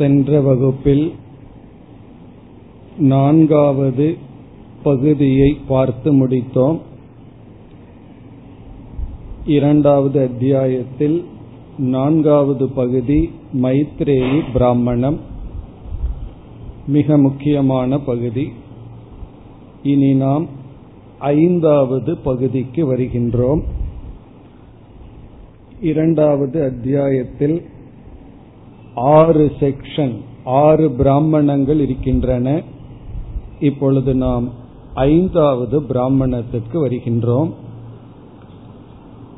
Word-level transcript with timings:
சென்ற 0.00 0.40
வகுப்பில் 0.40 1.12
நான்காவது 2.98 4.16
பகுதியை 4.82 5.56
பார்த்து 5.68 6.12
முடித்தோம். 6.12 6.78
இரண்டாவது 9.46 10.20
அத்தியாயத்தில் 10.20 11.24
நான்காவது 11.78 12.68
பகுதி 12.68 13.30
மைத்ரேயி 13.62 14.42
பிராமணம். 14.52 15.20
மிக 16.86 17.18
முக்கியமான 17.18 17.98
பகுதி. 17.98 18.52
இனி 19.82 20.14
நாம் 20.14 20.46
ஐந்தாவது 21.18 22.16
பகுதிக்கு 22.16 22.96
வருகின்றோம். 22.96 23.62
இரண்டாவது 25.80 26.62
அத்தியாயத்தில் 26.62 27.62
ஆறு 28.94 29.52
செக்ஷன் 29.60 30.20
ஆறு 30.44 30.88
பிராமணங்கள் 30.88 31.80
இருக்கின்றன. 31.80 32.62
இப்பொழுது 33.60 34.14
நாம் 34.14 34.48
ஐந்தாவது 34.94 35.82
பிராமணத்திற்கு 35.82 36.86
வருகின்றோம். 36.86 37.52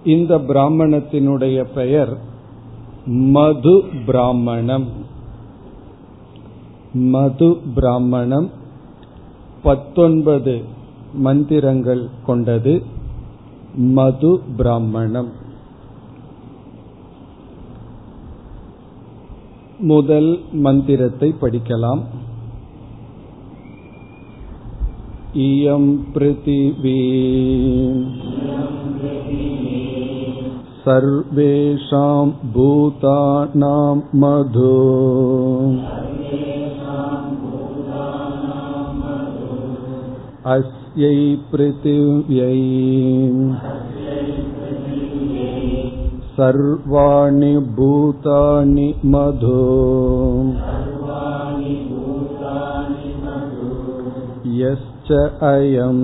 இந்த 0.04 0.38
பிராமணத்தினுடைய 0.38 1.64
பெயர் 1.74 2.16
மது 3.06 3.84
பிராமணம். 4.06 4.88
மது 6.92 7.56
பிராமணம் 7.74 8.50
பத்தொன்பது 9.62 10.62
மந்திரங்கள் 11.14 12.08
கொண்டது. 12.26 12.82
மது 13.74 14.40
பிராமணம். 14.56 15.41
முதல் 19.89 20.31
மந்திரத்தை 20.65 21.29
படிக்கலாம் 21.41 22.03
इयं 25.37 25.83
पृथिवी 26.13 26.99
सर्वेषां 30.79 32.13
भूतानां 32.53 33.95
मधु 34.15 34.71
अस्यै 40.47 41.19
पृथिव्यै 41.51 42.57
सर्वाणि 46.39 47.53
भूतानि 47.77 48.87
मधु 49.13 49.61
यश्च 54.59 55.11
अयम् 55.51 56.03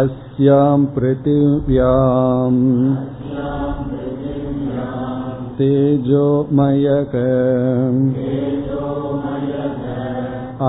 अस्यां 0.00 0.78
पृथिव्याम् 0.94 2.62
तेजोमयक 5.58 7.14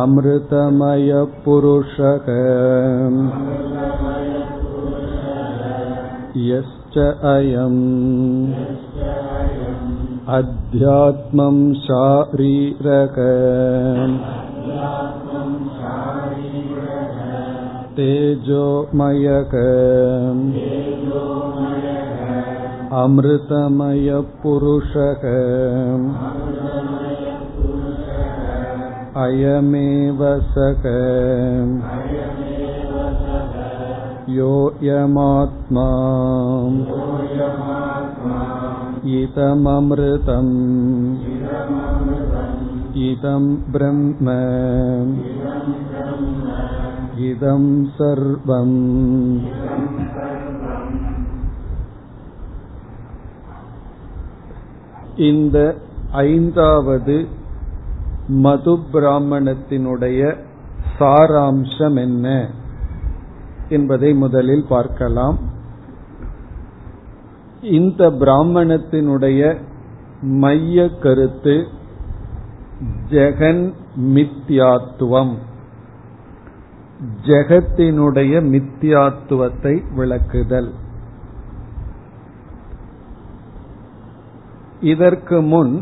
अमृतमयपुरुषक 0.01 0.87
यश्च 6.45 6.97
अयम् 7.31 7.79
अध्यात्मं 10.37 11.57
शारीरक 11.83 13.15
तेजोमयक 17.97 19.53
अमृतमयपुरुषः 23.03 24.03
अयमेव 29.23 30.19
सक 30.53 30.83
योऽयमात्मा 34.31 35.87
इदममृतम् 39.17 40.55
इदं 43.01 43.45
ब्रह्म 43.71 44.27
இதம் 47.27 47.71
சர்வம் 47.97 48.75
இந்த 55.21 55.57
ஐந்தாவது 56.23 57.15
மது 58.43 58.73
பிராமணத்தினுடைய 58.91 60.21
சாராம்சம் 60.97 61.97
என்ன 61.97 62.27
என்பதை 63.72 64.10
முதலில் 64.14 64.64
பார்க்கலாம். 64.68 65.36
இந்த 67.78 68.02
பிராமணத்தினுடைய 68.22 69.40
மைய 70.42 70.88
கருத்து 71.02 71.54
ஜெகன் 73.10 73.64
மித்யாத்துவம் 74.14 75.34
ஜெகத்தினுடைய 77.26 78.32
மித்தியாத்துவத்தை 78.52 79.74
விளக்குதல். 79.96 80.70
இதற்கு 84.80 85.38
முன் 85.52 85.74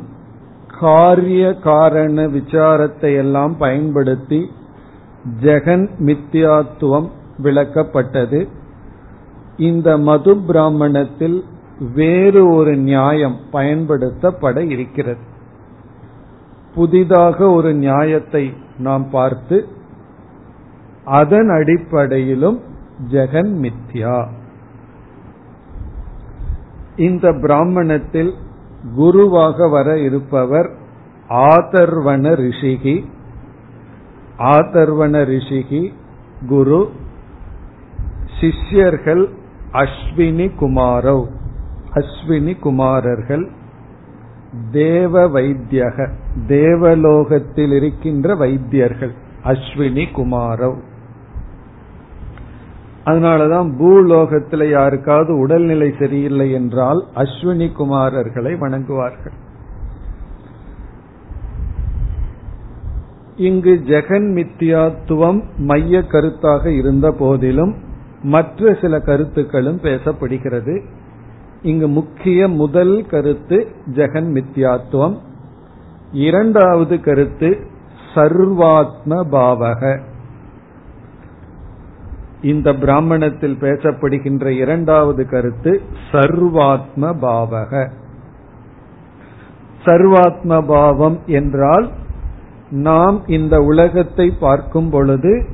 காரிய 0.80 1.44
காரண 1.64 2.26
விசாரத்தை 2.28 3.10
எல்லாம் 3.16 3.54
பயன்படுத்தி 3.56 4.40
ஜெகன் 5.40 5.86
மித்தியாத்துவம் 6.08 7.08
விளக்கப்பட்டது. 7.42 8.48
இந்த 9.56 9.98
மது 9.98 10.36
பிராமணத்தில் 10.36 11.44
வேறு 11.94 12.52
ஒரு 12.52 12.76
நியாயம் 12.76 13.36
பயன்படுத்தப்பட 13.52 14.68
இருக்கிறது. 14.68 15.28
புதிதாக 16.74 17.50
ஒரு 17.50 17.74
நியாயத்தை 17.74 18.52
நாம் 18.78 19.10
பார்த்து 19.10 19.66
அதன் 21.04 21.48
அடிப்படையிலும் 21.48 22.60
ஜெகன் 23.10 23.52
மித்யா. 23.62 24.26
இந்த 26.96 27.32
பிராமணத்தில் 27.32 28.34
குருவாக 28.94 29.68
வர 29.68 29.98
இருப்பவர் 29.98 30.70
ஆதர்வண 31.28 32.34
ரிஷிகி. 32.34 33.04
ஆதர்வண 34.38 35.24
ரிஷிகி 35.24 35.92
குரு 36.48 36.90
சிஷ்யர்கள் 38.40 39.24
அஸ்வினி 39.72 40.50
குமாரவ் 40.60 41.24
அஸ்வினி 41.94 42.58
குமாரர்கள் 42.58 43.48
தேவ 44.72 45.28
வைத்தியக 45.28 46.08
தேவலோகத்தில் 46.48 47.72
இருக்கின்ற 47.72 48.34
வைத்தியர்கள் 48.34 49.12
அஸ்வினி 49.44 50.06
குமாரவ் 50.12 50.78
அதனாலதான் 53.04 53.68
பூலோகத்தில் 53.78 54.70
யாருக்காவது 54.70 55.38
உடல்நிலை 55.38 55.94
சரியில்லை 55.98 56.52
என்றால் 56.52 57.00
அஸ்வினி 57.14 57.68
குமாரர்களை 57.78 58.52
வணங்குவார்கள். 58.60 59.36
இங்கு 63.36 63.82
ஜெகன் 63.86 64.28
மித்தியாத்துவம் 64.36 65.40
மைய 65.58 65.98
கருத்தாக 65.98 66.66
இருந்த 66.66 67.10
போதிலும் 67.12 67.74
மற்ற 68.22 68.76
சில 68.80 69.00
கருத்துக்களும் 69.00 69.80
பேசப்படுகிறது. 69.80 70.82
இங்கு 71.62 71.88
முக்கிய 71.88 72.48
முதல் 72.48 73.06
கருத்து 73.06 73.68
ஜெகன் 73.86 74.42
மித்யாத்துவம். 74.42 75.18
இரண்டாவது 76.12 77.00
கருத்து 77.00 77.66
சர்வாத்ம 78.14 79.24
பாவக. 79.32 80.00
இந்த 82.42 82.74
பிராமணத்தில் 82.74 83.56
பேசப்படுகின்ற 83.60 84.46
இரண்டாவது 84.46 85.28
கருத்து 85.28 85.82
சர்வாத்ம 86.12 87.14
பாவக. 87.22 87.90
சர்வாத்ம 89.84 90.66
பாவம் 90.66 91.20
என்றால் 91.26 91.90
நாம் 92.70 93.26
இந்த 93.26 93.60
உலகத்தை 93.60 94.30
பார்க்கும் 94.40 94.90
பொழுது 94.90 95.46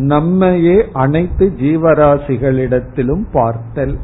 நம்மையே 0.00 0.84
அனைத்து 0.92 1.52
ஜீவராசிகளிடத்திலும் 1.56 3.24
பார்த்தல். 3.32 3.98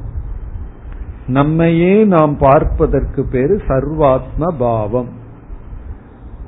நம்மையே 1.27 2.05
நாம் 2.05 2.37
பார்ப்பதற்கு 2.37 3.25
பேரு 3.25 3.61
சர்வாத்ம 3.69 4.49
பாவம். 4.59 5.09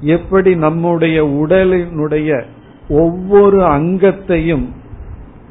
எப்படி 0.01 0.57
நம்முடைய 0.57 1.25
உடலினுடைய 1.25 2.43
ஒவ்வொரு 2.89 3.65
அங்கத்தையும் 3.65 4.69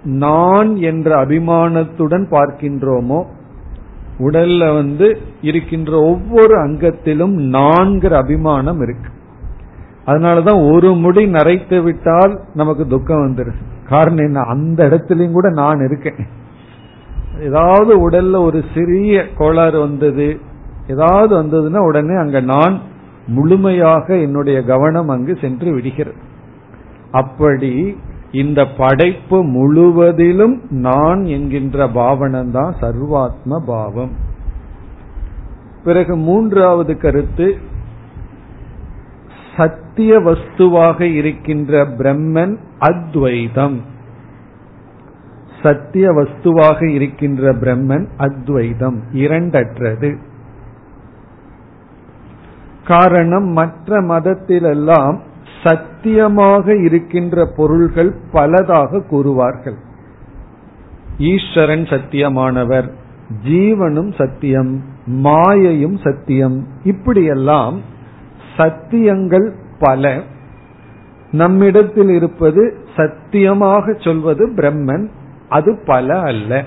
நான் 0.04 0.76
என்ற 0.76 1.26
அபிமானத்துடன் 1.26 2.26
பார்க்கின்றோமோ 2.32 3.26
உடல்ல 4.20 4.74
வந்து 4.74 5.18
இருக்கின்ற 5.42 6.02
ஒவ்வொரு 6.02 6.58
அங்கத்திலும் 6.58 7.38
நான்கிற 7.40 8.12
அபிமானம் 8.12 8.82
இருக்கு. 8.82 9.10
அதனாலதான் 10.06 10.74
ஒரு 10.74 10.94
முடி 10.94 11.26
நரைத்து 11.26 11.84
விட்டால் 11.84 12.42
நமக்கு 12.54 12.88
துக்கம் 12.88 13.24
வந்துருது. 13.28 13.76
காரணம் 13.89 14.25
என்ன? 14.25 14.39
அந்த 14.39 14.86
இடத்துலயும் 14.86 15.31
கூட 15.31 15.50
நான் 15.50 15.86
இருக்கேன். 15.86 16.28
ஏதாவது 17.42 18.10
உடல்ல 18.10 18.44
ஒரு 18.44 18.63
சிறிய 18.74 19.25
கோளாறு 19.38 19.80
வந்தது 19.80 20.39
ஏதாவது 20.88 21.44
வந்ததுன்னா 21.44 21.78
உடனே 21.78 22.16
அங்க 22.16 22.39
நான் 22.39 22.81
முழுமையாக 23.28 24.18
என்னுடைய 24.18 24.63
கவனம் 24.63 25.10
அங்கு 25.10 25.38
சென்று 25.42 25.74
விடுகிறது. 25.74 26.18
அப்படி 27.12 27.98
இந்த 28.31 28.66
படைப்பு 28.78 29.44
முழுவதிலும் 29.44 30.62
நான் 30.69 31.25
என்கின்ற 31.25 31.88
பாவனம் 31.88 32.51
தான் 32.51 32.75
சர்வாத்ம 32.81 33.57
பாவம். 33.66 34.12
பிறகு 35.84 36.16
மூன்றாவது 36.16 36.98
கருத்து 36.98 37.57
சத் 39.57 39.86
சத்திய 39.98 40.20
வஸ்துவாக 40.20 41.02
இருக்கின்ற 41.02 41.86
பிரம்மன் 41.86 42.58
அத்வைதம். 42.80 43.82
சத்திய 45.64 46.12
வஸ்துவாக 46.12 46.90
இருக்கின்ற 46.90 47.54
பிரம்மன் 47.54 48.06
அத்வைதம். 48.18 49.02
இரண்டற்றது. 49.14 50.18
காரணம் 52.86 53.44
மற்ற 53.44 54.02
மதத்திலெல்லாம் 54.02 55.20
சத்தியமாக 55.64 56.78
இருக்கின்ற 56.78 57.52
பொருள்கள் 57.56 58.16
பலதாக 58.34 59.02
கூறுவார்கள். 59.12 59.78
ஈஸ்வரன் 61.18 61.84
சத்தியமானவர் 61.84 62.92
ஜீவனும் 63.48 64.14
சத்தியம் 64.18 64.84
மாயையும் 65.24 66.00
சத்தியம் 66.04 66.68
இப்படியெல்லாம் 66.84 67.82
சத்தியங்கள் 68.58 69.66
பல. 69.79 70.21
நம்மிடத்தில் 71.31 72.09
இருப்பது 72.09 72.77
சத்தியமாக 72.95 73.94
சொல்வது 73.94 74.47
பிரம்மன் 74.47 75.09
அது 75.50 75.79
பல 75.85 76.19
அல்ல. 76.19 76.63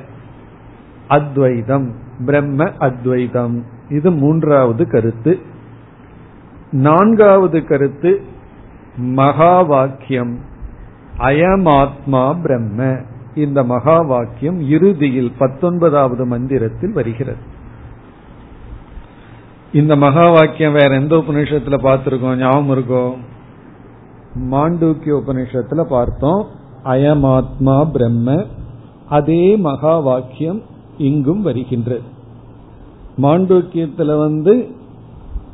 அத்வைதம். 1.08 1.94
பிரம்ம 2.24 2.70
அத்வைதம். 2.78 3.64
இது 3.88 4.10
மூன்றாவது 4.10 4.88
கருத்து. 4.88 5.38
நான்காவது 6.70 7.64
கருத்து 7.64 8.22
மகா 8.96 9.62
வாக்கியம் 9.62 10.38
அயமாத்மா 11.18 12.40
பிரம்ம. 12.42 12.96
இந்த 13.34 13.64
மகா 13.64 14.00
வாக்கியம் 14.00 14.60
இறுதியில் 14.60 15.32
பத்தொன்பதாவது 15.38 16.26
மந்திரத்தில் 16.26 16.92
வருகிறது. 16.92 17.58
இந்த 19.72 19.96
மகா 19.96 20.30
வாக்கியம் 20.30 20.72
வேற 20.72 20.94
எந்த 20.94 21.16
உபநிஷத்துல 21.16 21.76
பார்த்திருக்கோம்? 21.82 22.36
ஞாபகம் 22.36 22.70
இருக்கும் 22.70 23.14
மாண்டூக்கிய 24.50 25.20
உபநிஷத்துல 25.20 25.84
பார்த்தோம். 25.84 26.46
அயமாத்மா 26.84 27.90
பிரம்ம. 27.90 28.44
அதே 29.08 29.56
மகா 29.56 29.98
வாக்கியம் 29.98 30.62
இங்கும் 30.98 31.42
வருகின்றது 31.42 32.02
மாண்டூக்கியத்துல 33.22 34.18
வந்து 34.18 34.68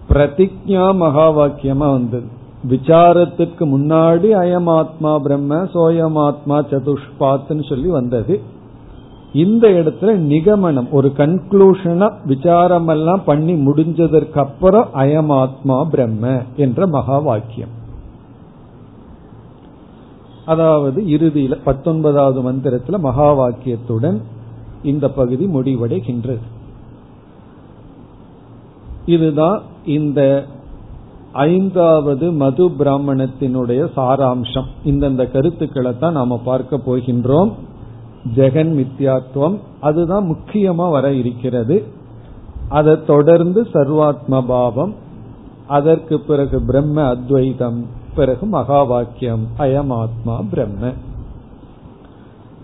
பிரதிஜா 0.08 0.94
மகா 0.94 1.32
வாக்கியமா 1.32 1.90
வந்தது 1.92 2.26
விசாரத்துக்கு 2.68 3.64
முன்னாடி 3.74 4.28
அயமாத்மா 4.44 5.18
பிரம்ம 5.18 5.64
சோயமாத்மா 5.74 6.64
சதுஷ்பாத்னு 6.70 7.68
சொல்லி 7.68 7.88
வந்தது. 7.88 8.40
இந்த 9.32 9.69
இடத்துல 9.69 10.14
நிகமனம் 10.17 10.90
ஒரு 10.90 11.12
கன்க்ளூஷனா 11.17 12.12
விசாரம் 12.25 12.88
எல்லாம் 12.88 13.25
பண்ணி 13.25 13.55
முடிஞ்சதற்கு 13.55 14.38
அப்புறம் 14.38 14.88
அயமாத்மா 14.94 15.84
பிரம்ம 15.90 16.43
என்ற 16.56 16.87
மகா 16.87 17.19
வாக்கியம். 17.19 17.75
அதாவது 20.46 21.02
இறுதியில 21.02 21.58
பத்தொன்பதாவது 21.64 22.52
மந்திரத்துல 22.52 22.99
மகா 22.99 23.34
வாக்கியத்துடன் 23.34 24.20
இந்த 24.82 25.08
பகுதி 25.08 25.46
முடிவடைகின்றது. 25.46 26.44
இதுதான் 29.06 29.62
இந்த 29.84 30.46
ஐந்தாவது 31.32 32.32
மது 32.32 32.64
பிராமணத்தினுடைய 32.69 33.90
சாராம்சம். 33.96 34.67
இந்தந்த 34.84 35.32
கருத்துக்களை 35.32 35.99
தான் 35.99 36.12
நாம 36.12 36.40
பார்க்க 36.44 36.81
போகின்றோம். 36.87 37.52
ஜெகன் 38.34 38.70
மித்யாத்துவம் 38.78 39.58
அதுதான் 39.81 40.31
முக்கியமா 40.31 40.90
வர 40.90 41.12
இருக்கிறது. 41.12 41.84
அதை 42.69 43.05
தொடர்ந்து 43.05 43.62
சர்வாத்ம 43.62 44.46
பாவம் 44.46 44.94
அதற்கு 45.67 46.20
பிறகு 46.20 46.61
பிரம்ம 46.61 47.02
அத்வைதம் 47.02 47.87
பிறகு 48.14 48.46
மகா 48.46 48.82
வாக்கியம் 48.82 49.46
அயம் 49.58 49.93
ஆத்மா 49.93 50.43
பிரம்ம. 50.50 50.93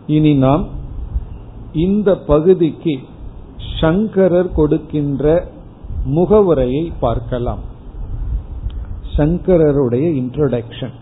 இனி 0.06 0.35
நாம் 0.35 0.67
இந்த 1.73 2.19
பகுதிக்கு 2.19 2.99
சங்கரர் 3.81 4.53
கொடுக்கின்ற 4.53 5.47
முகவுரையை 6.05 6.93
பார்க்கலாம். 7.00 7.59
சங்கரருடைய 9.17 10.06
இன்ட்ரோடக்ஷன் 10.20 11.00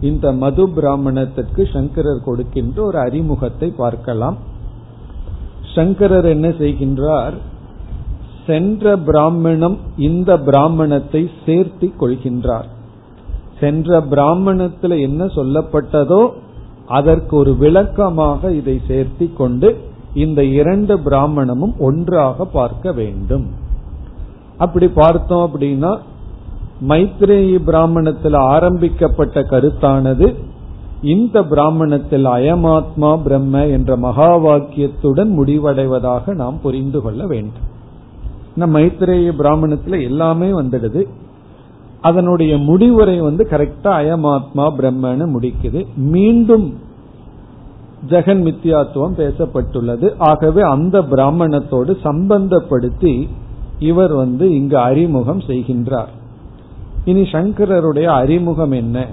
இந்த 0.00 0.32
மது 0.32 0.68
பிராமணத்திற்கு 0.68 1.68
சங்கரர் 1.72 2.24
கொடுக்கின்ற 2.24 2.82
ஒரு 2.82 2.98
அறிமுகத்தை 2.98 3.68
பார்க்கலாம். 3.76 4.36
சங்கரர் 5.74 6.24
என்ன 6.24 6.48
செய்கின்றார்? 6.48 7.32
சென்ற 8.46 8.96
பிராமணம் 8.96 9.78
இந்த 9.96 10.38
பிராமணத்தை 10.38 11.30
சேர்த்தி 11.46 11.88
கொள்கின்றார். 12.00 12.68
சென்ற 13.60 14.00
பிராமணத்துல 14.00 15.00
என்ன 15.00 15.24
சொல்லப்பட்டதோ 15.24 16.30
அதற்கு 16.86 17.36
ஒரு 17.36 17.56
விளக்கமாக 17.56 18.52
இதை 18.52 18.80
சேர்த்தி 18.88 19.32
கொண்டு 19.32 19.68
இந்த 20.14 20.44
இரண்டு 20.44 20.98
பிராமணமும் 20.98 21.74
ஒன்றாக 21.78 22.44
பார்க்க 22.44 22.92
வேண்டும். 22.92 23.46
அப்படி 24.58 24.88
பார்த்தோம் 24.88 25.44
அப்படின்னா 25.46 25.98
மைத்ரேயி 26.88 27.58
பிராமணத்தில் 27.64 28.32
ஆரம்பிக்கப்பட்ட 28.32 29.40
கருத்தானது 29.40 30.34
இந்த 31.02 31.44
பிராமணத்தில் 31.44 32.26
அயமாத்மா 32.26 33.22
பிரம்ம 33.22 33.66
என்ற 33.66 33.96
மகா 33.96 34.38
வாக்கியத்துடன் 34.38 35.28
முடிவடைவதாக 35.28 36.34
நாம் 36.34 36.60
புரிந்து 36.60 37.00
கொள்ள 37.00 37.26
வேண்டும். 37.26 37.68
நம்ம 38.54 38.80
மைத்ரேய 38.80 39.32
பிராமணத்துல 39.38 40.02
எல்லாமே 40.02 40.50
வந்துடுது. 40.50 41.04
அதனுடைய 42.00 42.58
முடிவுரை 42.58 43.20
வந்து 43.20 43.46
கரெக்டா 43.50 43.84
அயமாத்மா 43.84 44.72
பிரம்மன்னு 44.78 45.26
முடிக்குது. 45.40 45.86
மீண்டும் 45.96 46.78
ஜெகன் 48.08 48.42
மித்தியாத்துவம் 48.42 49.16
பேசப்பட்டுள்ளது. 49.16 50.14
ஆகவே 50.18 50.60
அந்த 50.60 51.00
பிராமணத்தோடு 51.00 51.96
சம்பந்தப்படுத்தி 52.04 53.28
இவர் 53.78 54.12
வந்து 54.12 54.50
இங்கு 54.50 54.78
அறிமுகம் 54.78 55.38
செய்கின்றார். 55.38 56.18
இனி 57.04 57.22
சங்கரருடைய 57.22 58.04
அறிமுகம் 58.04 58.70
என்ன? 58.70 59.06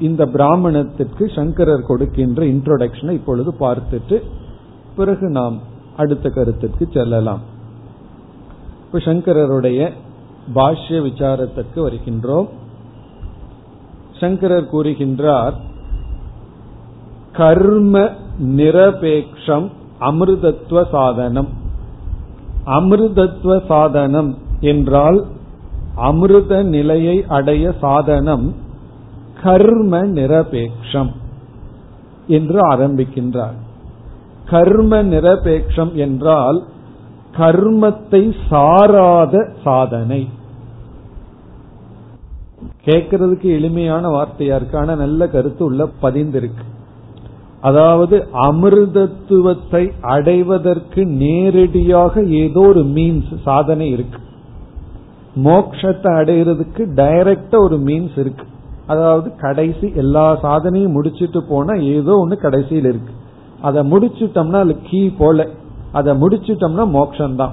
இந்த 0.00 0.26
பிராமணத்திற்கு 0.26 1.30
சங்கரர் 1.34 1.86
கொடுக்கின்ற 1.86 2.44
இன்ட்ரோடக்ஷனை 2.44 3.10
இப்பொழுது 3.10 3.54
பார்த்துட்டு 3.60 4.22
பிறகு 4.96 5.28
நாம் 5.28 5.58
அடுத்த 5.96 6.28
கருத்துக்கு 6.28 6.88
செல்லலாம். 6.92 7.40
இப்ப 8.84 8.98
சங்கரருடைய 8.98 9.90
பாஷ்ய 10.54 11.00
விசாரத்திற்கு 11.00 11.76
வருகின்றோம். 11.76 12.48
சங்கரர் 14.20 14.72
கூறுகின்றார் 14.72 15.52
கர்ம 17.32 18.10
நிரபேக்ஷம் 18.38 19.70
அமிர்தத்துவ 20.00 20.88
சாதனம். 20.90 21.48
அமிர்தத்துவ 22.66 23.66
சாதனம் 23.66 24.38
என்றால் 24.60 25.26
அமிர்த 25.94 26.62
நிலையை 26.62 27.24
அடைய 27.28 27.74
சாதனம் 27.80 28.54
கர்ம 29.42 30.02
நிரபேக்ஷம் 30.02 31.10
என்று 32.26 32.58
ஆரம்பிக்கின்றார். 32.74 33.54
கர்ம 34.46 35.02
நிரபேக்ஷம் 35.02 35.92
என்றால் 35.92 36.62
கர்மத்தை 37.36 38.36
சாராத 38.48 39.52
சாதனை. 39.64 40.28
கேட்கறதுக்கு 42.84 43.42
எளிமையான 43.42 44.08
வார்த்தையா 44.08 44.54
இருக்கு. 44.54 44.78
ஆனா 44.78 44.94
நல்ல 44.94 45.28
கருத்து 45.28 45.64
உள்ள 45.64 45.88
பதிந்திருக்கு. 46.02 46.64
அதாவது 47.60 48.28
அமிர்தத்துவத்தை 48.32 49.92
அடைவதற்கு 50.00 51.06
நேரடியாக 51.06 52.22
ஏதோ 52.22 52.60
ஒரு 52.60 52.80
மீன்ஸ் 52.80 53.42
சாதனை 53.42 53.88
இருக்கு. 53.88 54.20
மோக்ஷத்தை 55.36 56.10
அடைகிறதுக்கு 56.12 56.86
டைரக்டா 56.94 57.58
ஒரு 57.58 57.76
மீன்ஸ் 57.76 58.18
இருக்கு. 58.18 58.44
அதாவது 58.86 59.36
கடைசி 59.36 59.92
எல்லா 59.94 60.42
சாதனையும் 60.42 60.92
முடிச்சிட்டு 60.92 61.42
போனா 61.42 61.74
ஏதோ 61.74 62.26
ஒண்ணு 62.28 62.36
கடைசியில் 62.36 62.84
இருக்கு. 62.84 63.12
அதை 63.60 63.92
முடிச்சிட்டோம்னா 63.92 64.58
அது 64.58 64.78
கீ 64.82 65.10
போல. 65.18 65.46
அதை 65.92 66.22
முடிச்சிட்டோம்னா 66.22 66.84
மோக்ஷந்தான். 66.96 67.52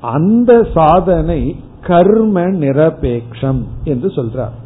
அந்த 0.00 0.66
சாதனை 0.74 1.60
கர்ம 1.82 2.40
நிரபேக்ஷம் 2.40 3.62
என்று 3.84 4.08
சொல்றார். 4.08 4.56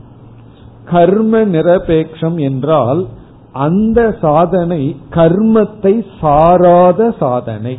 கர்ம 0.84 1.44
நிரபேக்ஷம் 1.44 2.40
என்றால் 2.40 3.06
அந்த 3.52 4.16
சாதனை 4.20 4.96
கர்மத்தை 5.10 6.04
சாராத 6.20 7.14
சாதனை. 7.18 7.78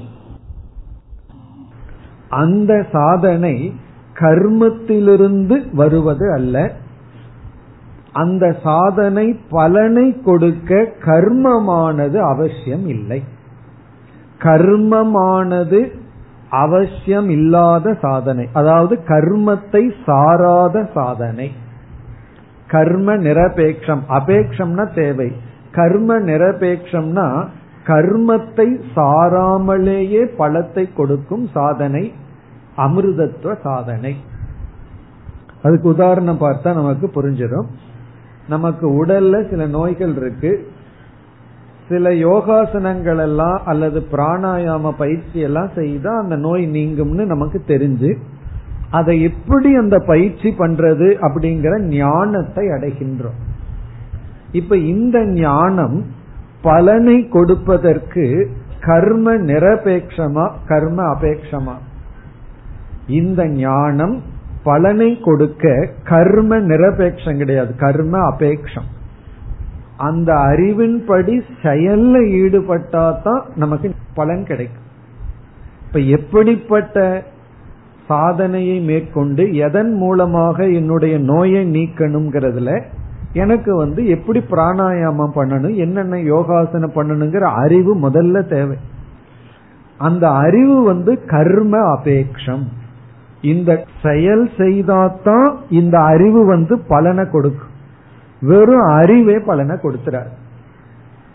அந்த 2.30 2.86
சாதனை 2.92 3.74
கர்மத்திலிருந்து 4.24 5.58
வருவது 5.74 6.32
அல்ல. 6.34 6.72
அந்த 8.12 8.56
சாதனை 8.64 9.40
பலனை 9.50 10.22
கொடுக்க 10.22 10.88
கர்மமானது 11.06 12.18
அவசியம் 12.20 12.88
இல்லை. 12.88 13.24
கர்மமானது 14.40 15.80
அவசியம் 16.50 17.30
இல்லாத 17.30 17.94
சாதனை. 18.02 18.50
அதாவது 18.54 19.00
கர்மத்தை 19.08 19.84
சாராத 20.06 20.90
சாதனை. 20.94 21.52
கர்ம 22.68 23.16
நிரபேக்ஷம். 23.18 24.04
அபேக்ஷம்னா 24.10 24.94
தேவை. 24.94 25.32
கர்ம 25.72 26.20
நிரபேக்ஷம்னா 26.20 27.28
கர்மத்தை 27.88 28.68
சாராமலேயே 28.96 30.22
பலத்தை 30.40 30.90
கொடுக்கும் 30.96 31.50
சாதனை 31.54 32.04
அமிர்தத்துவ 32.78 33.62
சாதனை. 33.64 34.16
அதுக்கு 35.64 35.90
உதாரணம் 35.90 36.40
பார்த்தா 36.40 36.74
நமக்கு 36.74 37.12
புரிஞ்சிடும். 37.16 37.66
நமக்கு 38.50 39.06
உடல்ல 39.06 39.50
சில 39.50 39.68
நோய்கள் 39.68 40.16
இருக்கு. 40.16 40.72
சில 41.90 42.10
யோகாசனங்கள் 42.10 43.18
எல்லாம் 43.18 43.62
அல்லது 43.66 44.08
பிராணாயாம 44.12 44.92
பயிற்சி 44.98 45.40
எல்லாம் 45.40 45.70
செய்தா 45.76 46.20
அந்த 46.20 46.36
நோய் 46.36 46.68
நீங்கும்னு 46.68 47.26
நமக்கு 47.26 47.64
தெரிஞ்சு 47.68 48.18
அதை 48.92 49.22
எப்படி 49.22 49.76
அந்த 49.76 50.00
பயிற்சி 50.00 50.56
பண்றது 50.58 51.16
அப்படிங்கிற 51.22 51.80
ஞானத்தை 51.80 52.68
அடைகின்றோம். 52.68 53.40
இப்ப 54.52 54.78
இந்த 54.78 55.26
ஞானம் 55.26 56.06
பலனை 56.62 57.28
கொடுப்பதற்கு 57.28 58.50
கர்ம 58.80 59.36
நிரபேட்சமா 59.36 60.52
கர்ம 60.68 61.04
அபேட்சமா 61.04 61.74
இந்த 63.08 63.48
ஞானம் 63.48 64.22
பலனை 64.64 65.20
கொடுக்க 65.20 65.90
கர்ம 66.04 66.58
நிரபேட்சம் 66.58 67.38
கிடையாது. 67.38 67.76
கர்ம 67.76 68.18
அபேக்ஷம். 68.30 68.90
அந்த 69.98 70.34
அறிவின்படி 70.34 71.42
செயல்ல 71.62 72.16
ஈடுபட்டா 72.32 73.22
தான் 73.24 73.44
நமக்கு 73.56 73.92
பலன் 74.14 74.46
கிடைக்கும். 74.46 74.82
இப்ப 75.88 76.00
எப்படிப்பட்ட 76.00 77.24
சாதனையை 78.08 78.80
மேற்கொண்டு 78.80 79.56
எதன் 79.56 79.94
மூலமாக 79.94 80.68
என்னுடைய 80.68 81.20
நோயை 81.20 81.72
நீக்கணுங்கிறதுல 81.72 82.84
எனக்கு 83.34 83.76
வந்து 83.76 84.08
எப்படி 84.08 84.40
பிராணாயாமம் 84.40 85.32
பண்ணணும் 85.36 85.76
என்னென்ன 85.76 86.20
யோகாசனம் 86.20 86.94
பண்ணணுங்கிற 86.94 87.40
அறிவு 87.40 88.10
முதல்ல 88.10 88.50
தேவை. 88.50 88.78
அந்த 89.98 90.30
அறிவு 90.30 90.84
வந்து 90.84 91.26
கர்ம 91.26 92.00
அபேக்ஷம். 92.00 92.82
இந்த 93.44 93.86
செயல் 94.04 94.50
செய்தாதான் 94.58 95.56
இந்த 95.70 96.00
அறிவு 96.00 96.46
வந்து 96.46 96.80
பலனை 96.80 97.30
கொடுக்கும். 97.30 97.72
வெறும் 98.42 98.82
அறிவே 98.82 99.40
பலனை 99.40 99.76
கொடுத்துறார். 99.76 100.32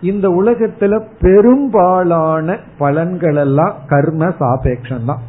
இந்த 0.00 0.28
உலகத்துல 0.28 1.06
பெரும்பாலான 1.20 2.56
பலன்கள் 2.78 3.34
எல்லாம் 3.34 3.74
கர்ம 3.88 4.28
சாபேக்ஷம் 4.28 5.04
தான் 5.04 5.20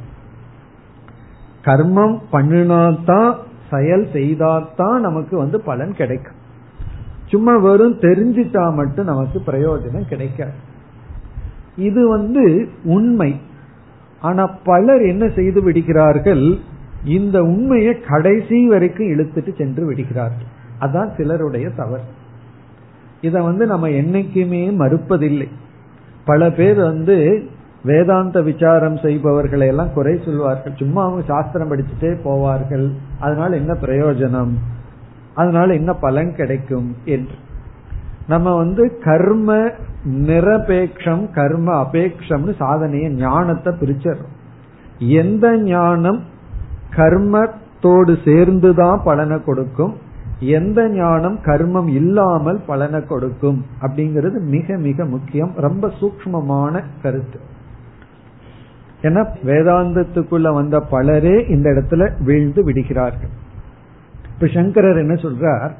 கர்மம் 1.63 2.19
பண்ணினாதான் 2.31 3.35
செயல் 3.71 4.07
செய்தாதான் 4.13 4.99
நமக்கு 4.99 5.37
வந்து 5.37 5.61
பலன் 5.61 5.93
கிடைக்கும். 5.93 6.37
சும்மா 7.25 7.57
வெறும் 7.57 7.99
தெரிஞ்சிட்டா 7.99 8.73
மட்டும் 8.73 9.05
நமக்கு 9.05 9.41
பிரயோஜனம் 9.47 10.07
கிடைக்காது. 10.07 10.53
இது 11.75 12.09
வந்து 12.09 12.69
உண்மை. 12.83 13.41
ஆனா 14.21 14.47
பலர் 14.63 15.01
என்ன 15.01 15.29
செய்து 15.29 15.61
விடுகிறார்கள்? 15.61 16.57
இந்த 17.05 17.41
உண்மையை 17.41 17.99
கடைசி 17.99 18.67
வரைக்கும் 18.67 19.07
இழுத்துட்டு 19.07 19.57
சென்று 19.57 19.85
விடுகிறார்கள். 19.85 20.57
அதான் 20.79 21.15
சிலருடைய 21.17 21.69
தவறு. 21.69 22.01
இத 23.21 23.41
வந்து 23.41 23.65
நம்ம 23.65 23.89
என்னைக்குமே 23.89 24.73
மறுப்பதில்லை. 24.73 25.47
பல 26.25 26.51
பேர் 26.51 26.75
வந்து 26.75 27.43
வேதாந்த 27.83 28.41
விசாரம் 28.41 28.97
செய்பவர்களை 28.97 29.67
எல்லாம் 29.67 29.93
குறை 29.93 30.19
சொல்வார்கள். 30.25 30.73
சும்மா 30.75 31.03
அவங்க 31.03 31.23
சாஸ்திரம் 31.27 31.71
படிச்சுட்டே 31.71 32.17
போவார்கள். 32.25 32.91
அதனால 33.19 33.55
என்ன 33.55 33.73
பிரயோஜனம்? 33.73 34.51
அதனால 35.33 35.73
என்ன 35.73 35.93
பலன் 35.93 36.35
கிடைக்கும்? 36.35 36.95
என்று. 37.05 37.35
நம்ம 38.29 38.55
வந்து 38.55 38.83
கர்ம 39.03 39.49
நிரபேக்ஷம் 40.29 41.23
கர்ம 41.33 41.67
அபேக்ஷம்னு 41.83 42.53
சாதனைய 42.59 43.07
ஞானத்தை 43.23 43.71
பிரிச்சிடறோம். 43.81 44.35
எந்த 44.99 45.45
ஞானம் 45.63 46.19
கர்மத்தோடு 46.95 48.13
சேர்ந்துதான் 48.27 49.01
பலனை 49.03 49.37
கொடுக்கும் 49.43 49.93
எந்த 50.39 50.79
ஞானம் 50.89 51.37
கர்மம் 51.45 51.89
இல்லாமல் 51.99 52.59
பலனை 52.65 52.99
கொடுக்கும் 53.05 53.59
அப்படிங்கிறது 53.81 54.37
மிக 54.55 54.77
மிக 54.77 55.05
முக்கியம் 55.05 55.53
ரொம்ப 55.65 55.91
சூக்மமான 55.99 56.83
கருத்து. 57.01 57.39
ஏன்னா 59.01 59.21
வேதாந்தத்துக்குள்ள 59.49 60.47
வந்த 60.53 60.77
பலரே 60.93 61.35
இந்த 61.47 61.67
இடத்துல 61.69 62.05
வீழ்ந்து 62.23 62.63
விடுகிறார்கள். 62.63 63.33
இப்ப 64.33 64.47
சங்கரர் 64.53 65.03
என்ன 65.03 65.15
சொல்றார்? 65.25 65.73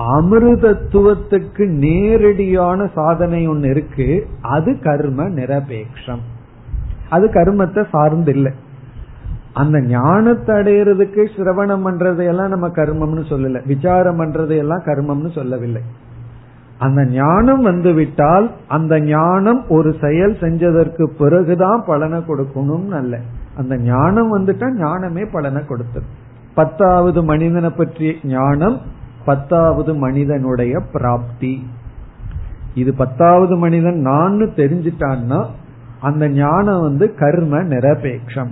அமிர்தத்துவத்துக்கு 0.00 1.66
நேரடியான 1.66 2.90
சாதனை 2.94 3.48
ஒன்னு 3.48 3.68
இருக்கு. 3.68 4.26
அது 4.42 4.78
கர்ம 4.78 5.28
நிரபேக்ஷம். 5.28 6.22
அது 7.10 7.26
கர்மத்தை 7.26 7.84
சார்ந்தில்லை. 7.92 8.52
அந்த 9.54 9.80
ஞானத்தை 9.80 10.56
அடையிறதுக்கு 10.56 11.28
சிரவணம் 11.36 11.84
பண்றதையெல்லாம் 11.86 12.48
நம்ம 12.48 12.68
கர்மம்னு 12.68 13.22
சொல்லல. 13.28 13.66
விசாரம் 13.66 14.20
பண்றதையெல்லாம் 14.20 14.84
கர்மம்னு 14.84 15.30
சொல்லவில்லை. 15.30 15.82
அந்த 16.78 17.04
ஞானம் 17.04 17.62
வந்து 17.62 17.92
விட்டால் 17.92 18.50
அந்த 18.68 19.00
ஞானம் 19.00 19.68
ஒரு 19.68 19.94
செயல் 20.00 20.32
செஞ்சதற்கு 20.32 21.04
பிறகுதான் 21.04 21.84
பலனை 21.86 22.18
கொடுக்கணும்னு 22.18 22.90
அல்ல. 22.90 23.18
அந்த 23.56 23.76
ஞானம் 23.76 24.38
வந்துட்டா 24.38 24.70
ஞானமே 24.78 25.24
பலனை 25.24 25.66
கொடுத்தது 25.66 26.06
பத்தாவது 26.54 27.24
மனிதனை 27.24 27.70
பற்றிய 27.70 28.12
ஞானம் 28.24 28.80
பத்தாவது 29.24 29.94
மனிதனுடைய 29.94 30.80
பிராப்தி. 30.92 31.66
இது 32.74 32.94
பத்தாவது 32.94 33.56
மனிதன் 33.56 34.00
நான் 34.00 34.32
தெரிஞ்சிட்டான்னா 34.32 35.46
அந்த 36.00 36.28
ஞானம் 36.28 36.80
வந்து 36.80 37.14
கர்ம 37.14 37.62
நிரபேட்சம் 37.62 38.50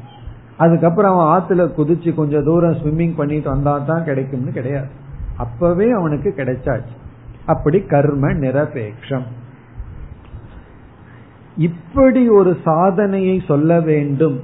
அதுக்கப்புறம் 0.57 1.19
அவன் 1.19 1.29
ஆத்துல 1.35 1.71
குதிச்சு 1.71 2.15
கொஞ்சம் 2.15 2.45
தூரம் 2.45 2.73
ஸ்விம்மிங் 2.73 3.15
பண்ணிட்டு 3.17 3.49
வந்தா 3.49 3.79
தான் 3.79 4.05
கிடைக்கும்னு 4.05 4.53
கிடையாது. 4.53 4.87
அப்பவே 5.37 5.91
அவனுக்கு 5.91 6.35
கிடைச்சாச்சு. 6.37 6.95
அப்படி 7.47 7.81
கர்ம 7.81 8.33
நிரபேட்சம் 8.33 9.27
இப்படி 11.57 12.29
ஒரு 12.29 12.57
சாதனையை 12.65 13.43
சொல்ல 13.47 13.81
வேண்டும். 13.81 14.41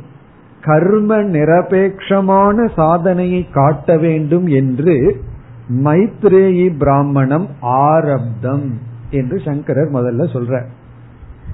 கர்ம 0.60 1.16
நிரபேட்சமான 1.16 2.68
சாதனையை 2.76 3.48
காட்ட 3.52 3.96
வேண்டும் 3.96 4.46
என்று 4.46 5.22
மைத்ரேயி 5.68 6.76
பிராமணம் 6.78 7.48
ஆரப்தம் 7.60 8.78
என்று 9.10 9.40
சங்கரர் 9.44 9.92
முதல்ல 9.92 10.24
சொல்ற 10.32 10.64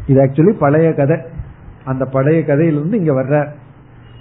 இது 0.07 0.21
ஆக்சுவலி 0.23 0.53
பழைய 0.59 0.95
கதை. 0.95 1.17
அந்த 1.85 2.05
பழைய 2.05 2.45
கதையிலிருந்து 2.45 2.99
இங்க 2.99 3.13
வர்ற 3.13 3.47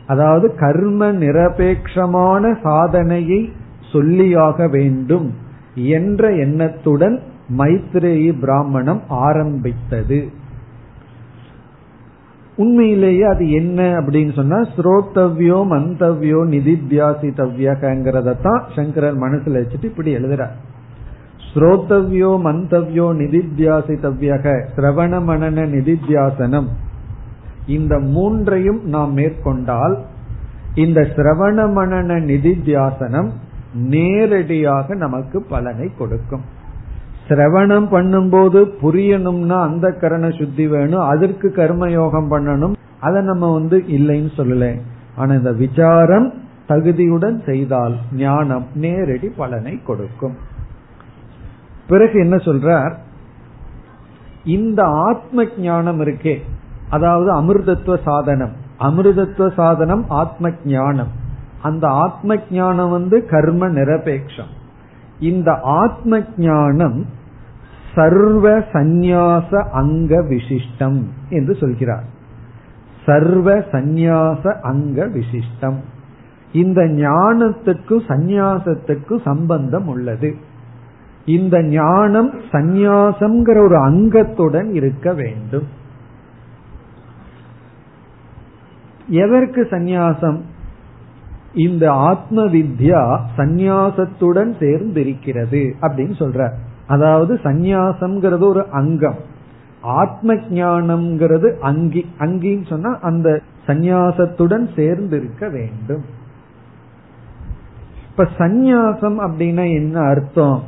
அதாவது 0.08 0.55
கர்ம 0.55 1.12
நிரபேட்சமான 1.12 2.62
சாதனையை 2.62 3.51
சொல்லியாக 3.91 4.69
வேண்டும் 4.69 5.34
என்ற 5.75 6.31
எண்ணத்துடன் 6.31 7.19
மைத்ரேயி 7.58 8.39
பிராமணம் 8.39 9.01
ஆரம்பித்தது. 9.08 10.29
உண்மையிலேயே 12.59 13.25
அது 13.25 13.51
என்ன 13.51 13.79
அப்படின்னு 13.99 14.33
சொன்னா 14.33 14.57
ஸ்ரோத்தவ்யோ 14.75 15.59
மந்தவ்யோ 15.71 16.39
நிதித்தியாசித்தவ்யங்கிறத 16.53 18.35
தான் 18.41 18.63
சங்கரர் 18.75 19.17
மனசுல 19.21 19.61
வச்சுட்டு 19.61 19.83
இப்படி 19.83 20.11
எழுதுறார். 20.17 20.55
ஸ்ரோத்தவ்யோ 21.49 22.31
மந்தவ்யோ 22.43 23.07
நிதித்தியாசித்தவ்யக 23.13 24.45
சிரவண 24.75 25.13
மனன 25.21 25.65
நிதித்தியாசனம். 25.67 26.69
இந்த 27.67 27.99
மூன்றையும் 28.13 28.81
நாம் 28.85 29.13
மேற்கொண்டால் 29.13 29.95
இந்த 30.75 30.99
சிரவண 31.15 31.67
மனன 31.73 32.19
நிதித்தியாசனம் 32.25 33.29
நேரடியாக 33.89 34.95
நமக்கு 34.95 35.37
பலனை 35.49 35.87
கொடுக்கும். 35.97 36.45
சிரவணம் 37.29 37.88
பண்ணும்போது 37.91 38.71
புரியணும்னா 38.81 39.62
அந்த 39.62 39.89
கரண 39.89 40.38
சுத்தி 40.38 40.67
வேணும். 40.67 41.00
அதற்கு 41.00 41.53
கர்மயோகம் 41.55 42.27
பண்ணணும். 42.29 42.74
அதை 43.00 43.21
நம்ம 43.21 43.53
வந்து 43.53 43.83
இல்லைன்னு 43.88 44.29
சொல்லல. 44.38 44.79
ஆனா 45.15 45.33
இந்த 45.33 45.51
விசாரம் 45.51 46.33
தகுதியுடன் 46.67 47.43
செய்தால் 47.45 47.95
ஞானம் 48.13 48.65
நேரடி 48.74 49.29
பலனை 49.29 49.79
கொடுக்கும். 49.86 50.36
பிறகு 51.88 52.19
என்ன 52.19 52.36
சொல்றார்? 52.36 52.93
இந்த 54.43 54.83
ஆத்ம 54.83 55.45
ஞானம் 55.57 56.01
இருக்கே. 56.01 56.38
அதாவது 56.89 57.31
அமிர்தத்துவ 57.41 57.98
சாதனம். 58.03 58.51
அமிர்தத்துவ 58.79 59.53
சாதனம் 59.53 60.05
ஆத்ம 60.07 60.50
ஞானம். 60.65 61.12
அந்த 61.62 61.88
ஆத்ம 61.88 62.36
ஞானம் 62.51 62.89
வந்து 62.89 63.25
கர்ம 63.25 63.67
நிரபேட்சம் 63.67 64.57
இந்த 65.19 65.59
ஆத்ம 65.63 66.19
ஞானம் 66.38 67.05
சர்வ 67.96 68.60
சந்நியாச 68.60 69.69
அங்க 69.72 70.22
விசிஷ்டம் 70.22 71.03
என்று 71.29 71.55
சொல்கிறார். 71.55 72.03
சர்வ 73.05 73.58
சந்நியாச 73.58 74.60
அங்க 74.62 75.08
விசிஷ்டம். 75.08 75.77
இந்த 76.53 76.81
ஞானத்துக்கும் 76.81 78.01
சந்நியாசத்துக்கும் 78.08 79.22
சம்பந்தம் 79.22 79.88
உள்ளது. 79.88 80.36
இந்த 81.25 81.63
ஞானம் 81.63 82.39
சந்நியாசம்ங்கிற 82.39 83.63
ஒரு 83.63 83.77
அங்கத்துடன் 83.77 84.74
இருக்க 84.74 85.13
வேண்டும். 85.13 85.67
எதற்கு 89.08 89.67
சந்நியாசம்? 89.72 90.41
இந்த 91.53 91.91
ஆத்ம 91.91 92.46
வித்யா 92.46 93.19
சந்நியாசத்துடன் 93.38 94.51
சேர்ந்திருக்கிறது 94.60 95.74
அப்படின்னு 95.81 96.15
சொல்ற 96.15 96.53
அதாவது 96.89 97.34
சந்நியாசம்ங்கிறது 97.43 98.46
ஒரு 98.48 98.63
அங்கம். 98.72 99.19
ஆத்ம 99.81 100.34
ஞானம்ங்கிறது 100.34 101.50
அங்கி 101.60 102.01
அங்கின்னு 102.19 102.67
சொன்னா 102.69 102.91
அந்த 103.01 103.41
சந்நியாசத்துடன் 103.67 104.65
சேர்ந்து 104.75 105.15
இருக்க 105.17 105.50
வேண்டும். 105.50 106.03
இப்ப 108.10 108.27
சந்நியாசம் 108.38 109.17
அப்படின்னா 109.27 109.65
என்ன 109.74 110.00
அர்த்தம்? 110.00 110.63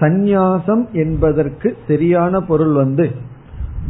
சந்நியாசம் 0.00 0.84
என்பதற்கு 0.92 1.76
சரியான 1.88 2.40
பொருள் 2.40 2.72
வந்து 2.72 3.06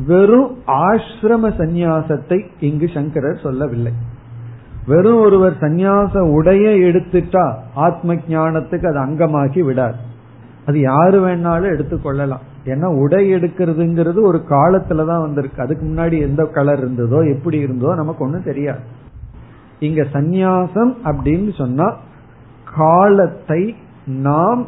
வெறும் 0.06 0.50
ஆசிரம 0.66 1.50
சந்நியாசத்தை 1.60 2.38
இங்கு 2.60 2.88
சங்கரர் 2.94 3.40
சொல்லவில்லை. 3.42 3.92
வெறும் 4.86 5.20
ஒருவர் 5.20 5.56
சந்நியாச 5.60 6.18
உடைய 6.18 6.66
எடுத்துட்டா 6.88 7.46
ஆத்ம 7.74 8.14
ஞானத்துக்கு 8.28 8.86
அது 8.86 8.98
அங்கமாகி 8.98 9.62
விடாது. 9.62 10.04
அது 10.66 10.78
யாரு 10.80 11.18
வேணாலும் 11.26 11.72
எடுத்துக்கொள்ளலாம் 11.74 12.44
ஏன்னா 12.64 12.88
உடை 13.02 13.20
எடுக்கிறதுங்கிறது 13.34 14.20
ஒரு 14.22 14.38
காலத்துலதான் 14.48 15.24
வந்திருக்கு. 15.26 15.62
அதுக்கு 15.62 15.84
முன்னாடி 15.86 16.16
எந்த 16.20 16.44
கலர் 16.56 16.80
இருந்ததோ 16.80 17.20
எப்படி 17.34 17.58
இருந்ததோ 17.58 17.94
நமக்கு 17.94 18.24
ஒண்ணும் 18.24 18.48
தெரியாது. 18.50 18.82
இங்க 19.80 20.02
சந்நியாசம் 20.12 20.92
அப்படின்னு 21.04 21.52
சொன்னா 21.56 21.86
காலத்தை 22.76 23.62
நாம் 24.06 24.62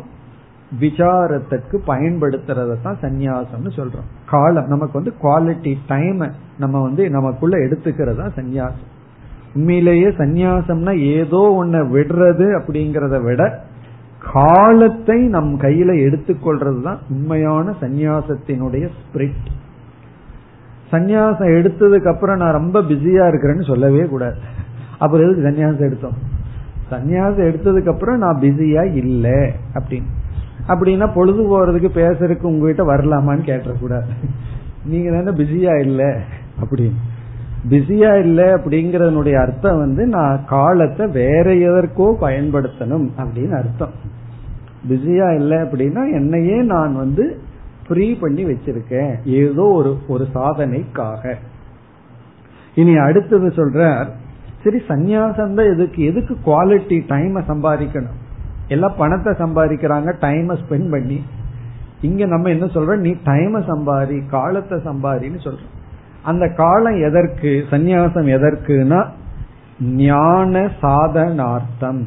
விசாரத்துக்கு 0.80 1.76
பயன்படுத்துறத 1.86 2.72
தான் 2.82 3.02
சந்நியாசம்னு 3.02 3.70
சொல்றோம். 3.76 4.08
காலம் 4.26 4.66
நமக்கு 4.66 4.94
வந்து 4.98 5.14
குவாலிட்டி 5.22 5.72
டைம் 5.86 6.22
நம்ம 6.58 6.82
வந்து 6.82 7.10
நமக்குள்ள 7.10 7.56
எடுத்துக்கிறதா 7.58 8.26
சந்நியாசம். 8.36 8.88
உண்மையிலேயே 9.54 10.08
சந்நியாசம்னா 10.20 10.92
ஏதோ 11.12 11.40
ஒன்ன 11.60 11.80
விடுறது 11.94 12.46
அப்படிங்கறத 12.58 13.18
விட 13.22 13.42
காலத்தை 14.32 15.18
நம் 15.34 15.52
கையில 15.60 15.90
எடுத்துக்கொள்றது 16.06 16.80
தான் 16.82 16.98
உண்மையான 17.10 17.74
சந்நியாசத்தினுடைய 17.80 18.84
ஸ்பிரிட் 18.98 19.48
சந்நியாசம் 20.92 21.54
எடுத்ததுக்கு 21.56 22.08
அப்புறம் 22.12 22.36
நான் 22.36 22.58
ரொம்ப 22.58 22.80
பிஸியா 22.80 23.24
இருக்கிறேன்னு 23.30 23.64
சொல்லவே 23.70 24.04
கூடாது. 24.04 24.38
அப்புறம் 24.98 25.24
எதுக்கு 25.24 25.46
சன்னியாசம் 25.48 25.88
எடுத்தோம்? 25.88 26.16
சன்னியாசம் 26.90 27.48
எடுத்ததுக்கு 27.50 27.88
அப்புறம் 27.88 28.18
நான் 28.18 28.40
பிஸியா 28.40 28.94
இல்லை 28.94 29.38
அப்படின்னு. 29.74 30.10
அப்படின்னா 30.68 31.06
பொழுது 31.14 31.42
போறதுக்கு 31.42 31.90
பேசுறதுக்கு 31.98 32.42
உங்ககிட்ட 32.42 32.84
வரலாமான்னு 32.84 33.44
கேட்டக்கூடாது 33.50 34.10
நீங்க 34.84 35.08
தானே 35.10 35.36
பிஸியா 35.42 35.74
இல்லை 35.80 36.10
அப்படின்னு. 36.62 36.98
பிஸியா 37.70 38.10
இல்லை 38.24 38.44
அப்படிங்கறதனுடைய 38.44 39.36
அர்த்தம் 39.44 39.78
வந்து 39.78 40.06
நான் 40.06 40.44
காலத்தை 40.46 41.06
வேற 41.06 41.46
எதற்கோ 41.54 42.06
பயன்படுத்தணும் 42.20 43.08
அப்படின்னு 43.22 43.56
அர்த்தம். 43.62 43.94
பிஸியா 44.88 45.34
இல்லை 45.34 45.58
அப்படின்னா 45.58 46.02
என்னையே 46.12 46.62
நான் 46.62 46.94
வந்து 46.94 47.40
ஃப்ரீ 47.86 48.14
பண்ணி 48.14 48.44
வச்சிருக்கேன். 48.44 49.12
ஏதோ 49.24 49.62
ஒரு 49.62 49.98
ஒரு 50.08 50.28
சாதனைக்காக. 50.34 51.34
இனி 52.74 52.96
அடுத்தது 52.96 53.48
சொல்றார் 53.48 54.08
சரி 54.62 54.78
சந்நியாசம் 54.88 55.54
தான் 55.54 55.72
எதுக்கு 55.72 56.04
எதுக்கு 56.04 56.34
குவாலிட்டி 56.46 56.98
டைமை 57.08 57.42
சம்பாதிக்கணும்? 57.48 58.18
எல்லாம் 58.68 58.98
பணத்தை 58.98 59.32
சம்பாதிக்கிறாங்க 59.32 60.12
டைமை 60.20 60.54
ஸ்பெண்ட் 60.62 60.90
பண்ணி. 60.90 61.18
இங்க 62.00 62.26
நம்ம 62.26 62.48
என்ன 62.48 62.66
சொல்றோம்? 62.66 62.96
நீ 62.96 63.16
டைமை 63.24 63.60
சம்பாதி 63.70 64.28
காலத்தை 64.28 64.78
சம்பாதின்னு 64.78 65.40
சொல்றோம். 65.44 65.74
அந்த 66.22 66.48
காலம் 66.48 66.98
எதற்கு 67.00 67.64
சந்நியாசம் 67.70 68.28
எதற்குனா 68.36 69.00
ஞான 69.80 70.70
சாதனார்த்தம். 70.80 72.02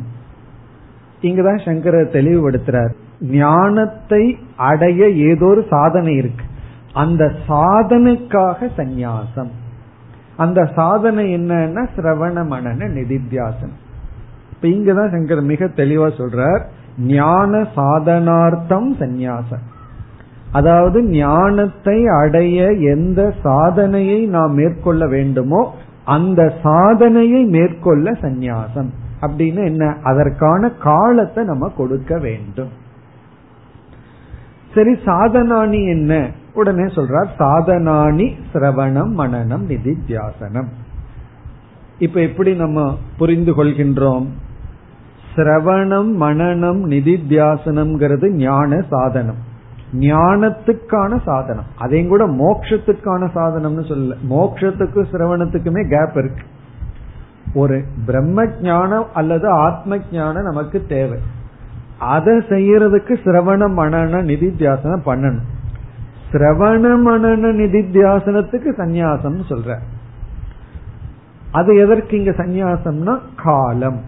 இங்கதான் 1.22 1.66
சங்கரர் 1.66 2.14
தெளிவுபடுத்துறார். 2.14 2.94
ஞானத்தை 3.22 4.38
அடைய 4.58 5.10
ஏதோ 5.10 5.46
ஒரு 5.46 5.66
சாதனை 5.70 6.16
இருக்கு. 6.16 6.46
அந்த 6.94 7.32
சாதனைக்காக 7.48 8.70
சந்நியாசம். 8.78 9.52
அந்த 10.38 10.70
சாதனை 10.76 11.36
என்னன்னா 11.36 11.88
சிரவண 11.96 12.44
மனன 12.46 12.88
நிதித்தியாசனம் 12.88 13.78
இப்ப 14.52 14.68
இங்கதான் 14.68 15.12
சங்கர் 15.12 15.42
மிக 15.42 15.66
தெளிவா 15.66 16.08
சொல்றார். 16.18 16.62
ஞான 16.98 17.68
சாதனார்த்தம் 17.76 18.90
சந்நியாசம். 19.00 19.66
அதாவது 20.52 21.04
ஞானத்தை 21.04 22.08
அடைய 22.08 22.68
எந்த 22.68 23.34
சாதனையை 23.44 24.26
நாம் 24.26 24.54
மேற்கொள்ள 24.54 25.08
வேண்டுமோ 25.08 25.76
அந்த 26.06 26.54
சாதனையை 26.64 27.44
மேற்கொள்ள 27.44 28.12
சந்நியாசம். 28.12 28.90
அப்படின்னு 29.22 29.66
என்ன? 29.66 29.96
அதற்கான 30.04 30.70
காலத்தை 30.70 31.44
நம்ம 31.44 31.70
கொடுக்க 31.70 32.18
வேண்டும். 32.18 32.70
சரி 34.74 34.92
சாதனானி 34.92 35.90
என்ன? 35.90 36.30
உடனே 36.54 36.84
சொல்றார் 36.84 37.28
சாதனானி 37.40 38.34
சிரவணம் 38.54 39.14
மனநம் 39.18 39.70
நிதித்தியாசனம் 39.70 40.68
இப்ப 42.00 42.22
எப்படி 42.22 42.56
நம்ம 42.56 42.98
புரிந்து 43.18 43.64
கொள்கின்றோம்? 43.64 44.26
சிரவணம் 45.36 46.12
மனநம் 46.20 46.84
நிதித்தியாசனம்ங்கிறது 46.90 48.30
ஞான 48.30 48.82
சாதனம். 48.90 49.50
ஞானத்துக்கான 50.00 51.22
சாதனம். 51.26 51.66
அதையும் 51.78 52.08
கூட 52.08 52.28
மோக்ஷத்துக்கான 52.28 53.30
சாதனம்னு 53.36 53.84
சொல்லல. 53.84 54.12
மோக்ஷத்துக்கும் 54.30 55.06
சிரவணத்துக்குமே 55.12 55.90
கேப் 55.90 56.18
இருக்கு. 56.18 56.44
ஒரு 57.54 57.84
பிரம்ம 58.06 58.46
ஞானம் 58.62 59.06
அல்லது 59.14 59.50
ஆத்ம 59.50 59.98
ஞானம் 60.12 60.44
நமக்கு 60.44 60.86
தேவை. 60.88 61.20
அதை 62.00 62.38
செய்யறதுக்கு 62.38 63.14
சிரவண 63.24 63.68
மனன 63.70 64.22
நிதித்தியாசனம் 64.22 65.06
பண்ணணும். 65.06 65.42
சிரவண 66.32 66.96
மனன 67.08 67.52
நிதித்தியாசனத்துக்கு 67.52 68.70
சந்நியாசம் 68.78 69.42
சொல்ற. 69.50 69.78
அது 71.52 71.76
எதற்கு 71.76 72.18
இங்க 72.18 72.32
சந்நியாசம்னா 72.32 73.20
காலம். 73.44 74.02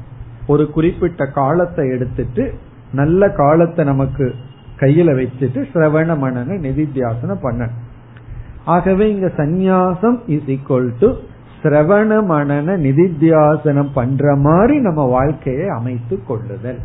ஒரு 0.48 0.70
குறிப்பிட்ட 0.70 1.26
காலத்தை 1.26 1.90
எடுத்துட்டு 1.90 2.54
நல்ல 2.94 3.30
காலத்தை 3.30 3.86
நமக்கு 3.86 4.36
கையில 4.80 5.16
வச்சுட்டு 5.16 5.66
சிரவண 5.74 6.18
மனன 6.18 6.58
நிதித்தியாசனம் 6.58 7.44
பண்ணணும். 7.44 7.78
ஆகவே 8.66 9.12
இங்க 9.12 9.32
சந்நியாசம் 9.38 10.20
இஸ் 10.28 10.46
ஈக்வல் 10.48 10.92
டு 11.00 11.14
சிரவண 11.64 12.12
மனன 12.30 12.76
நிதித்தியாசனம் 12.78 13.92
பண்ற 13.94 14.36
மாதிரி 14.36 14.80
நம்ம 14.80 15.02
வாழ்க்கையை 15.04 15.68
அமைத்து 15.68 16.24
கொள்ளுதல். 16.24 16.80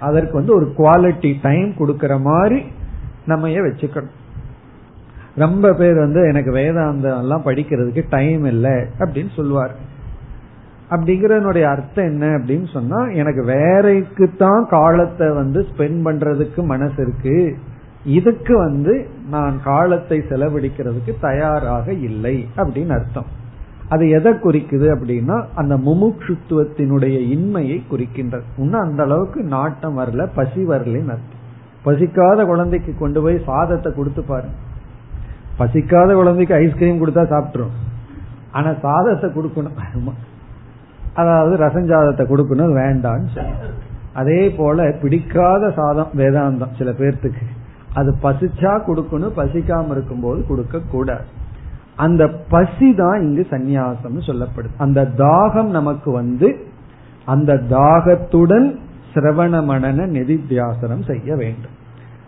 அதற்கு 0.00 0.32
வந்து 0.32 0.54
ஒரு 0.54 0.66
குவாலிட்டி 0.78 1.34
டைம் 1.42 1.70
கொடுக்கற 1.78 2.20
மாதிரி 2.20 2.62
நம்ம 3.26 3.48
வச்சுக்கணும். 3.48 4.16
ரொம்ப 5.34 5.72
பேர் 5.72 5.94
வந்து 5.94 6.20
எனக்கு 6.28 6.50
வேதாந்தம் 6.52 7.18
எல்லாம் 7.18 7.44
படிக்கிறதுக்கு 7.44 8.02
டைம் 8.08 8.44
இல்லை 8.44 8.76
அப்படின்னு 8.98 9.30
சொல்லுவார். 9.34 9.74
அப்படிங்கறனுடைய 10.90 11.62
அர்த்தம் 11.62 12.04
என்ன 12.04 12.26
அப்படின்னு 12.26 12.72
சொன்னா 12.72 13.06
எனக்கு 13.10 13.44
வேறைக்கு 13.44 14.30
தான் 14.36 14.66
காலத்தை 14.66 15.28
வந்து 15.30 15.60
ஸ்பெண்ட் 15.60 16.00
பண்றதுக்கு 16.06 16.64
மனசு 16.64 17.02
இருக்கு. 17.02 17.56
இதுக்கு 18.04 18.58
வந்து 18.58 19.08
நான் 19.30 19.60
காலத்தை 19.64 20.18
செலவழிக்கிறதுக்கு 20.18 21.14
தயாராக 21.20 21.92
இல்லை 21.92 22.48
அப்படின்னு 22.56 22.88
அர்த்தம். 22.88 23.46
அது 23.94 24.04
எதை 24.16 24.30
குறிக்குது 24.44 24.86
அப்படின்னா 24.94 25.36
அந்த 25.60 25.74
முமுட்சுத்துவத்தினுடைய 25.86 27.16
இன்மையை 27.34 27.78
குறிக்கின்றது. 27.90 28.46
இன்னும் 28.62 28.84
அந்த 28.86 29.00
அளவுக்கு 29.06 29.40
நாட்டம் 29.54 29.98
வரல 29.98 30.26
பசி 30.38 30.62
வரலன்னு 30.72 31.12
அர்த்தம். 31.14 31.44
பசிக்காத 31.86 32.46
குழந்தைக்கு 32.46 32.92
கொண்டு 33.02 33.18
போய் 33.22 33.36
சாதத்தை 33.48 33.90
கொடுத்து 33.92 34.22
பாருங்க. 34.22 34.56
பசிக்காத 35.60 36.10
குழந்தைக்கு 36.20 36.54
ஐஸ்கிரீம் 36.64 37.00
கொடுத்தா 37.02 37.24
சாப்பிட்டுரும். 37.34 37.76
ஆனா 38.56 38.72
சாதத்தை 38.84 39.30
கொடுக்கணும். 39.36 40.18
அதாவது 41.20 41.54
ரசஞ்சாதத்தை 41.66 42.24
கொடுக்கணும் 42.32 42.76
வேண்டான்னு 42.82 43.30
சொல்லி. 43.36 43.72
அதே 44.20 44.40
போல 44.58 44.86
பிடிக்காத 45.02 45.64
சாதம் 45.80 46.12
வேதாந்தம் 46.20 46.76
சில 46.78 46.90
பேர்த்துக்கு. 47.00 47.44
அது 47.98 48.10
பசிச்சா 48.22 48.72
கொடுக்கணும் 48.88 49.36
பசிக்காம 49.40 49.92
இருக்கும்போது 49.96 50.40
கொடுக்க 50.46 50.86
கூடாது 50.94 51.26
அந்த 51.98 52.22
பசி 52.48 52.88
தான் 52.94 53.22
இங்கு 53.22 53.44
சந்நியாசம் 53.50 54.18
சொல்லப்படுது. 54.26 54.76
அந்த 54.78 55.00
தாகம் 55.16 55.70
நமக்கு 55.78 56.10
வந்து 56.10 56.48
அந்த 57.24 57.54
தாகத்துடன் 57.70 58.68
சிரவண 59.14 59.60
மணன 59.64 60.06
நிதித்தியாசனம் 60.06 61.04
செய்ய 61.06 61.36
வேண்டும். 61.36 61.76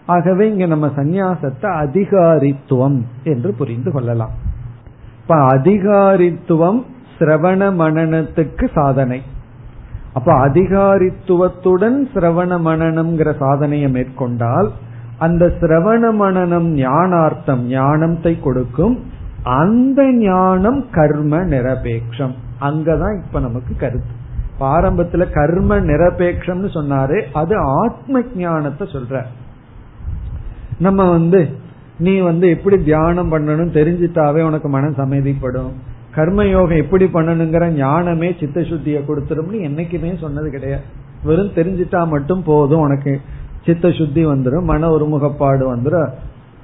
ஆகவே 0.07 0.45
இங்க 0.51 0.67
நம்ம 0.67 0.87
சந்நியாசத்தை 0.97 1.69
அதிகாரித்துவம் 1.85 2.99
என்று 3.25 3.53
புரிந்து 3.53 3.93
கொள்ளலாம். 3.93 4.35
இப்ப 5.21 5.37
அதிகாரித்துவம் 5.57 6.81
சிரவண 7.19 7.63
மனனத்துக்கு 7.75 8.67
சாதனை. 8.75 9.21
அப்ப 10.13 10.33
அதிகாரித்துவத்துடன் 10.49 11.99
சிரவண 12.15 12.59
மணனம்ங்கிற 12.69 13.31
சாதனையை 13.39 13.91
மேற்கொண்டால் 13.91 14.71
அந்த 15.19 15.47
சிரவண 15.61 16.03
மனநம் 16.23 16.69
ஞானார்த்தம் 16.81 17.63
ஞானத்தை 17.69 18.41
கொடுக்கும். 18.41 18.95
அந்த 19.43 20.13
ஞானம் 20.13 20.91
கர்ம 20.91 21.39
நிரபேக்ஷம். 21.39 22.35
அங்கதான் 22.61 23.23
இப்ப 23.25 23.41
நமக்கு 23.41 23.77
கருத்து. 23.77 24.19
ஆரம்பத்துல 24.61 25.31
கர்ம 25.31 25.81
நிரபேக்ஷம்னு 25.81 26.69
சொன்னாரு 26.75 27.23
அது 27.33 27.57
ஆத்ம 27.57 28.23
ஞானத்தை 28.37 28.89
சொல்ற. 28.93 29.23
நம்ம 30.79 31.11
வந்து 31.11 31.51
நீ 31.99 32.19
வந்து 32.19 32.49
எப்படி 32.49 32.85
தியானம் 32.85 33.33
பண்ணணும் 33.33 33.75
தெரிஞ்சிட்டாவே 33.77 34.43
உனக்கு 34.43 34.69
மனம் 34.69 34.95
அமைதிப்படும் 34.95 35.71
கர்மயோகம் 36.17 36.77
எப்படி 36.77 37.05
பண்ணணுங்கிற 37.05 37.69
ஞானமே 37.69 38.37
சித்த 38.41 38.61
சுத்தியை 38.61 39.05
கொடுத்துரும்னு 39.05 39.53
என்னைக்குமே 39.53 40.19
சொன்னது 40.19 40.51
கிடையாது. 40.51 40.83
வெறும் 41.25 41.53
தெரிஞ்சிட்டா 41.55 42.09
மட்டும் 42.09 42.43
போதும் 42.43 42.81
உனக்கு. 42.81 43.21
சித்த 43.65 43.91
சுத்தி 43.91 44.27
வந்துடும் 44.27 44.63
மன 44.63 44.89
ஒருமுகப்பாடு 44.89 45.77
வந்துடும் 45.77 46.11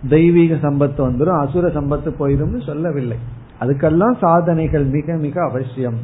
தெய்வீக 0.09 0.55
சம்பத்து 0.55 1.01
வந்துடும் 1.07 1.41
அசுர 1.43 1.69
சம்பத்து 1.69 2.11
போயிடும்னு 2.19 2.67
சொல்லவில்லை. 2.67 3.19
அதுக்கெல்லாம் 3.61 4.17
சாதனைகள் 4.21 4.85
மிக 4.85 5.17
மிக 5.17 5.43
அவசியம். 5.43 5.99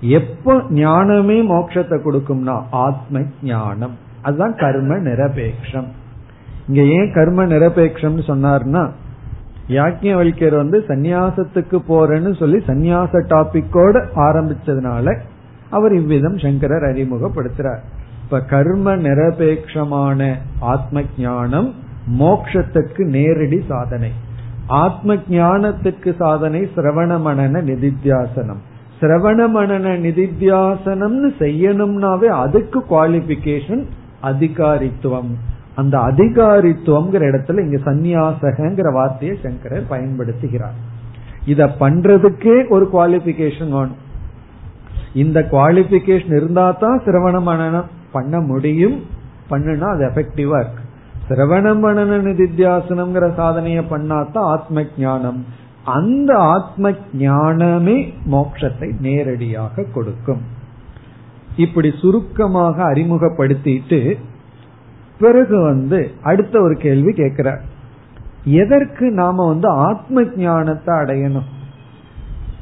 எப்போ 0.00 0.62
ஞானமே 0.70 1.38
மோட்சத்தை 1.42 1.96
கொடுக்கும்னா 2.06 2.62
ஆத்ம 2.70 3.22
ஞானம். 3.42 3.94
அதுதான் 4.22 4.54
கர்ம 4.54 4.94
நிரபேக்ஷம். 4.94 5.88
இங்க 6.68 6.82
ஏன் 6.82 7.12
கர்ம 7.12 7.44
நிரபேட்சம் 7.46 8.18
சொன்னார்னா 8.30 8.84
யாக்கியவல்யர் 9.68 10.56
வந்து 10.56 10.78
சந்நியாசத்துக்கு 10.88 11.78
போறேன்னு 11.88 12.32
சொல்லி 12.38 12.58
சந்நியாச 12.66 13.22
டாபிக்கோட 13.32 14.02
ஆரம்பிச்சதுனால 14.26 15.14
அவர் 15.70 15.94
இவ்விதம் 15.94 16.38
சங்கரர் 16.38 16.82
அறிமுகப்படுத்துறார். 16.82 17.82
இப்ப 18.22 18.40
கர்ம 18.40 18.96
நிரபேக்ஷமான 18.96 20.34
ஆத்ம 20.60 21.02
ஞானம் 21.18 21.68
மோக்ஷத்துக்கு 22.12 23.04
நேரடி 23.04 23.64
சாதனை. 23.68 24.12
ஆத்ம 24.66 25.14
ஞானத்துக்கு 25.14 26.16
சாதனை 26.16 26.68
சிரவண 26.76 27.20
மனன 27.20 27.62
நிதித்தியாசனம். 27.62 28.62
சிரவண 29.00 29.48
மனன 29.48 29.98
நிதித்தியாசனம்னு 29.98 31.30
செய்யணும்னாவே 31.38 32.24
அதுக்கு 32.24 32.84
குவாலிபிகேஷன் 32.90 33.84
அதிகாரித்துவம். 34.22 35.34
அந்த 35.74 35.98
அதிகாரித்துவம்ங்கிற 35.98 37.24
இடத்துல 37.30 37.58
இங்க 37.58 37.76
சந்நியாசகங்கிற 37.90 38.92
வார்த்தையை 38.92 39.38
சங்கரர் 39.42 39.90
பயன்படுத்துகிறார். 39.90 40.78
இத 41.46 41.64
பண்றதுக்கே 41.80 42.68
ஒரு 42.68 42.88
குவாலிபிகேஷன் 42.92 43.70
வேணும். 43.70 44.04
இந்த 45.14 45.48
குவாலிபிகேஷன் 45.50 46.36
இருந்தா 46.36 46.70
தான் 46.70 47.02
சிரவண 47.06 47.42
மனனம் 47.42 47.84
பண்ண 48.12 48.40
முடியும். 48.40 49.02
பண்ணுனா 49.50 49.80
அது 49.80 50.06
எஃபெக்டிவா 50.06 50.58
இருக்கு. 50.60 50.84
சிரவண 51.28 51.74
மனன 51.74 52.16
நிதித்தியாசனம்ங்கிற 52.18 53.24
சாதனைய 53.38 53.82
பண்ணாதான் 53.90 54.38
ஆத்ம 54.38 54.84
ஞானம் 54.98 55.44
அந்த 55.84 56.34
ஆத்ம 56.34 56.90
ஞானமே 57.14 58.14
மோட்சத்தை 58.32 59.00
நேரடியாக 59.00 59.82
கொடுக்கும். 59.82 60.40
இப்படி 61.56 61.92
சுருக்கமாக 62.00 62.92
அறிமுகப்படுத்திட்டு 62.92 64.18
பிறகு 65.18 65.62
வந்து 65.62 66.10
அடுத்த 66.22 66.60
ஒரு 66.60 66.76
கேள்வி 66.76 67.12
கேட்கிறார். 67.12 67.62
எதற்கு 68.44 69.10
நாம 69.10 69.46
வந்து 69.46 69.68
ஆத்ம 69.68 70.24
ஞானத்தை 70.36 70.94
அடையணும்? 70.94 71.48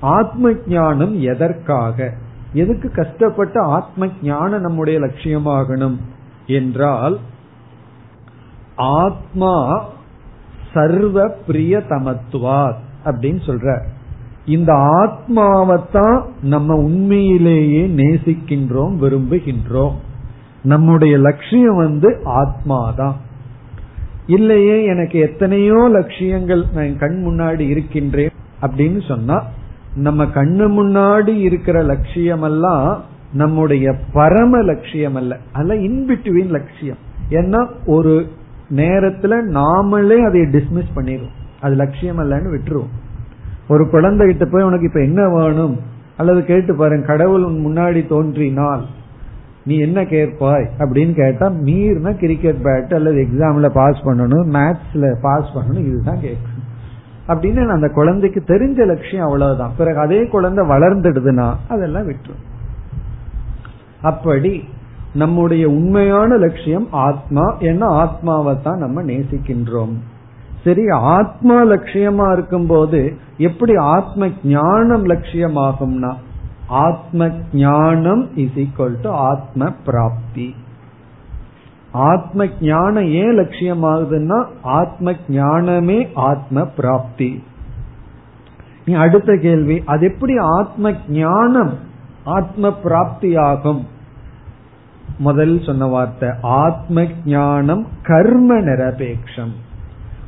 ஆத்ம 0.00 0.52
ஞானம் 0.66 1.20
எதற்காக? 1.20 2.12
எதுக்கு 2.52 2.90
கஷ்டப்பட்டு 2.90 3.60
ஆத்ம 3.60 4.08
ஞானம் 4.22 4.60
நம்முடைய 4.60 4.98
லட்சியமாகணும்? 5.00 5.96
என்றால் 6.46 7.18
ஆத்மா 8.76 9.84
சர்வ 10.72 11.28
பிரிய 11.28 11.82
தமத்துவார் 11.88 12.74
அப்படின்னு 13.04 13.40
சொல்ற. 13.46 13.82
இந்த 14.46 14.72
ஆத்மாவைத்தான் 14.72 16.22
நம்ம 16.42 16.74
உண்மையிலேயே 16.74 17.86
நேசிக்கின்றோம் 17.86 18.96
விரும்புகின்றோம். 19.00 19.92
நம்முடைய 20.62 21.18
லட்சியம் 21.18 21.76
வந்து 21.76 22.22
ஆத்மாதான். 22.24 23.14
இல்லையே 24.26 24.84
எனக்கு 24.84 25.18
எத்தனையோ 25.18 25.88
லட்சியங்கள் 25.92 26.64
நான் 26.74 26.98
கண் 26.98 27.24
முன்னாடி 27.26 27.60
இருக்கின்றேன் 27.60 28.30
அப்படின்னு 28.62 29.08
சொன்னா 29.08 29.42
நம்ம 29.96 30.24
கண்ணு 30.24 30.66
முன்னாடி 30.68 31.36
இருக்கிற 31.36 31.82
லட்சியம் 31.82 32.42
எல்லாம் 32.42 33.02
நம்முடைய 33.32 33.94
பரம 34.12 34.60
லட்சியம் 34.60 35.14
அல்ல 35.14 35.38
அல்ல 35.52 35.74
இன்பிட்வீன் 35.74 36.48
லட்சியம். 36.48 36.96
ஏன்னா 37.30 37.68
ஒரு 37.86 38.28
நேரத்துல 38.70 39.40
நாமளே 39.52 40.26
அதை 40.26 40.40
டிஸ்மிஸ் 40.40 40.92
பண்ணிடுவோம் 40.96 41.60
அது 41.60 41.74
லட்சியம் 41.74 42.18
அல்லன்னு 42.18 42.58
விட்டுருவோம் 42.58 42.92
ஒரு 43.68 43.90
குழந்தை 43.90 44.26
கிட்ட 44.26 44.44
போய் 44.44 44.62
உனக்கு 44.62 44.86
இப்ப 44.86 45.02
என்ன 45.02 45.28
வேணும்? 45.28 45.80
அல்லது 46.16 46.44
கேட்டு 46.44 46.76
பாருங்க 46.76 47.06
கடவுள் 47.06 47.42
முன்னாடி 47.42 48.08
தோன்றினால் 48.08 48.84
நீ 49.64 49.78
என்ன 49.78 50.02
கேட்பாய்? 50.02 50.68
அப்படின்னு 50.78 51.14
கேட்டா 51.14 51.50
மீறினா 51.50 52.14
கிரிக்கெட் 52.14 52.54
பேட் 52.54 52.94
அல்லது 52.94 53.16
எக்ஸாம்ல 53.16 53.68
பாஸ் 53.68 54.04
பண்ணணும் 54.04 54.46
மேத்ஸ்ல 54.52 55.14
பாஸ் 55.22 55.48
பண்ணணும் 55.54 55.86
இதுதான் 55.86 56.20
கேட்கும். 56.20 56.62
அப்படின்னு 57.28 57.68
அந்த 57.68 57.88
குழந்தைக்கு 57.88 58.42
தெரிஞ்ச 58.46 58.86
லட்சியம் 58.86 59.24
அவ்வளவுதான். 59.24 59.72
பிறகு 59.76 59.98
அதே 59.98 60.26
குழந்தை 60.26 60.68
வளர்ந்துடுதுன்னா 60.68 61.54
அதெல்லாம் 61.68 62.08
விட்டுரும். 62.08 62.42
அப்படி 64.02 64.64
நம்முடைய 65.14 65.68
உண்மையான 65.68 66.36
லட்சியம் 66.36 66.88
ஆத்மா. 66.90 67.56
ஏன்னா 67.60 67.84
ஆத்மாவை 67.84 68.54
தான் 68.62 68.78
நம்ம 68.78 69.02
நேசிக்கின்றோம். 69.02 69.94
சரி 70.64 70.88
ஆத்மா 70.88 71.62
லட்சியமா 71.62 72.32
இருக்கும் 72.32 72.66
போது 72.66 73.16
எப்படி 73.38 73.76
ஆத்ம 73.76 74.28
ஞானம் 74.44 75.06
லட்சியமாகும்னா? 75.06 76.12
ஆத்ம 76.66 77.28
ஞானம் 77.52 78.36
இஸ் 78.36 78.56
ஈக்வல் 78.56 79.00
டு 79.02 79.10
ஆத்ம 79.10 79.72
பிராப்தி. 79.84 80.54
ஆத்ம 81.92 82.46
ஞானம் 82.60 83.08
ஏன் 83.08 83.38
லட்சியமாகுதுன்னா 83.38 84.44
ஆத்ம 84.62 85.12
ஞானமே 85.28 86.08
ஆத்ம 86.14 86.64
பிராப்தி. 86.64 87.42
நீ 88.84 88.94
அடுத்த 88.94 89.38
கேள்வி 89.42 89.82
அது 89.86 90.06
எப்படி 90.06 90.36
ஆத்ம 90.36 90.92
ஞானம் 91.08 91.74
ஆத்ம 92.24 92.72
பிராப்தி 92.84 93.36
ஆகும் 93.36 93.92
முதல் 95.18 95.62
சொன்ன 95.62 95.86
வார்த்தை 95.86 96.28
ஆத்ம 96.42 97.06
ஞானம் 97.24 97.86
கர்ம 98.02 98.54
நிரபேட்சம் 98.54 99.52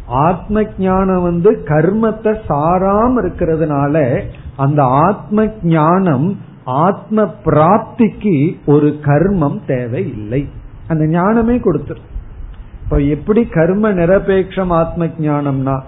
ஆத்ம 0.07 0.64
ஞானம் 0.79 1.22
வந்து 1.22 1.62
கர்மத்தை 1.64 2.38
சாராம 2.49 3.22
இருக்கிறதுனால 3.22 4.22
அந்த 4.57 4.85
ஆத்ம 4.85 5.46
ஞானம் 5.62 6.38
ஆத்ம 6.64 7.22
பிராப்திக்கு 7.44 8.57
ஒரு 8.66 8.99
கர்மம் 9.03 9.61
தேவை 9.66 10.12
இல்லை 10.12 10.49
அந்த 10.88 11.07
ஞானமே 11.07 11.57
கொடுத்துரு. 11.57 11.99
இப்ப 12.85 12.99
எப்படி 12.99 13.44
கர்ம 13.44 13.92
நிரபேட்சம் 13.92 14.68
ஆத்ம 14.68 15.05
ஞானம்னா 15.05 15.81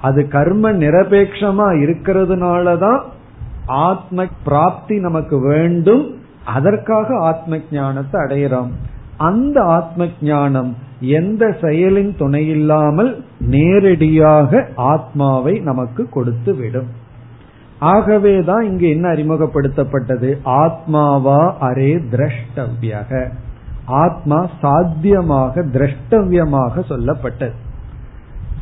அது 0.00 0.28
கர்ம 0.28 0.72
நிரபேட்சமா 0.72 1.66
இருக்கிறதுனாலதான் 1.82 3.00
ஆத்ம 3.66 4.26
பிராப்தி 4.44 5.00
நமக்கு 5.00 5.40
வேண்டும் 5.40 6.20
அதற்காக 6.44 7.18
ஆத்ம 7.18 7.58
ஞானத்தை 7.70 8.20
அடையிறோம். 8.20 8.70
அந்த 9.16 9.62
ஆத்ம 9.62 10.06
ஞானம் 10.20 10.76
எந்த 11.00 11.46
செயலின் 11.60 12.16
துணையில்லாமல் 12.16 13.24
நேரடியாக 13.40 14.66
ஆத்மாவை 14.74 15.58
நமக்கு 15.58 16.08
கொடுத்து 16.08 16.54
விடும் 16.54 17.00
ஆகவேதான் 17.78 18.62
இங்கு 18.62 18.90
என்ன 18.90 19.08
அறிமுகப்படுத்தப்பட்டது? 19.08 20.38
ஆத்மாவா 20.44 21.52
அரே 21.60 22.02
திரஷ்டவியக. 22.10 23.28
ஆத்மா 23.86 24.46
சாத்தியமாக 24.60 25.62
திரஷ்டவியமாக 25.62 26.82
சொல்லப்பட்டது. 26.88 27.52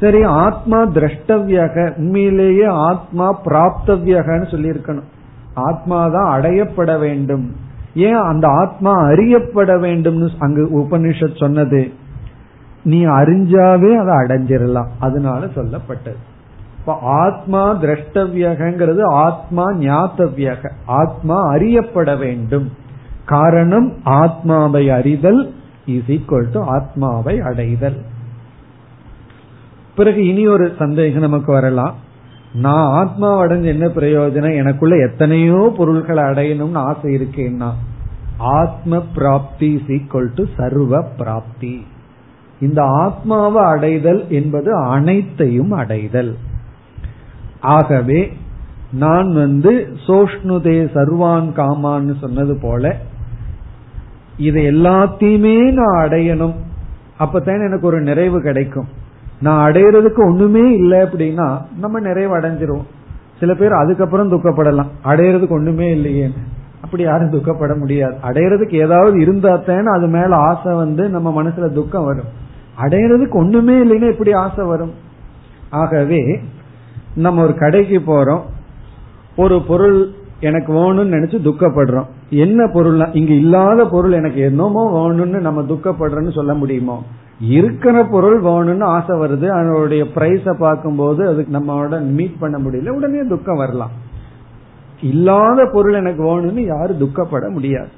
சரி 0.01 0.23
ஆத்மா 0.23 0.83
திரஷ்டவியக. 0.83 1.97
உண்மையிலேயே 1.97 2.65
ஆத்மா 2.65 3.41
பிராப்தவியகன்னு 3.45 4.47
சொல்லியிருக்கணும். 4.51 5.09
ஆத்மா 5.55 6.09
தான் 6.09 6.41
அடையப்பட 6.41 6.99
வேண்டும். 6.99 7.57
ஏன் 7.95 8.15
அந்த 8.15 8.49
ஆத்மா 8.49 8.93
அறியப்பட 8.93 9.77
வேண்டும்னு 9.77 10.29
அங்கு 10.39 10.79
உபனிஷத் 10.79 11.39
சொன்னது? 11.39 11.93
நீ 12.85 13.07
அறிஞ்சாவே 13.07 13.97
அதை 13.97 14.15
அடைஞ்சிடலாம் 14.15 14.89
அதனால 15.01 15.47
சொல்லப்பட்டது. 15.47 16.17
இப்ப 16.79 16.99
ஆத்மா 17.03 17.75
திரஷ்டவியகிறது 17.75 19.03
ஆத்மா 19.03 19.71
ஞாத்தவியக. 19.71 20.71
ஆத்மா 20.87 21.43
அறியப்பட 21.43 22.17
வேண்டும். 22.17 22.71
காரணம் 23.25 23.95
ஆத்மாவை 24.05 24.91
அறிதல் 24.91 25.55
இஸ் 25.87 26.07
ஈக்வல் 26.07 26.51
டு 26.53 26.63
ஆத்மாவை 26.63 27.41
அடைதல். 27.41 28.03
பிறகு 29.97 30.27
இனி 30.27 30.49
ஒரு 30.49 30.75
சந்தேகம் 30.79 31.21
நமக்கு 31.21 31.53
வரலாம். 31.53 31.95
நான் 32.55 32.93
ஆத்மா 32.93 33.43
அடைஞ்ச 33.43 33.65
என்ன 33.65 33.87
பிரயோஜனம்? 33.87 34.57
எனக்குள்ள 34.57 34.97
எத்தனையோ 34.97 35.75
பொருள்களை 35.77 36.23
அடையணும்னு 36.23 36.75
ஆசை 36.75 37.17
இருக்கேன்னா 37.17 37.71
ஆத்ம 38.39 39.05
பிராப்தி 39.15 39.85
ஈக்குவல் 39.89 40.35
டு 40.35 40.45
சர்வ 40.57 41.03
பிராப்தி. 41.03 41.87
இந்த 42.61 42.83
ஆத்மாவை 42.83 43.65
அடைதல் 43.65 44.29
என்பது 44.29 44.75
அனைத்தையும் 44.75 45.71
அடைதல். 45.71 46.37
ஆகவே 47.61 48.33
நான் 48.93 49.35
வந்து 49.35 49.97
சோஷ்ணுதே 50.07 50.89
சர்வான் 50.95 51.53
காமான்னு 51.57 52.19
சொன்னது 52.21 52.59
போல 52.63 52.97
இது 54.37 54.61
எல்லாத்தையுமே 54.73 55.73
நான் 55.73 56.09
அடையணும். 56.09 56.55
அப்பதான் 57.19 57.67
எனக்கு 57.67 57.87
ஒரு 57.87 58.01
நிறைவு 58.01 58.43
கிடைக்கும். 58.43 58.99
நான் 59.43 59.73
அடையிறதுக்கு 59.73 60.19
ஒண்ணுமே 60.19 60.73
இல்லை 60.73 60.99
அப்படின்னா 60.99 61.59
நம்ம 61.81 62.01
நிறைவு 62.01 62.39
அடைஞ்சிருவோம் 62.39 62.85
சில 63.41 63.55
பேர் 63.55 63.73
அதுக்கப்புறம் 63.73 64.33
துக்கப்படலாம். 64.33 64.87
அடையிறதுக்கு 65.05 65.49
ஒண்ணுமே 65.49 65.91
இல்லையே. 65.91 66.31
அப்படி 66.81 67.03
யாரும் 67.03 67.31
துக்கப்பட 67.31 67.79
முடியாது. 67.79 68.17
அடையிறதுக்கு 68.23 68.75
ஏதாவது 68.75 69.21
இருந்தா 69.21 69.57
தானே 69.57 69.85
அது 69.85 70.07
மேல 70.07 70.37
ஆசை 70.37 70.75
வந்து 70.75 71.09
நம்ம 71.09 71.43
மனசுல 71.43 71.73
துக்கம் 71.73 72.05
வரும். 72.05 72.39
அடையிறதுக்கு 72.81 73.35
ஒண்ணுமே 73.35 73.75
இல்லைன்னா 73.75 74.11
எப்படி 74.11 74.33
ஆசை 74.33 74.65
வரும். 74.67 74.93
ஆகவே 75.71 76.41
நம்ம 77.15 77.43
ஒரு 77.43 77.55
கடைக்கு 77.55 77.99
போறோம். 77.99 78.41
ஒரு 79.37 79.63
பொருள் 79.63 80.09
எனக்கு 80.41 80.73
வேணும்னு 80.73 81.13
நினைச்சு 81.15 81.39
துக்கப்படுறோம். 81.39 82.07
என்ன 82.31 82.71
பொருள் 82.73 83.13
இங்க 83.13 83.33
இல்லாத 83.33 83.87
பொருள் 83.87 84.13
எனக்கு 84.13 84.41
என்னமோ 84.41 84.91
வேணும்னு 84.99 85.41
நம்ம 85.41 85.63
துக்கப்படுறோம்னு 85.63 86.33
சொல்ல 86.33 86.55
முடியுமோ? 86.55 87.03
இருக்கிற 87.41 88.05
பொருள் 88.05 88.43
வேணும்னு 88.43 88.85
ஆசை 88.85 89.19
வருது 89.19 89.47
அதனுடைய 89.49 90.05
பிரைஸ 90.05 90.53
பார்க்கும்போது 90.59 91.29
அதுக்கு 91.29 91.59
நம்மளோட 91.59 92.01
மீட் 92.01 92.39
பண்ண 92.39 92.59
முடியல 92.59 92.89
உடனே 92.89 93.29
துக்கம் 93.29 93.57
வரலாம். 93.57 93.91
இல்லாத 95.01 95.69
பொருள் 95.73 95.93
எனக்கு 95.93 96.23
வேணும்னு 96.25 96.67
யாரும் 96.67 96.99
துக்கப்பட 96.99 97.49
முடியாது. 97.49 97.89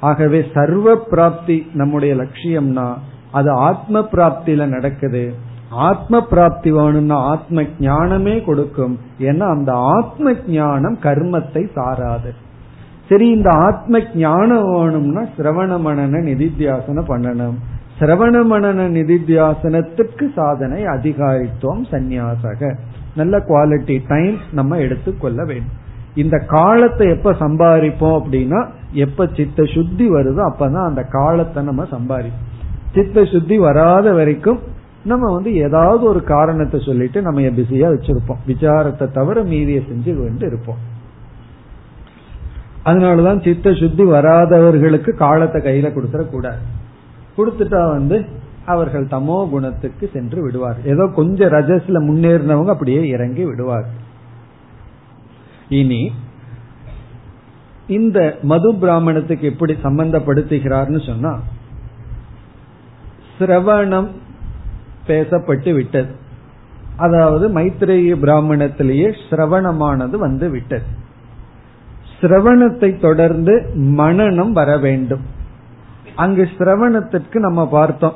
ஆகவே 0.00 0.44
சர்வ 0.54 0.96
பிராப்தி 0.96 1.66
நம்முடைய 1.74 2.14
லட்சியம்னா 2.14 2.94
அது 3.30 3.50
ஆத்ம 3.50 4.00
பிராப்தியில 4.00 4.66
நடக்குது. 4.66 5.34
ஆத்ம 5.70 6.26
பிராப்தி 6.30 6.70
வேணும்னா 6.70 7.16
ஆத்ம 7.16 7.62
ஞானமே 7.78 8.40
கொடுக்கும். 8.40 8.98
ஏன்னா 9.18 9.50
அந்த 9.50 9.72
ஆத்ம 9.72 10.32
ஞானம் 10.46 10.98
கர்மத்தை 11.02 11.68
சாராது. 11.76 12.30
சரி 13.08 13.30
இந்த 13.30 13.50
ஆத்ம 13.50 13.98
ஞானம் 14.14 14.72
வேணும்னா 14.72 15.20
சிரவண 15.20 15.78
மனன 15.86 16.22
நிதித்தியாசனம் 16.22 17.08
பண்ணணும். 17.08 17.54
சிரவண 18.00 18.36
மனன 18.50 18.84
நிதித்தியாசனத்துக்கு 18.88 20.26
சாதனை 20.34 20.84
அதிகாரித்துவம் 20.84 21.82
சந்நியாசக. 21.90 22.74
நல்ல 23.14 23.38
குவாலிட்டி 23.38 23.96
டைம் 24.08 24.36
நம்ம 24.52 24.76
எடுத்துக்கொள்ள 24.76 25.44
வேண்டும். 25.44 25.76
இந்த 26.14 26.36
காலத்தை 26.38 27.08
எப்ப 27.08 27.32
சம்பாதிப்போம் 27.32 28.16
அப்படின்னா 28.20 28.60
எப்ப 28.92 29.26
சித்த 29.32 29.64
சுத்தி 29.64 30.06
வருதோ 30.08 30.42
அப்பதான் 30.50 30.88
அந்த 30.90 31.02
காலத்தை 31.02 31.62
நம்ம 31.62 31.86
சம்பாதிப்போம். 31.90 32.46
சித்த 32.92 33.24
சுத்தி 33.24 33.58
வராத 33.58 34.12
வரைக்கும் 34.12 34.60
நம்ம 35.04 35.32
வந்து 35.32 35.54
ஏதாவது 35.54 36.02
ஒரு 36.04 36.24
காரணத்தை 36.24 36.80
சொல்லிட்டு 36.80 37.22
நம்ம 37.22 37.40
பிஸியா 37.40 37.88
வச்சிருப்போம். 37.94 38.42
விசாரத்தை 38.46 39.06
தவிர 39.10 39.42
மீதியை 39.42 39.82
செஞ்சு 39.90 40.18
கொண்டு 40.18 40.46
இருப்போம். 40.46 40.80
அதனாலதான் 42.84 43.44
சித்த 43.44 43.72
சுத்தி 43.72 44.02
வராதவர்களுக்கு 44.02 45.10
காலத்தை 45.14 45.60
கையில 45.62 45.88
கொடுத்துட 45.92 46.24
கூடாது 46.26 46.78
கொடுத்துட்டா 47.40 47.90
வந்து 47.90 48.24
அவர்கள் 48.66 49.04
தமோ 49.04 49.48
குணத்துக்கு 49.48 50.10
சென்று 50.12 50.42
விடுவார். 50.42 50.78
ஏதோ 50.84 51.10
கொஞ்சம் 51.14 51.50
ரஜஸ்ல 51.50 52.00
முன்னேறினவங்க 52.08 52.66
அப்படியே 52.66 53.08
இறங்கி 53.08 53.44
விடுவார். 53.44 53.86
இனி 55.68 56.12
இந்த 57.86 58.38
மது 58.42 58.74
பிராமணத்துக்கு 58.74 59.46
எப்படி 59.46 59.76
சம்பந்தப்படுத்துகிறார்னு 59.82 61.06
சொன்னா 61.06 61.38
சிரவணம் 63.38 64.08
பேசப்பட்டு 65.06 65.72
விட்டது. 65.74 66.10
அதாவது 66.96 67.48
மைத்ரேய 67.48 68.14
பிராமணத்திலேயே 68.24 69.14
சிரவணமானது 69.30 70.16
வந்து 70.16 70.50
விட்டது. 70.50 70.86
சிரவணத்தை 72.20 73.00
தொடர்ந்து 73.00 73.54
மனநம் 73.74 74.52
வர 74.52 74.78
வேண்டும். 74.78 75.38
அங்கு 76.20 76.48
சிரவணத்திற்கு 76.58 77.34
நம்ம 77.34 77.68
பார்த்தோம். 77.68 78.14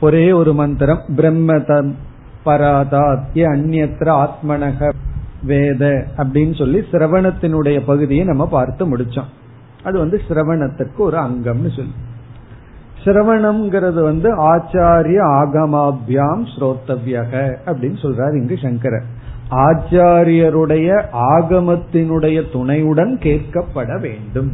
ஒரே 0.00 0.32
ஒரு 0.32 0.54
மந்திரம். 0.54 1.00
பிரம்மதம் 1.16 1.96
பராதாத் 2.46 3.22
அந்நியத்திர 3.34 4.08
ஆத்மனக 4.24 4.92
வேத 5.42 6.06
அப்படின்னு 6.16 6.58
சொல்லி 6.58 6.78
சிரவணத்தினுடைய 6.78 7.80
பகுதியை 7.86 8.24
நம்ம 8.24 8.48
பார்த்து 8.48 8.96
முடிச்சோம். 8.96 9.30
அது 9.84 9.98
வந்து 9.98 10.20
சிரவணத்திற்கு 10.28 10.96
ஒரு 10.96 11.16
அங்கம்னு 11.16 11.70
சொல்லி. 11.76 11.94
சிரவணம்ங்கிறது 13.04 14.02
வந்து 14.02 14.56
ஆச்சாரிய 14.56 15.18
ஆகமாபியாம் 15.40 16.46
ஸ்ரோத்தவியக 16.56 17.56
அப்படின்னு 17.66 17.98
சொல்றாரு 18.02 18.36
இங்கு 18.36 18.56
சங்கரர். 18.62 19.04
ஆச்சாரியருடைய 19.50 21.04
ஆகமத்தினுடைய 21.12 22.52
துணையுடன் 22.52 23.18
கேட்கப்பட 23.18 24.00
வேண்டும். 24.00 24.50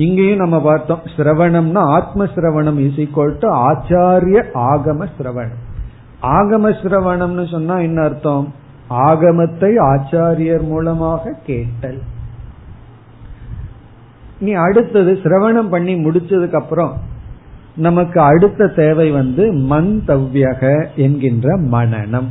இங்கேயும் 0.00 0.38
நம்ம 0.38 0.60
பார்த்தோம் 0.60 1.00
சிரவணம்னா 1.16 1.82
ஆத்ம 1.96 2.24
சிரவணம் 2.24 2.78
இஸ் 2.78 3.00
ஈக்வல் 3.04 3.34
டு 3.38 3.48
ஆச்சாரிய 3.70 4.38
ஆகம 4.54 5.06
சிரவணம். 5.18 5.60
ஆகம 6.22 6.72
சிரவணம்னு 6.82 7.44
சொன்னா 7.50 7.76
என்ன 7.78 8.02
அர்த்தம்? 8.02 8.46
ஆகமத்தை 8.90 9.70
ஆச்சாரியர் 9.90 10.62
மூலமாக 10.62 11.34
கேட்டல். 11.46 12.00
நீ 14.40 14.52
அடுத்தது 14.52 15.12
சிரவணம் 15.22 15.68
பண்ணி 15.68 15.94
முடிச்சதுக்கு 15.94 16.54
அப்புறம் 16.54 16.92
நமக்கு 17.76 18.20
அடுத்த 18.20 18.68
தேவை 18.68 19.10
வந்து 19.10 19.52
மந்தவ்யக 19.52 20.86
என்கின்ற 20.96 21.58
மனநம். 21.58 22.30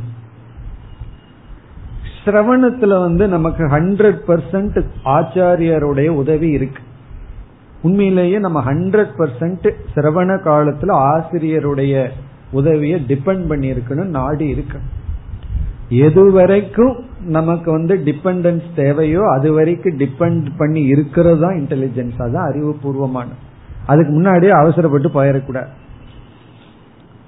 சிரவணத்துல 2.24 3.00
வந்து 3.00 3.28
நமக்கு 3.28 3.64
ஹண்ட்ரட் 3.66 4.22
பர்சன்ட் 4.28 4.78
ஆச்சாரியருடைய 5.04 6.08
உதவி 6.08 6.48
இருக்கு. 6.48 6.82
உண்மையிலேயே 7.82 8.38
நம்ம 8.38 8.74
ஹண்ட்ரட் 8.74 9.10
பர்சன்ட் 9.18 9.70
சிரவண 9.96 10.38
காலத்துல 10.44 10.88
ஆசிரியருடைய 10.88 12.08
உதவியை 12.50 13.04
டிபெண்ட் 13.08 13.48
பண்ணியிருக்கணும் 13.48 14.06
நாடி 14.06 14.46
இருக்கு. 14.48 14.78
எது 15.88 16.32
வரைக்கும் 16.32 16.96
நமக்கு 17.26 17.70
வந்து 17.70 17.96
டிபெண்டன்ஸ் 17.96 18.62
தேவையோ 18.74 19.30
அது 19.30 19.52
வரைக்கும் 19.52 19.98
டிபெண்ட் 19.98 20.46
பண்ணி 20.56 20.82
இருக்கிறது 20.82 21.40
தான் 21.40 21.54
இன்டெலிஜென்ஸ் 21.54 22.18
அதான் 22.18 22.52
அறிவுபூர்வமான. 22.52 23.26
அதுக்கு 23.86 24.12
முன்னாடியே 24.12 24.50
அவசரப்பட்டு 24.50 25.08
போயிடக்கூடாது. 25.08 25.66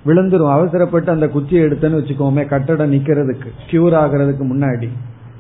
விழுந்துரும். 0.07 0.51
அவசரப்பட்டு 0.51 1.11
அந்த 1.11 1.29
குச்சியை 1.29 1.65
எடுத்தேன்னு 1.65 2.01
வச்சுக்கோமே 2.01 2.49
கட்டடம் 2.49 2.93
நிக்கிறதுக்கு 2.93 3.47
கியூர் 3.71 3.95
ஆகிறதுக்கு 3.95 4.45
முன்னாடி. 4.45 4.89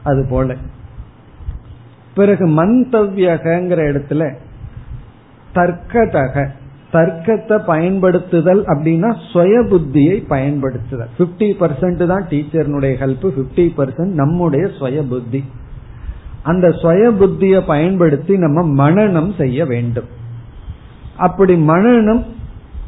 அது 0.03 0.27
போல. 0.31 0.57
பிறகு 2.15 2.49
மந்தவ்யகங்கிற 2.49 3.81
இடத்துல 3.93 4.35
தர்க்கதக. 5.55 6.49
தர்க்கத்தை 6.93 7.59
பயன்படுத்துதல் 7.67 8.65
அப்படின்னா 8.65 9.17
சுய 9.33 9.61
புத்தியை 9.61 10.25
பயன்படுத்துதல். 10.29 11.13
பிப்டி 11.19 11.49
பர்சன்ட் 11.61 12.07
தான் 12.07 12.27
டீச்சர்னுடைய 12.31 12.95
ஹெல்ப் 13.03 13.27
பிப்டி 13.39 13.67
பர்சன்ட் 13.77 14.13
நம்முடைய 14.13 14.69
சுய 14.79 15.03
புத்தி 15.03 15.45
அந்த 16.43 16.71
சுய 16.71 17.11
புத்தியை 17.11 17.61
பயன்படுத்தி 17.67 18.37
நம்ம 18.37 18.91
மனநம் 18.91 19.37
செய்ய 19.37 19.67
வேண்டும். 19.67 20.05
அப்படி 21.17 21.55
மனநம் 21.55 22.23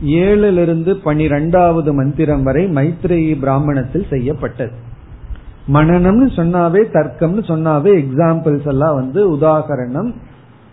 ஏழிலிருந்து 0.05 0.93
பனிரெண்டாவது 1.05 1.93
மந்திரம் 1.93 2.43
வரை 2.43 2.65
மைத்ரேயி 2.73 3.39
பிராமணத்தில் 3.39 4.07
செய்யப்பட்டது. 4.11 4.73
மனநம்னு 5.73 6.27
சொன்னாவே 6.37 6.81
தர்க்கம்னு 6.93 7.43
சொன்னாவே 7.51 7.93
எக்ஸாம்பிள்ஸ் 8.05 8.67
எல்லாம் 8.67 8.95
வந்து 8.95 9.21
உதாகரணம் 9.37 10.15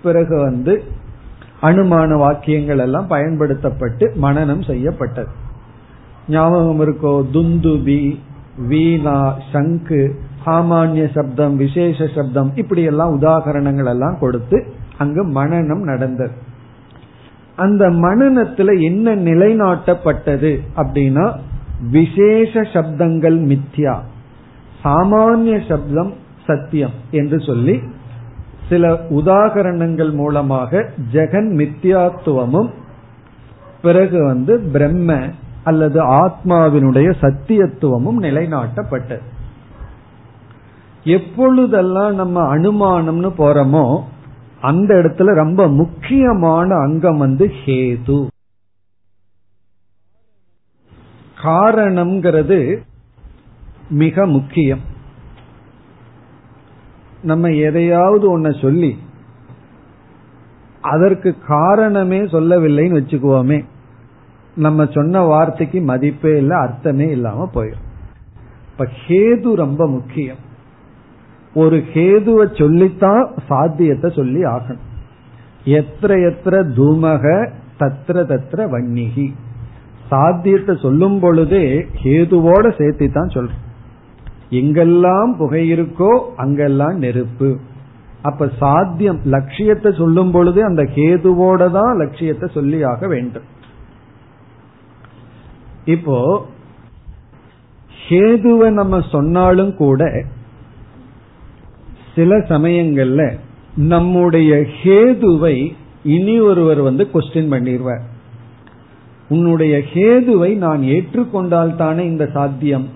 பிறகு 0.04 0.38
வந்து 0.38 0.84
அனுமான 1.62 2.18
வாக்கியங்கள் 2.18 2.78
எல்லாம் 2.78 3.08
பயன்படுத்தப்பட்டு 3.08 4.14
மனநம் 4.22 4.66
செய்யப்பட்டது. 4.66 5.30
ஞாபகம் 6.28 6.82
இருக்கோ? 6.82 7.26
துந்துபி 7.34 8.20
வீணா 8.68 9.36
சங்கு 9.52 10.16
சாமானிய 10.46 11.12
சப்தம் 11.14 11.56
விசேஷ 11.56 12.08
சப்தம் 12.16 12.52
இப்படி 12.56 12.84
எல்லாம் 12.84 13.22
உதாகரணங்கள் 13.22 13.86
எல்லாம் 13.86 14.18
கொடுத்து 14.20 14.74
அங்கு 14.98 15.26
மனநம் 15.26 15.84
நடந்தது. 15.84 16.32
அந்த 17.56 17.90
மனநத்துல 17.90 18.82
என்ன 18.82 19.16
நிலைநாட்டப்பட்டது 19.16 20.60
அப்படின்னா 20.76 21.40
விசேஷ 21.92 22.62
சப்தங்கள் 22.62 23.38
மித்யா. 23.52 23.96
சாமானிய 24.84 25.68
சப்தம் 25.68 26.14
சத்தியம் 26.48 26.92
என்று 27.12 27.40
சொல்லி 27.40 27.82
சில 28.70 28.94
உதாகரணங்கள் 28.94 30.14
மூலமாக 30.14 30.90
ஜெகன் 31.12 31.50
மித்யாத்துவமும் 31.62 32.70
பிறகு 33.82 34.24
வந்து 34.24 34.60
பிரம்ம 34.60 35.30
அல்லது 35.64 36.04
ஆத்மாவினுடைய 36.04 37.14
சத்தியத்துவமும் 37.22 38.22
நிலைநாட்டப்பட்டது. 38.22 39.22
எப்பொழுதெல்லாம் 41.04 42.16
நம்ம 42.16 42.58
அனுமானம்னு 42.58 43.32
போறோமோ 43.38 44.04
அந்த 44.62 44.94
இடத்துல 44.94 45.34
ரொம்ப 45.34 45.68
முக்கியமான 45.68 46.76
அங்கம் 46.76 47.18
வந்து 47.18 47.52
ஹேது. 47.66 48.28
காரணம்ங்கிறது 51.44 52.78
மிக 53.90 54.26
முக்கியம். 54.26 54.80
நம்ம 57.24 57.48
எதையாவது 57.48 58.40
ஒன்ன 58.40 58.62
சொல்லி 58.62 58.98
அதற்கு 60.82 61.36
காரணமே 61.48 62.20
சொல்லவில்லைன்னு 62.20 62.98
வச்சுக்குவோமே. 63.00 63.66
நம்ம 64.56 64.86
சொன்ன 64.86 65.22
வார்த்தைக்கு 65.22 65.82
மதிப்பே 65.82 66.38
இல்லை 66.38 66.58
அர்த்தமே 66.58 67.08
இல்லாம 67.10 67.50
போயிடும் 67.54 67.88
இப்ப 68.72 68.88
ஹேது 69.08 69.54
ரொம்ப 69.54 69.88
முக்கியம். 69.88 70.42
ஒரு 71.54 71.84
ஹேதுவை 71.94 72.58
சொல்லித்தான் 72.58 73.32
சாத்தியத்தை 73.48 74.12
சொல்லி 74.16 74.44
ஆகணும். 74.44 74.86
எத்திர 75.66 76.12
எத்திர 76.30 76.56
தூமக 76.78 77.50
தத்திர 77.80 78.24
தத்திர 78.26 78.66
வன்னிகி. 78.68 79.34
சாத்தியத்தை 80.10 80.76
சொல்லும் 80.82 81.20
பொழுதே 81.20 81.66
ஹேதுவோட 82.04 82.66
சேர்த்து 82.78 83.12
தான் 83.12 83.28
சொல்றோம். 83.28 83.68
எங்கெல்லாம் 84.60 85.32
புகை 85.42 85.64
இருக்கோ 85.76 86.12
அங்கெல்லாம் 86.44 86.98
நெருப்பு. 87.04 87.50
அப்ப 88.30 88.48
சாத்தியம் 88.62 89.20
லட்சியத்தை 89.34 89.92
சொல்லும் 90.00 90.32
பொழுது 90.32 90.60
அந்த 90.70 90.84
கேதுவோட 90.98 91.72
தான் 91.78 91.94
லட்சியத்தை 92.02 92.48
சொல்லி 92.58 92.80
ஆக 92.92 93.08
வேண்டும். 93.14 93.48
இப்போ 95.96 96.18
ஹேதுவை 98.06 98.70
நம்ம 98.80 98.96
சொன்னாலும் 99.14 99.74
கூட 99.76 100.02
சில 102.16 102.38
சமயங்கள்ல 102.54 103.22
நம்முடைய 103.92 104.52
ஹேதுவை 104.80 105.56
இனி 106.16 106.36
ஒருவர் 106.50 106.82
வந்து 106.88 107.04
கொஸ்டின் 107.14 107.52
பண்ணிடுவார் 107.54 108.04
உன்னுடைய 109.34 109.74
ஹேதுவை 109.92 110.50
நான் 110.66 110.82
ஏற்றுக்கொண்டால் 110.96 111.78
தானே 111.82 112.04
இந்த 112.06 112.26
சாத்தியம்? 112.38 112.88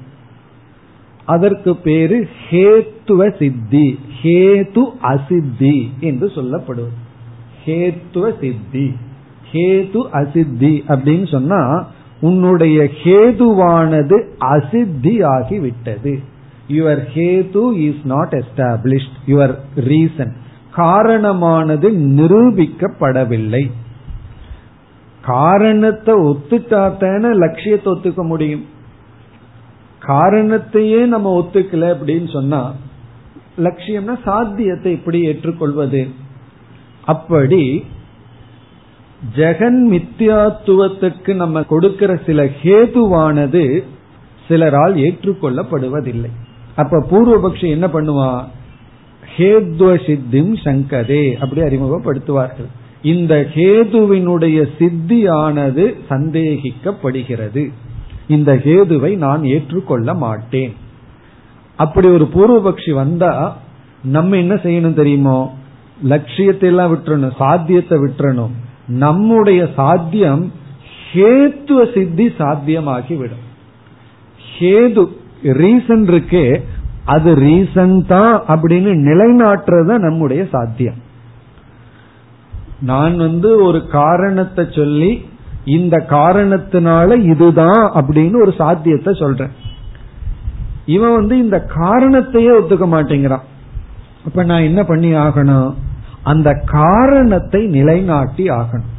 அதற்கு 1.26 1.76
பேரு 1.76 2.28
ஹேத்துவ 2.50 3.38
சித்தி 3.38 4.00
ஹேது 4.22 4.84
அசித்தி 5.02 5.90
என்று 6.00 6.30
சொல்லப்படும். 6.30 6.94
ஹேத்துவ 7.66 8.26
சித்தி 8.40 8.94
ஹேது 9.52 10.02
அசித்தி 10.20 10.84
அப்படின்னு 10.88 11.28
சொன்னா 11.32 11.88
உன்னுடைய 12.22 12.90
ஹேதுவானது 13.04 14.18
அசித்தி 14.40 15.14
ஆகிவிட்டது 15.36 16.14
யுவர் 16.68 17.02
ஹேது 17.16 17.64
is 17.88 18.04
not 18.04 18.36
established 18.42 19.18
your 19.28 19.56
reason 19.76 20.34
காரணமானது 20.74 21.92
நிரூபிக்கப்படவில்லை. 21.92 23.72
காரணத்தை 25.22 26.16
ஒத்துட்டாத்தான 26.16 27.36
லட்சியத்தை 27.36 27.94
ஒத்துக்க 27.94 28.24
முடியும். 28.24 28.66
காரணத்தையே 30.08 31.06
நம்ம 31.06 31.28
ஒத்துக்கல 31.40 31.86
அப்படின்னு 31.96 32.30
சொன்னா 32.32 32.62
லட்சியம்னா 33.58 34.16
சாத்தியத்தை 34.24 34.92
எப்படி 34.92 35.20
ஏற்றுக்கொள்வது. 35.22 36.02
அப்படி 37.06 37.86
ஜெகன் 39.36 39.80
மித்யாத்துவத்துக்கு 39.92 41.34
நம்ம 41.36 41.64
கொடுக்கிற 41.64 42.12
சில 42.26 42.44
ஹேதுவானது 42.64 43.84
சிலரால் 44.48 44.96
ஏற்றுக்கொள்ளப்படுவதில்லை. 45.06 46.32
அப்ப 46.76 47.04
பூர்வபக்ஷி 47.12 47.68
என்ன 47.70 47.88
பண்ணுவான் 47.88 48.44
ஹேத்வ 49.38 49.88
சித்திம் 50.08 50.52
சங்கதே 50.64 51.24
அப்படி 51.42 51.62
அறிமுகப்படுத்துவார்கள். 51.62 52.70
இந்த 53.02 53.34
ஹேதுவினுடைய 53.56 54.60
சித்தியானது 54.80 55.86
சந்தேகிக்கப்படுகிறது. 56.10 57.64
இந்த 58.28 58.56
ஹேதுவை 58.56 59.18
நான் 59.18 59.44
ஏற்றுக்கொள்ள 59.44 60.14
மாட்டேன். 60.14 60.74
அப்படி 61.76 62.08
ஒரு 62.08 62.30
பூர்வபக்ஷி 62.34 62.94
வந்தா 62.94 63.58
நம்ம 64.02 64.36
என்ன 64.36 64.56
செய்யணும் 64.56 64.94
தெரியுமோ? 64.94 65.54
லட்சியத்தை 66.04 66.70
எல்லாம் 66.70 66.92
விட்டுறணும் 66.94 67.36
சாத்தியத்தை 67.38 67.98
விட்டுறணும். 67.98 68.54
நம்முடைய 68.88 69.70
சாத்தியம் 69.76 70.52
ஹேத்துவ 71.14 71.94
சித்தி 71.94 72.26
சாத்தியமாகிவிடும். 72.38 73.44
ஹேது 74.58 75.04
ரீசன் 75.44 76.06
இருக்கே 76.12 76.62
அது 77.06 77.36
ரீசன் 77.36 78.06
தான் 78.06 78.44
அப்படின்னு 78.48 78.92
நிலைநாட்டுறது 79.10 79.98
நம்முடைய 79.98 80.48
சாத்தியம். 80.52 81.00
நான் 82.82 83.18
வந்து 83.18 83.64
ஒரு 83.64 83.88
காரணத்தை 83.88 84.66
சொல்லி 84.72 85.26
இந்த 85.66 86.06
காரணத்தினால 86.10 87.24
இதுதான் 87.24 87.92
அப்படின்னு 87.94 88.42
ஒரு 88.42 88.54
சாத்தியத்தை 88.58 89.14
சொல்றேன். 89.20 89.52
இவன் 90.86 91.14
வந்து 91.14 91.38
இந்த 91.38 91.66
காரணத்தையே 91.76 92.52
ஒத்துக்க 92.62 92.86
மாட்டேங்கிறான். 92.94 93.42
அப்ப 94.26 94.44
நான் 94.44 94.62
என்ன 94.62 94.84
பண்ணி 94.84 95.14
ஆகணும்? 95.14 95.74
அந்த 96.24 96.62
காரணத்தை 96.66 97.66
நிலைநாட்டி 97.66 98.50
ஆகணும். 98.50 98.94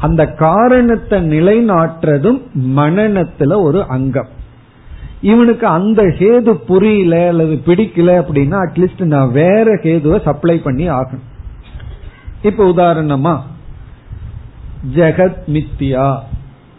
அந்த 0.00 0.26
காரணத்தை 0.26 1.40
நிலைநாட்டுறதும் 1.40 2.42
மனநத்துல 2.76 3.62
ஒரு 3.62 3.84
அங்கம். 3.88 4.28
இவனுக்கு 5.20 5.66
அந்த 5.66 6.02
ஹேது 6.02 6.50
புரியல 6.50 7.28
அல்லது 7.28 7.60
பிடிக்கல 7.66 8.24
அப்படின்னா 8.24 8.58
அட்லீஸ்ட் 8.62 9.04
நான் 9.04 9.30
வேற 9.30 9.64
ஹேதுவை 9.64 10.22
சப்ளை 10.22 10.58
பண்ணி 10.58 10.90
ஆகணும். 10.90 11.26
இப்ப 12.42 12.64
உதாரணமா 12.64 13.38
ஜெகத் 14.94 15.38
மித்தியா 15.46 16.18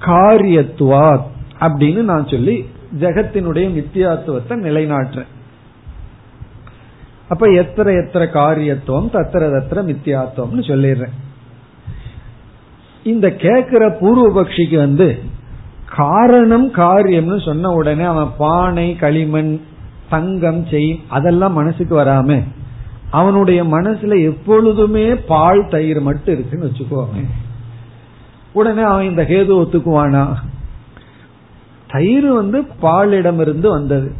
காரியத்துவா 0.06 1.20
அப்படின்னு 1.60 2.02
நான் 2.02 2.28
சொல்லி 2.28 2.66
ஜெகத்தினுடைய 3.00 3.68
மித்தியாத்துவத்தை 3.78 4.50
நிலைநாட்டுறேன். 4.50 5.32
அப்ப 7.30 7.46
எத்தனை 7.48 7.96
எத்தனை 7.96 8.28
காரியத்துவம் 8.28 9.10
தத்திர 9.14 9.50
தத்திர 9.56 9.82
மித்தியாத்துவம்னு 9.84 10.64
சொல்லிடுறேன். 10.68 11.16
இந்த 13.04 13.28
கேக்குற 13.28 13.84
பூர்வபக்ஷிக்கு 14.02 14.78
வந்து 14.78 15.20
காரணம் 15.96 16.74
காரியம்னு 16.74 17.46
சொன்ன 17.46 17.70
உடனே 17.70 18.04
அவன் 18.04 18.32
பானை 18.38 18.96
களிமண் 18.96 19.62
தங்கம் 20.10 20.66
செய் 20.66 21.00
அதெல்லாம் 21.08 21.54
மனசுக்கு 21.54 22.04
வராம 22.04 22.44
அவனுடைய 23.10 23.64
மனசுல 23.64 24.24
எப்பொழுதுமே 24.24 25.16
பால் 25.16 25.68
தயிர் 25.68 26.02
மட்டும் 26.02 26.34
இருக்குன்னு 26.34 26.66
வச்சுக்கோமே 26.66 27.24
உடனே 28.58 28.82
அவன் 28.82 29.10
இந்த 29.10 29.22
கேது 29.22 29.54
ஒத்துக்குவானா? 29.62 30.34
தயிர் 31.88 32.28
வந்து 32.28 32.62
பாலிடம் 32.82 33.40
இருந்து 33.40 33.70
வந்தது. 33.70 34.12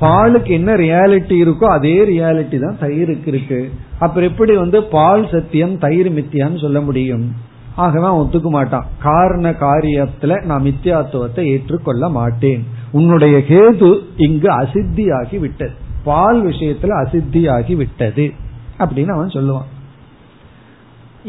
பாலுக்கு 0.00 0.48
என்ன 0.48 0.74
ரியாலிட்டி 0.74 1.34
இருக்கோ 1.44 1.64
அதே 1.64 2.18
ரியாலிட்டி 2.18 2.58
தான் 2.58 2.78
தயிருக்கு 2.80 3.26
இருக்கு. 3.26 3.72
அப்புறம் 3.98 4.28
எப்படி 4.28 4.56
வந்து 4.56 4.82
பால் 4.82 5.28
சத்தியம் 5.28 5.78
தயிர் 5.78 6.12
மித்தியான்னு 6.12 6.60
சொல்ல 6.60 6.80
முடியும்? 6.80 7.34
ஆகவே 7.76 8.06
அவன் 8.06 8.26
ஒத்துக்க 8.26 8.42
மாட்டான். 8.42 8.86
காரண 8.98 9.50
காரியத்துல 9.50 10.44
நான் 10.44 10.62
மித்தியாத்துவத்தை 10.62 11.40
ஏற்றுக்கொள்ள 11.40 12.08
மாட்டேன். 12.08 12.66
உன்னுடைய 12.90 13.38
கேது 13.38 13.98
இங்கு 14.16 14.48
அசித்தியாகி 14.48 15.38
விட்டது. 15.38 15.72
பால் 16.04 16.46
விஷயத்துல 16.46 17.06
அசித்தியாகி 17.06 17.76
விட்டது. 17.76 18.32
அப்படின்னு 18.78 19.10
அவன் 19.10 19.28
சொல்லுவான். 19.28 19.68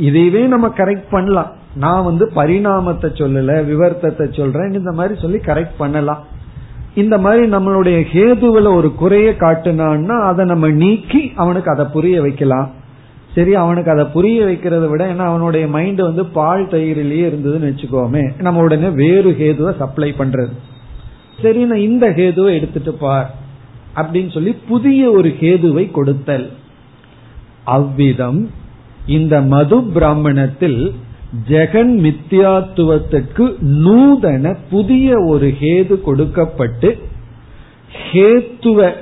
இதையவே 0.02 0.46
நம்ம 0.46 0.68
கரெக்ட் 0.68 1.10
பண்ணலாம். 1.12 1.58
நான் 1.76 2.04
வந்து 2.04 2.32
பரிணாமத்தை 2.36 3.10
சொல்லல 3.22 3.56
விவர்த்தத்தை 3.66 4.26
சொல்றேன் 4.34 4.74
இந்த 4.74 4.92
மாதிரி 4.92 5.20
சொல்லி 5.20 5.38
கரெக்ட் 5.38 5.76
பண்ணலாம். 5.78 6.24
இந்த 6.96 7.18
மாதிரி 7.18 7.52
நம்மளுடைய 7.52 7.98
ஹேதுவில 8.14 8.74
ஒரு 8.76 8.90
குறைய 8.94 9.30
காட்டுனான்னா 9.40 10.16
அதை 10.26 10.46
நம்ம 10.46 10.70
நீக்கி 10.70 11.32
அவனுக்கு 11.36 11.72
அதை 11.72 11.86
புரிய 11.86 12.22
வைக்கலாம். 12.22 12.70
சரி 13.36 13.56
அவனுக்கு 13.56 13.92
அதை 13.92 14.06
புரிய 14.06 14.46
வைக்கிறத 14.46 14.90
விட 14.90 15.14
ஏன்னா 15.14 15.26
அவனுடைய 15.32 15.68
மைண்ட் 15.68 16.02
வந்து 16.02 16.26
பால் 16.26 16.68
தயிரிலேயே 16.68 17.26
இருந்ததுன்னு 17.30 17.70
வச்சுக்கோமே 17.70 18.24
நம்ம 18.38 18.62
உடனே 18.62 18.90
வேறு 18.90 19.32
ஹேதுவை 19.32 19.78
சப்ளை 19.78 20.14
பண்றது. 20.18 20.54
சரி 21.42 21.64
நான் 21.64 21.80
இந்த 21.80 22.10
ஹேதுவை 22.10 22.54
எடுத்துட்டு 22.54 22.94
பார் 22.94 23.30
அப்படின்னு 23.96 24.32
சொல்லி 24.34 24.56
புதிய 24.68 25.12
ஒரு 25.12 25.30
ஹேதுவை 25.42 25.92
கொடுத்தல். 25.92 26.50
அவ்விதம் 27.64 28.50
இந்த 29.06 29.42
மது 29.42 29.84
பிராமணத்தில் 29.84 30.94
ஜெகன் 31.48 31.92
மித்தியாத்துவத்திற்கு 32.06 33.46
நூதன 33.60 34.58
புதிய 34.70 35.20
ஒரு 35.20 35.48
ஹேது 35.48 36.02
கொடுக்கப்பட்டு 36.02 36.98
ஹேத்துவ 38.12 38.94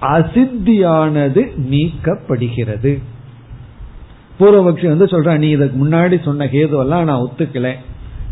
அசித்தியானது 0.00 1.42
நீக்கப்படுகிறது. 1.70 3.02
பூர்வபக்ஷி 4.40 4.86
வந்து 4.86 5.04
சொல்றான் 5.04 5.38
நீ 5.38 5.48
இதுக்கு 5.48 5.86
முன்னாடி 5.86 6.22
சொன்ன 6.22 6.44
ஹேதுவெல்லாம் 6.44 7.04
நான் 7.04 7.28
ஒத்துக்கல. 7.28 7.72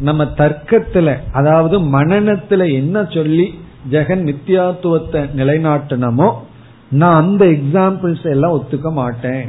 நம்ம 0.01 0.24
தர்க்கத்துல 0.24 1.18
அதாவது 1.32 1.80
மனநத்துல 1.80 2.72
என்ன 2.72 3.07
சொல்லி 3.11 3.55
ஜெகன் 3.91 4.22
மித்தியாத்துவத்தை 4.28 5.22
நிலைநாட்டினமோ 5.36 6.32
நான் 6.91 7.22
அந்த 7.22 7.45
எக்ஸாம்பிள்ஸ் 7.45 8.30
எல்லாம் 8.30 8.53
ஒத்துக்க 8.53 8.93
மாட்டேன். 8.93 9.49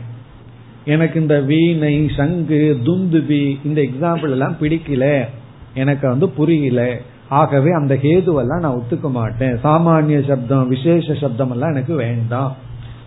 எனக்கு 0.85 1.21
இந்த 1.21 1.41
வீணை 1.41 2.11
சங்கு 2.15 2.77
துந்துபி 2.83 3.59
இந்த 3.63 3.81
எக்ஸாம்பிள் 3.81 4.29
எல்லாம் 4.29 4.55
பிடிக்கல. 4.61 5.25
எனக்கு 5.73 6.07
வந்து 6.07 6.29
புரியல. 6.29 6.97
ஆகவே 7.29 7.71
அந்த 7.71 7.95
ஹேதுவெல்லாம் 7.95 8.59
நான் 8.59 8.81
ஒத்துக்க 8.81 9.09
மாட்டேன். 9.09 9.53
சாமானிய 9.53 10.27
சப்தம் 10.27 10.67
விசேஷ 10.67 11.13
சப்தம் 11.13 11.51
எல்லாம் 11.51 11.69
எனக்கு 11.69 11.95
வேண்டாம். 11.95 12.55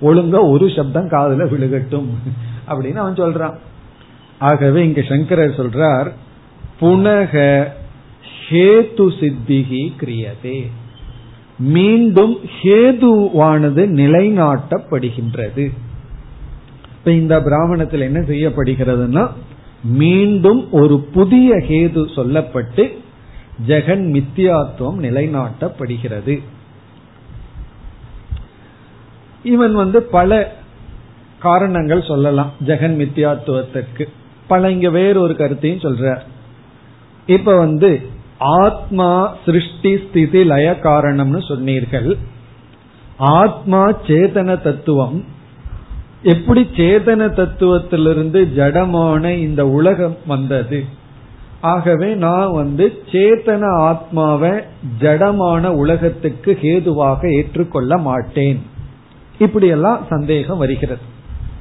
ஒழுங்கா 0.03 0.51
ஒரு 0.51 0.71
சப்தம் 0.71 1.09
காதல 1.09 1.45
விழுகட்டும். 1.45 2.07
அப்படின்னு 2.69 2.95
அவன் 2.95 3.15
சொல்றான். 3.15 3.55
ஆகவே 4.39 4.85
இங்க 4.85 5.03
சங்கரர் 5.03 5.57
சொல்றார் 5.57 6.11
புனக 6.81 7.67
ஹேது 8.51 9.11
சித்திகி 9.21 9.93
கிரியதே. 10.01 10.71
மீண்டும் 11.59 12.37
ஹேதுவானது 12.63 13.87
நிலைநாட்டப்படுகின்றது. 13.87 15.73
இப்ப 17.05 17.17
இந்த 17.17 17.43
பிராமணத்தில் 17.43 18.01
என்ன 18.01 18.21
செய்யப்படுகிறதுனா 18.21 19.31
மீண்டும் 19.83 20.73
ஒரு 20.73 21.01
புதிய 21.01 21.55
ஹேது 21.55 22.03
சொல்லப்பட்டு 22.17 22.99
ஜெகன் 23.67 24.05
மித்தியாத்துவம் 24.15 25.01
நிலைநாட்டப்படுகிறது. 25.03 26.43
இவன் 29.43 29.75
வந்து 29.75 30.03
பல 30.03 30.57
காரணங்கள் 31.39 32.03
சொல்லலாம் 32.03 32.53
ஜெகன் 32.67 32.97
மித்தியாத்துவத்திற்கு. 33.01 34.05
பல 34.47 34.71
இங்க 34.71 34.91
வேறொரு 34.91 35.37
கருத்தையும் 35.37 35.81
சொல்ற. 35.81 36.19
இப்ப 37.27 37.57
வந்து 37.57 38.09
ஆத்மா 38.39 39.37
சிருஷ்டி 39.45 39.99
ஸ்திதி 39.99 40.45
லய 40.45 40.79
காரணம்னு 40.83 41.49
சொன்னீர்கள். 41.49 42.17
ஆத்மா 43.17 43.93
சேதன 43.93 44.63
தத்துவம் 44.63 45.25
எப்படி 46.25 46.63
சேதன 46.63 47.29
தத்துவத்திலிருந்து 47.31 48.41
ஜடமான 48.57 49.31
இந்த 49.37 49.69
உலகம் 49.69 50.17
வந்தது? 50.27 50.85
ஆகவே 51.61 52.15
நான் 52.15 52.53
வந்து 52.53 53.03
சேத்தன 53.13 53.67
ஆத்மாவை 53.67 54.51
ஜடமான 55.01 55.67
உலகத்துக்கு 55.67 56.59
ஹேதுவாக 56.63 57.33
ஏற்றுக்கொள்ள 57.33 57.97
மாட்டேன். 57.97 58.63
இப்படியெல்லாம் 59.39 60.07
சந்தேகம் 60.09 60.59
வருகிறது. 60.59 61.01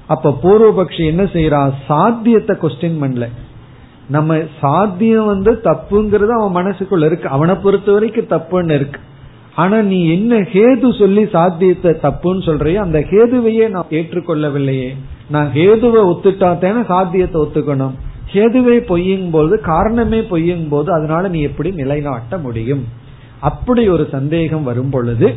அப்ப 0.07 0.37
பூர்வபக்ஷி 0.43 1.05
என்ன 1.05 1.23
செய்யறான் 1.23 1.73
சாத்தியத்தை 1.87 2.57
கொஸ்டின் 2.57 3.01
பண்ணல. 3.01 3.27
நம்ம 4.07 4.41
சாத்தியம் 4.61 5.25
வந்து 5.25 5.61
தப்புங்கிறது 5.63 6.27
அவன் 6.27 6.65
மனசுக்குள்ள 6.65 7.05
இருக்கு. 7.05 7.29
அவனை 7.29 7.55
பொறுத்த 7.55 7.91
வரைக்கும் 7.91 8.29
தப்புன்னு 8.29 8.71
இருக்கு. 8.71 8.99
ஆனா 9.55 9.77
நீ 9.81 9.97
என்ன 10.13 10.35
ஹேது 10.53 10.89
சொல்லி 10.97 11.23
சாத்தியத்தை 11.23 11.91
தப்புன்னு 12.05 12.41
சொல்றியோ 12.47 12.75
அந்த 12.75 12.99
ஹேதுவையே 13.11 13.65
நான் 13.69 13.93
ஏற்றுக்கொள்ளவில்லையே. 13.99 14.89
நான் 15.29 15.49
ஹேதுவை 15.55 16.01
ஒத்துட்டா 16.11 16.49
தானே 16.57 16.81
சாத்தியத்தை 16.83 17.41
ஒத்துக்கணும். 17.41 17.95
ஹேதுவை 18.33 18.77
பொய்யும் 18.79 19.29
போது 19.29 19.59
காரணமே 19.59 20.21
பொய்யும் 20.21 20.67
போது 20.69 20.89
அதனால 20.93 21.27
நீ 21.27 21.41
எப்படி 21.41 21.71
நிலைநாட்ட 21.71 22.37
முடியும்? 22.37 22.83
அப்படி 23.39 23.83
ஒரு 23.89 24.07
சந்தேகம் 24.11 24.63
வரும் 24.63 24.89
பொழுது 24.89 25.29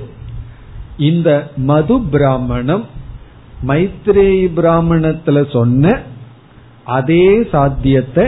இந்த 0.96 1.28
மது 1.56 1.96
பிராமணம் 2.14 2.84
மைத்ரேயி 3.68 4.46
பிராமணத்துல 4.58 5.38
சொன்ன 5.50 5.94
அதே 6.84 7.42
சாத்தியத்தை 7.52 8.24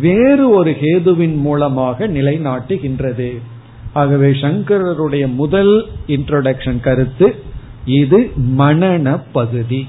வேறு 0.00 0.50
ஒரு 0.50 0.70
ஹேதுவின் 0.80 1.36
மூலமாக 1.36 2.06
நிலைநாட்டுகின்றது. 2.08 3.30
ஆகவே 3.94 4.30
சங்கரருடைய 4.32 5.34
முதல் 5.34 5.72
இன்ட்ரோடக்ஷன் 6.06 6.80
கருத்து 6.80 7.26
இது 7.84 8.18
மனன 8.58 9.06
பகுதி. 9.32 9.88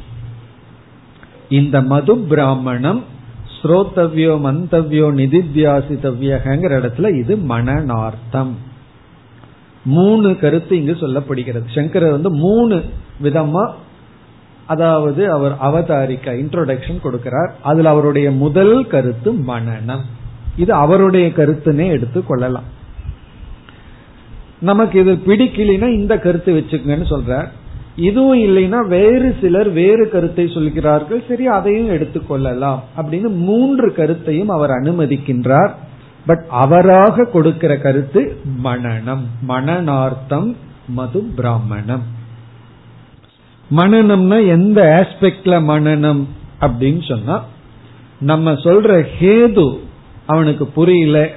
இந்த 1.50 1.82
மது 1.82 2.16
பிராமணம் 2.16 3.02
ஸ்ரோத்தவ்யோ 3.56 4.34
மந்தவ்யோ 4.43 5.08
நிதித்தியாசித்தவ்யங்கிற 5.12 6.74
இடத்துல 6.82 7.08
இது 7.18 7.36
மனநார்த்தம் 7.36 8.52
மூணு 9.86 10.38
கருத்து 10.38 10.74
இங்கு 10.78 10.93
சொல்லப்படுகிறது. 10.93 11.66
சங்கரர் 11.68 12.12
வந்து 12.12 12.30
மூணு 12.30 12.78
விதமா 13.24 13.66
அதாவது 14.68 15.32
அவர் 15.32 15.54
அவதாரிக்க 15.60 16.34
இன்ட்ரோடக்ஷன் 16.34 17.04
கொடுக்கிறார். 17.04 17.52
அதுல 17.62 17.89
அவருடைய 17.89 18.32
முதல் 18.32 18.88
கருத்து 18.88 19.32
மனநம் 19.34 20.06
இது 20.56 20.74
அவருடைய 20.74 21.28
கருத்துன்னே 21.30 21.88
எடுத்து 21.88 22.24
கொள்ளலாம். 22.24 22.68
நமக்கு 24.62 24.99
இது 24.99 25.14
பிடிக்கலைன்னா 25.14 25.93
இந்த 25.93 26.18
கருத்து 26.18 26.53
வச்சுக்கங்கன்னு 26.53 27.05
சொல்றார். 27.10 27.47
இதுவும் 27.95 28.39
இல்லைன்னா 28.39 28.88
வேறு 28.88 29.36
சிலர் 29.41 29.70
வேறு 29.70 30.10
கருத்தை 30.10 30.47
சொல்கிறார்கள். 30.53 31.24
சரி 31.28 31.47
அதையும் 31.47 31.89
எடுத்துக்கொள்ளலாம் 31.89 32.80
அப்படின்னு 32.97 33.28
மூன்று 33.28 33.93
கருத்தையும் 33.93 34.49
அவர் 34.49 34.70
அனுமதிக்கின்றார். 34.70 35.72
பட் 36.26 36.45
அவராக 36.49 37.26
கொடுக்கிற 37.26 37.78
கருத்து 37.78 38.38
மனநம். 38.64 39.26
மனநார்த்தம் 39.41 40.55
மது 40.88 41.20
பிராமணம். 41.22 42.03
மனநம்னா 43.78 44.47
எந்த 44.47 44.80
ஆஸ்பெக்ட்ல 44.99 45.57
மனநம் 45.72 46.24
அப்படின்னு 46.62 47.07
சொன்னா 47.07 47.45
நம்ம 48.20 48.51
சொல்ற 48.51 49.05
ஹேது 49.20 49.78
அவனுக்கு 50.26 50.66
புரியல 50.66 51.30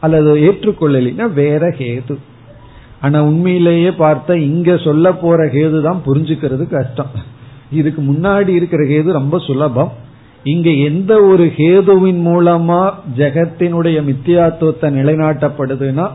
அல்லது 0.00 0.36
ஏற்றுக்கொள்ளலைன்னா 0.36 1.32
வேற 1.32 1.68
ஹேது. 1.68 2.16
ஆனா 3.00 3.22
உண்மையிலேயே 3.22 3.90
பார்த்தா 3.90 4.34
இங்க 4.34 4.76
சொல்ல 4.76 5.12
போற 5.12 5.46
ஹேது 5.46 5.80
தான் 5.82 6.02
புரிஞ்சுக்கிறது 6.06 6.68
கஷ்டம். 6.68 7.10
இதுக்கு 7.70 8.02
முன்னாடி 8.02 8.48
இருக்கிற 8.48 8.84
கேது 8.84 9.12
ரொம்ப 9.12 9.38
சுலபம். 9.38 9.92
இங்க 10.44 10.70
எந்த 10.70 11.22
ஒரு 11.22 11.44
ஹேதுவின் 11.56 12.22
மூலமா 12.26 12.92
ஜெகத்தினுடைய 13.16 13.98
மித்தியாத்துவத்தை 14.08 14.88
நிலைநாட்டப்படுதுன்னா 14.98 16.06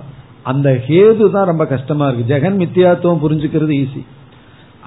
அந்த 0.43 0.69
ஹேது 0.87 1.31
தான் 1.31 1.49
ரொம்ப 1.51 1.65
கஷ்டமா 1.65 2.07
இருக்கு. 2.07 2.29
ஜெகன் 2.33 2.59
மித்தியாத்துவம் 2.61 3.23
புரிஞ்சுக்கிறது 3.25 3.75
ஈஸி 3.83 4.03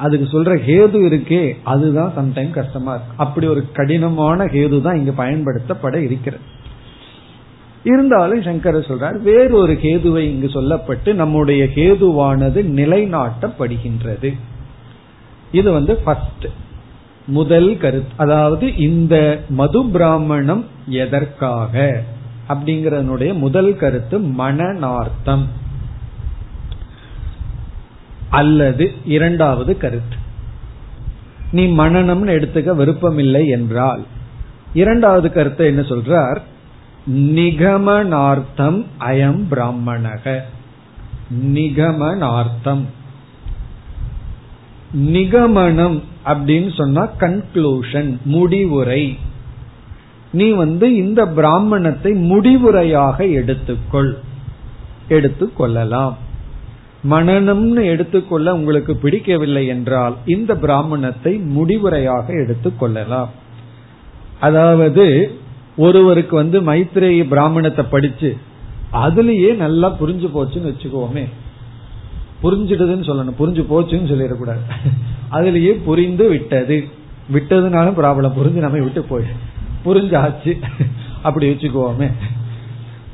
அதுக்கு 0.04 0.26
சொல்ற 0.34 0.52
ஹேது 0.66 0.98
இருக்கே 1.08 1.54
அதுதான் 1.62 2.12
சம்டைம் 2.18 2.50
கஷ்டமா 2.50 2.92
இருக்கு. 2.94 3.14
அப்படி 3.16 3.46
ஒரு 3.46 3.62
கடினமான 3.72 4.44
ஹேது 4.44 4.80
தான் 4.80 4.96
இங்க 4.96 5.10
பயன்படுத்தப்பட 5.10 5.96
இருக்கிறது. 6.08 6.44
இருந்தாலும் 7.84 8.40
சங்கர் 8.40 8.86
சொல்றார் 8.88 9.22
வேறொரு 9.22 9.72
கேதுவை 9.72 10.18
இங்கு 10.18 10.46
சொல்லப்பட்டு 10.46 11.14
நம்முடைய 11.14 11.64
கேதுவானது 11.64 12.62
நிலைநாட்டப்படுகின்றது. 12.76 14.38
இது 15.52 15.72
வந்து 15.72 15.94
ஃபர்ஸ்ட் 15.94 16.46
முதல் 17.26 17.76
கருத்து. 17.76 18.12
அதாவது 18.16 18.76
இந்த 18.76 19.40
மது 19.48 19.84
பிராமணம் 19.84 20.64
எதற்காக? 20.86 22.02
அப்படிங்கறதனுடைய 22.48 23.34
முதல் 23.34 23.76
கருத்து 23.76 24.18
மனநார்த்தம். 24.18 25.48
அல்லது 28.28 28.90
இரண்டாவது 29.04 29.76
கருத்து. 29.76 30.16
நீ 31.52 31.66
மனநம்னு 31.66 32.30
எடுத்துக்க 32.30 32.74
விருப்பமில்லை 32.74 33.48
என்றால். 33.48 34.04
இரண்டாவது 34.74 35.32
கருத்தை 35.32 35.66
என்ன 35.66 35.80
சொல்றார்? 35.80 36.40
நிகமனார்த்தம் 37.10 38.84
அயம் 39.00 39.42
பிராமணக. 39.50 40.40
நிகமனார்த்தம். 41.42 42.84
நிகமனம் 44.96 46.02
அப்படின்னு 46.24 46.74
சொன்னா 46.74 47.08
கன்க்ளூஷன் 47.20 48.22
முடிவுரை. 48.24 49.18
நீ 50.32 50.50
வந்து 50.50 50.94
இந்த 50.94 51.26
பிராமணத்தை 51.26 52.12
முடிவுரையாக 52.12 53.18
எடுத்துக்கொள். 53.18 54.12
எடுத்துக்கொள்ளலாம் 55.08 56.14
மனநம்னு 57.10 57.84
எடுத்துக்கொள்ள 57.84 58.54
உங்களுக்கு 58.54 58.96
பிடிக்கவில்லை 58.96 59.66
என்றால் 59.66 60.14
இந்த 60.26 60.56
பிராமணத்தை 60.56 61.40
முடிவுரையாக 61.56 62.28
எடுத்துக்கொள்ளலாம் 62.28 63.28
அதாவது 64.40 65.36
ஒருவருக்கு 65.76 66.36
வந்து 66.36 66.60
மைத்ரேயி 66.60 67.28
பிராமணத்தை 67.28 67.84
படிச்சு 67.90 68.36
அதுலயே 68.92 69.56
நல்லா 69.56 69.96
புரிஞ்சு 70.00 70.28
போச்சுன்னு 70.34 70.72
வச்சுக்கோமே. 70.72 71.24
புரிஞ்சிடுதுன்னு 72.42 73.06
சொல்லணும். 73.08 73.38
புரிஞ்சு 73.38 73.62
போச்சுன்னு 73.70 74.10
சொல்லிடக்கூடாது. 74.12 74.62
அதுலயே 75.32 75.82
புரிந்து 75.84 76.28
விட்டது. 76.28 76.88
விட்டதுனாலும் 77.32 77.98
ப்ராப்ளம் 77.98 78.36
புரிஞ்சு 78.38 78.58
நம்ம 78.58 78.78
விட்டு 78.78 79.02
போய். 79.02 79.24
புரிஞ்சாச்சு. 79.84 80.62
அப்படி 81.22 81.50
வச்சுக்குவோமே 81.50 82.10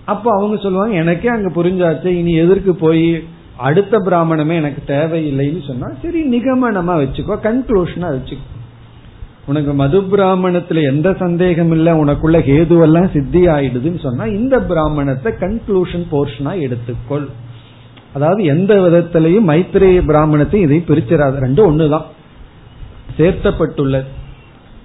அப்ப 0.04 0.30
அவங்க 0.36 0.56
சொல்லுவாங்க 0.56 0.94
எனக்கே 0.94 1.28
அங்க 1.28 1.62
புரிஞ்சாச்சு. 1.62 2.06
இனி 2.06 2.32
எதற்கு 2.32 2.74
போய் 2.74 3.24
அடுத்த 3.56 3.98
பிராமணமே 3.98 4.54
எனக்கு 4.54 4.94
தேவையில்லைன்னு 4.94 5.66
சொன்னா 5.66 5.88
சரி 6.02 6.30
நிகமனமா 6.30 6.94
வச்சுக்கோ. 7.02 7.36
கன்க்ளூஷனா 7.42 8.09
வச்சுக்கோ. 8.16 8.57
உனக்கு 9.49 9.74
மது 9.74 10.03
பிராமணத்துல 10.03 10.82
எந்த 10.82 11.14
சந்தேகம் 11.18 11.70
இல்ல 11.70 12.05
உனக்குள்ள 12.05 12.36
ஹேதுவெல்லாம் 12.49 13.12
சித்தி 13.12 13.46
ஆயிடுதுன்னு 13.46 14.01
சொன்னா 14.03 14.24
இந்த 14.24 14.59
பிராமணத்தை 14.61 15.32
கன்க்ளூஷன் 15.32 16.07
போர்ஷனா 16.12 16.61
எடுத்துக்கொள். 16.61 17.26
அதாவது 18.12 18.44
எந்த 18.44 18.74
விதத்திலையும் 18.74 19.49
மைத்திரேய 19.49 20.05
பிராமணத்தை 20.05 20.61
இதை 20.61 20.84
பிரிச்சிடாது. 20.88 21.38
ரெண்டும் 21.40 21.70
ஒண்ணுதான். 21.70 22.05
சேர்த்தப்பட்டுள்ளது. 23.18 24.05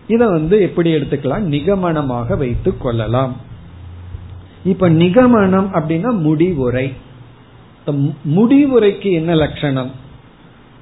இதை 0.07 0.27
வந்து 0.27 0.61
எப்படி 0.61 0.95
எடுத்துக்கலாம்? 0.95 1.47
நிகமனமாக 1.55 2.37
வைத்துக் 2.37 2.81
கொள்ளலாம். 2.81 3.35
இப்ப 4.63 4.89
நிகமனம் 4.89 5.67
அப்படின்னா 5.73 6.19
முடிவுரை. 6.19 6.93
முடிவுரைக்கு 8.35 9.11
என்ன 9.11 9.35
லட்சணம்? 9.35 9.91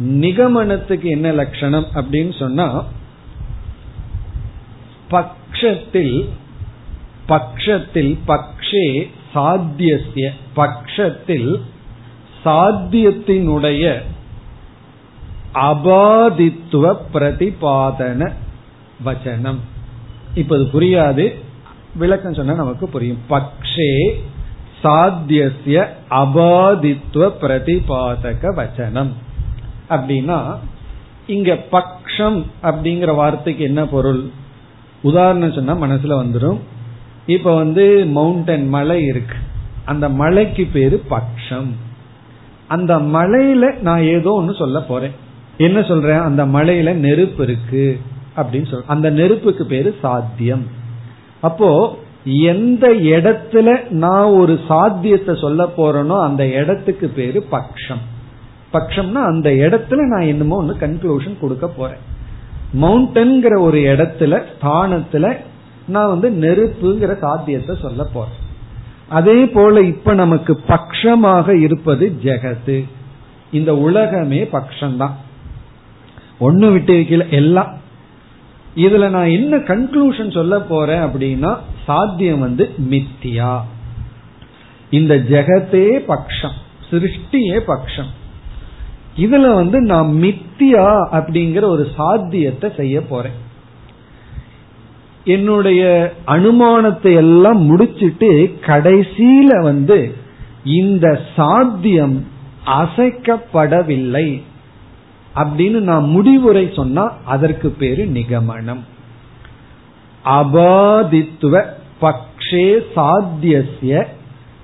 நிகமனத்துக்கு 0.03 1.03
என்ன 1.03 1.31
லட்சணம் 1.31 1.85
அப்படின்னு 1.93 2.39
சொன்னா 2.39 2.83
பக்ஷத்தில் 5.11 6.29
பக்ஷத்தில் 7.29 8.17
பக்ஷே 8.27 9.09
சாத்தியசிய 9.35 10.29
பக்ஷத்தில் 10.55 11.61
சாத்தியத்தினுடைய 12.45 14.01
அபாதித்துவ 15.53 16.95
பிரதிபாதன 17.13 18.31
வச்சனம். 19.05 19.57
இப்போது 20.33 20.63
புரியாது. 20.63 21.35
விளக்கம் 21.95 22.33
சொன்னா 22.33 22.53
நமக்கு 22.53 22.87
புரியும். 22.87 23.17
பக்ஷே 23.29 24.13
சாத்தியசிய 24.83 25.87
அபாதித்துவ 26.09 27.31
பிரதிபாதக 27.41 28.53
வச்சனம். 28.55 29.11
அப்படின்னா 29.89 30.57
இங்க 31.27 31.59
பக்ஷம் 31.71 32.43
அப்படிங்கிற 32.63 33.15
வார்த்தைக்கு 33.15 33.63
என்ன 33.63 33.85
பொருள்? 33.85 34.31
உதாரணம் 35.01 35.51
சொன்னா 35.51 35.73
மனசுல 35.75 36.15
வந்துடும் 36.23 36.59
இப்ப 37.25 37.55
வந்து 37.55 38.05
மவுண்டன் 38.05 38.67
மலை 38.67 39.03
இருக்கு. 39.05 39.35
அந்த 39.85 40.09
மலைக்கு 40.09 40.67
பேரு 40.73 41.03
பக்ஷம் 41.09 41.69
அந்த 42.67 42.97
மலையில 42.97 43.79
நான் 43.79 44.01
ஏதோ 44.01 44.31
ஒன்னு 44.31 44.53
சொல்ல 44.53 44.81
போறேன். 44.81 45.11
என்ன 45.57 45.81
சொல்றேன்? 45.81 46.19
அந்த 46.19 46.45
மலையில 46.45 46.93
நெருப்பு 46.93 47.43
இருக்கு 47.43 47.99
அப்படின்னு 48.35 48.67
சொல்ற 48.71 48.81
அந்த 48.87 49.09
நெருப்புக்கு 49.09 49.65
பேரு 49.65 49.95
சாத்தியம். 50.01 50.67
அப்போ 51.41 51.99
எந்த 52.25 52.89
இடத்துல 52.89 53.89
நான் 53.89 54.25
ஒரு 54.25 54.59
சாத்தியத்தை 54.67 55.35
சொல்ல 55.41 55.63
போறேனோ 55.77 56.21
அந்த 56.21 56.47
இடத்துக்கு 56.47 57.07
பேரு 57.07 57.45
பக்ஷம் 57.51 58.03
பக்ஷம்னா 58.73 59.21
அந்த 59.31 59.49
இடத்துல 59.49 59.95
நான் 59.95 60.27
என்னமோ 60.27 60.55
ஒன்னு 60.55 60.73
கன்க்ளூஷன் 60.79 61.39
கொடுக்க 61.39 61.67
போறேன். 61.67 62.09
மவுண்டன்கிற 62.73 63.59
ஒரு 63.59 63.77
இடத்துல 63.77 64.43
ஸ்தானத்துல 64.61 65.37
நான் 65.87 66.19
வந்து 66.19 66.29
நெருப்புங்கிற 66.29 67.17
சாத்தியத்தை 67.17 67.77
சொல்ல 67.81 68.03
போறேன். 68.03 68.49
அதே 69.09 69.45
போல 69.45 69.81
இப்ப 69.81 70.13
நமக்கு 70.13 70.59
பக்ஷமாக 70.67 71.61
இருப்பது 71.61 72.19
ஜெகத்து. 72.23 72.89
இந்த 73.51 73.77
உலகமே 73.77 74.43
பக்ஷம்தான் 74.43 75.11
ஒண்ணு 76.39 76.71
விட்டு 76.71 76.93
வைக்கல 76.93 77.29
எல்லாம். 77.29 77.77
இதுல 78.75 79.09
நான் 79.09 79.27
என்ன 79.27 79.57
கன்க்ளூஷன் 79.57 80.33
சொல்ல 80.33 80.59
போறேன் 80.59 81.01
அப்படின்னா 81.01 81.57
சாத்தியம் 81.85 82.39
வந்து 82.39 82.73
மித்தியா. 82.89 83.61
இந்த 84.89 85.15
ஜெகத்தே 85.15 86.03
பக்ஷம் 86.07 86.57
சிருஷ்டியே 86.91 87.61
பக்ஷம். 87.67 88.11
இதுல 89.17 89.53
வந்து 89.53 89.81
நான் 89.81 90.07
மித்தியா 90.07 90.87
அப்படிங்கிற 91.11 91.63
ஒரு 91.63 91.87
சாத்தியத்தை 91.95 92.71
செய்ய 92.77 93.01
போறேன். 93.01 93.37
என்னுடைய 95.25 96.13
அனுமானத்தை 96.25 97.13
எல்லாம் 97.15 97.61
முடிச்சிட்டு 97.61 98.57
கடைசியில 98.61 99.61
வந்து 99.63 100.15
இந்த 100.63 101.21
சாத்தியம் 101.35 102.25
அசைக்கப்படவில்லை 102.65 104.41
அப்படின்னு 105.35 105.79
நான் 105.79 106.03
முடிவுரை 106.03 106.69
சொன்னா 106.73 107.13
அதற்கு 107.25 107.69
பேரு 107.69 108.05
நிகமனம். 108.05 108.81
அபாதித்துவ 110.25 111.63
பக்ஷே 112.01 112.83
சாத்தியசிய 112.95 114.05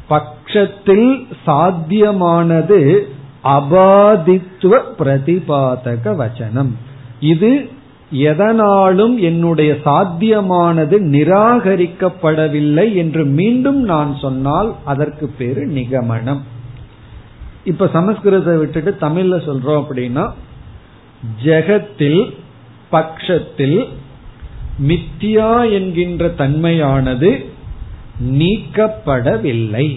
பட்சத்தில் 0.08 1.28
சாத்தியமானது 1.46 3.10
அபாதித்துவ 3.56 4.74
பிரதிபாதக 5.00 6.14
வச்சனம். 6.22 6.72
இது 7.32 7.52
எதனாலும் 8.12 9.16
என்னுடைய 9.20 9.72
சாத்தியமானது 9.86 10.96
நிராகரிக்கப்படவில்லை 11.16 12.86
என்று 12.96 13.24
மீண்டும் 13.40 13.82
நான் 13.84 14.12
சொன்னால் 14.22 14.70
அதற்கு 14.86 15.28
பேரு 15.38 15.64
நிகமனம். 15.68 16.42
இப்ப 17.64 17.88
சமஸ்கிருத 17.94 18.58
விட்டுட்டு 18.58 18.92
தமிழ்ல 19.02 19.38
சொல்றோம் 19.48 19.82
அப்படின்னா 19.84 20.26
ஜெகத்தில் 21.44 22.22
பக்ஷத்தில் 22.92 23.80
மித்தியா 24.88 25.52
என்கின்ற 25.72 26.26
தன்மையானது 26.38 27.32
நீக்கப்படவில்லை 28.38 29.88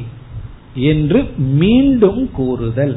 என்று 0.90 1.20
மீண்டும் 1.60 2.22
கூறுதல். 2.32 2.96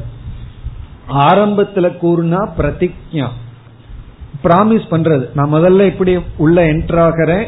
ஆரம்பத்துல 1.08 1.90
கூறுனா 2.02 2.48
பிரதிஜா 2.58 3.26
பிராமிஸ் 4.44 4.86
பண்றது. 4.90 5.28
நான் 5.34 5.52
முதல்ல 5.52 5.86
இப்படி 5.86 6.18
உள்ள 6.36 6.66
என்ட்ராகிறேன் 6.72 7.46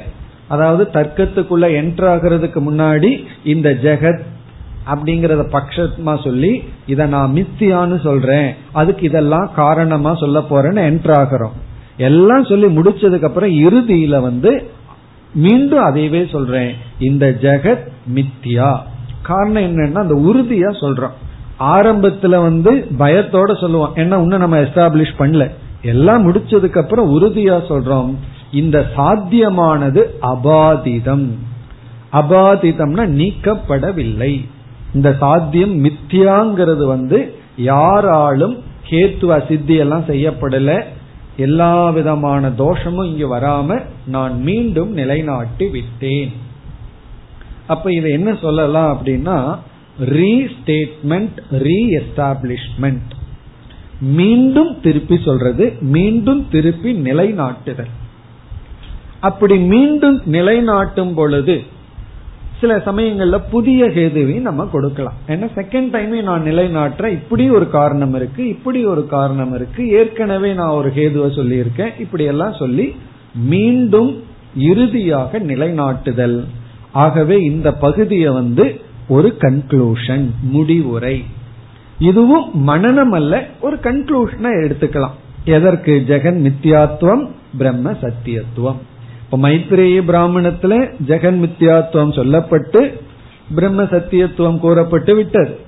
அதாவது 0.49 0.91
தர்க்கத்துக்குள்ள 0.93 1.67
என்ட்ராகிறதுக்கு 1.81 2.61
முன்னாடி 2.71 3.25
இந்த 3.45 3.71
ஜெகத் 3.83 4.23
அப்படிங்கறத 4.87 5.47
பட்சமா 5.53 6.25
சொல்லி 6.25 6.65
இத 6.87 7.07
நான் 7.07 7.33
மித்தியான்னு 7.35 8.03
சொல்றேன். 8.03 8.55
அதுக்கு 8.73 9.07
இதெல்லாம் 9.07 9.51
காரணமா 9.55 10.15
சொல்ல 10.15 10.39
போறேன்னு 10.39 10.93
என்ட்ராகிறோம் 10.93 11.57
எல்லாம் 11.97 12.45
சொல்லி 12.45 12.77
முடிச்சதுக்கு 12.77 13.25
அப்புறம் 13.25 13.51
இறுதியில 13.51 14.21
வந்து 14.21 14.71
மீண்டும் 15.35 15.85
அதையவே 15.85 16.31
சொல்றேன். 16.31 16.75
இந்த 16.99 17.37
ஜெகத் 17.41 17.89
மித்தியா. 18.15 18.79
காரணம் 19.23 19.63
என்னன்னா 19.63 19.99
அந்த 19.99 20.15
உறுதியா 20.15 20.71
சொல்றோம். 20.81 21.26
ஆரம்பத்துல 21.61 22.29
வந்து 22.29 22.89
பயத்தோட 22.99 23.61
சொல்லுவோம் 23.61 23.95
என்ன 23.95 24.17
இன்னும் 24.17 24.39
நம்ம 24.39 24.59
எஸ்டாப்ளிஷ் 24.59 25.15
பண்ணல. 25.19 25.51
எல்லாம் 25.83 26.33
முடிச்சதுக்கு 26.33 26.79
அப்புறம் 26.79 27.21
உறுதியா 27.21 27.59
சொல்றோம். 27.69 28.15
இந்த 28.53 28.87
சாத்தியமானது 28.97 30.05
அபாதிதம். 30.23 31.29
அபாதிதம்னா 32.13 33.07
நீக்கப்படவில்லை. 33.07 34.49
இந்த 34.95 35.17
சாத்தியம் 35.19 35.85
மித்தியாங்கிறது 35.85 36.87
வந்து 36.87 37.39
யாராலும் 37.57 38.63
கேத்துவ 38.89 39.47
சித்தி 39.49 39.75
எல்லாம் 39.75 40.05
செய்யப்படல. 40.05 40.83
எல்லா 41.37 41.91
விதமான 41.91 42.51
தோஷமும் 42.51 43.07
இங்கு 43.07 43.35
வராம 43.35 43.83
நான் 44.07 44.43
மீண்டும் 44.43 44.93
நிலைநாட்டி 44.93 45.69
விட்டேன். 45.69 46.33
அப்ப 47.67 47.93
இதை 47.93 48.11
என்ன 48.11 48.37
சொல்லலாம் 48.43 48.99
அப்படின்னா 48.99 49.59
ரீஸ்டேட்மெண்ட் 50.01 51.39
ரீஎஸ்டாப்ளிஷ்மெண்ட் 51.53 53.15
மீண்டும் 54.01 54.81
திருப்பி 54.81 55.21
சொல்றது 55.25 55.73
மீண்டும் 55.81 56.49
திருப்பி 56.51 56.93
நிலைநாட்டுதல். 56.93 57.93
அப்படி 59.21 59.57
மீண்டும் 59.59 60.23
நிலைநாட்டும் 60.33 61.15
பொழுது 61.15 61.63
சில 62.61 62.77
சமயங்கள்ல 62.77 63.41
புதிய 63.51 63.85
ஹேதுவையும் 63.85 64.41
நம்ம 64.41 64.65
கொடுக்கலாம். 64.65 65.15
ஏன்னா 65.29 65.47
செகண்ட் 65.55 65.89
டைமே 65.93 66.23
நான் 66.23 66.43
நிலைநாட்டுற 66.43 67.07
இப்படி 67.07 67.51
ஒரு 67.51 67.71
காரணம் 67.71 68.15
இருக்கு 68.15 68.49
இப்படி 68.49 68.85
ஒரு 68.85 69.07
காரணம் 69.07 69.55
இருக்கு 69.55 69.89
ஏற்கனவே 69.89 70.53
நான் 70.53 70.69
ஒரு 70.69 70.89
ஹேதுவை 70.89 71.31
சொல்லியிருக்கேன் 71.39 72.01
இப்படி 72.01 72.25
எல்லாம் 72.25 72.53
சொல்லி 72.53 72.95
மீண்டும் 73.35 74.23
இறுதியாக 74.57 75.39
நிலைநாட்டுதல். 75.39 76.45
ஆகவே 76.93 77.39
இந்த 77.39 77.73
பகுதியை 77.73 78.29
வந்து 78.31 78.81
ஒரு 79.09 79.37
கன்க்ளூஷன் 79.39 80.31
முடிவுரை. 80.43 81.25
இதுவும் 81.99 82.69
மனநம் 82.69 83.11
அல்ல 83.11 83.47
ஒரு 83.61 83.77
கன்க்ளூஷனை 83.77 84.51
எடுத்துக்கலாம். 84.65 85.11
எதற்கு? 85.45 86.05
ஜெகன் 86.09 86.53
மித்யாத்துவம் 86.53 87.29
பிரம்ம 87.59 87.93
சத்தியத்துவம். 87.93 88.77
இப்ப 89.25 89.49
மைத்ரேய 89.49 90.03
பிராமணத்துல 90.03 90.95
ஜெகன் 91.07 91.43
மித்யாத்துவம் 91.43 92.13
சொல்லப்பட்டு 92.13 92.93
பிரம்ம 93.55 93.83
சத்தியத்துவம் 93.83 94.59
கூறப்பட்டு 94.59 95.15
விட்டது. 95.15 95.61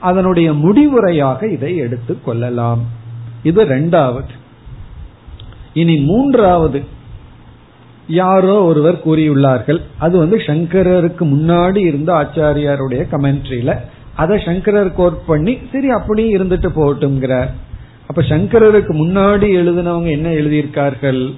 அதனுடைய 0.00 0.52
முடிவுரையாக 0.52 1.52
இதை 1.52 1.76
எடுத்துக் 1.76 2.24
கொள்ளலாம். 2.24 2.84
இது 3.42 3.64
ரெண்டாவது. 3.64 4.28
இனி 5.74 5.96
மூன்றாவது. 5.96 6.82
யாரோ 8.10 8.62
ஒருவர் 8.62 9.06
கூறியுள்ளார்கள். 9.06 9.80
அது 9.98 10.18
வந்து 10.18 10.36
சங்கரருக்கு 10.36 11.20
முன்னாடி 11.20 11.76
இருந்த 11.76 12.12
ஆச்சாரியாருடைய 12.12 12.88
கமெண்ட்ரியில 12.88 13.76
அதை 14.16 14.42
சங்கரர் 14.44 14.94
கோட் 14.94 15.26
பண்ணி 15.26 15.58
சரி 15.72 15.88
அப்படியும் 15.88 16.36
இருந்துட்டு 16.36 16.54
போகட்டும்ங்கிறார். 16.54 17.48
அப்ப 18.06 18.22
சங்கரருக்கு 18.22 19.02
முன்னாடி 19.02 19.60
எழுதினவங்க 19.60 20.10
என்ன 20.10 20.28
எழுதியிருக்கார்கள்? 20.28 21.34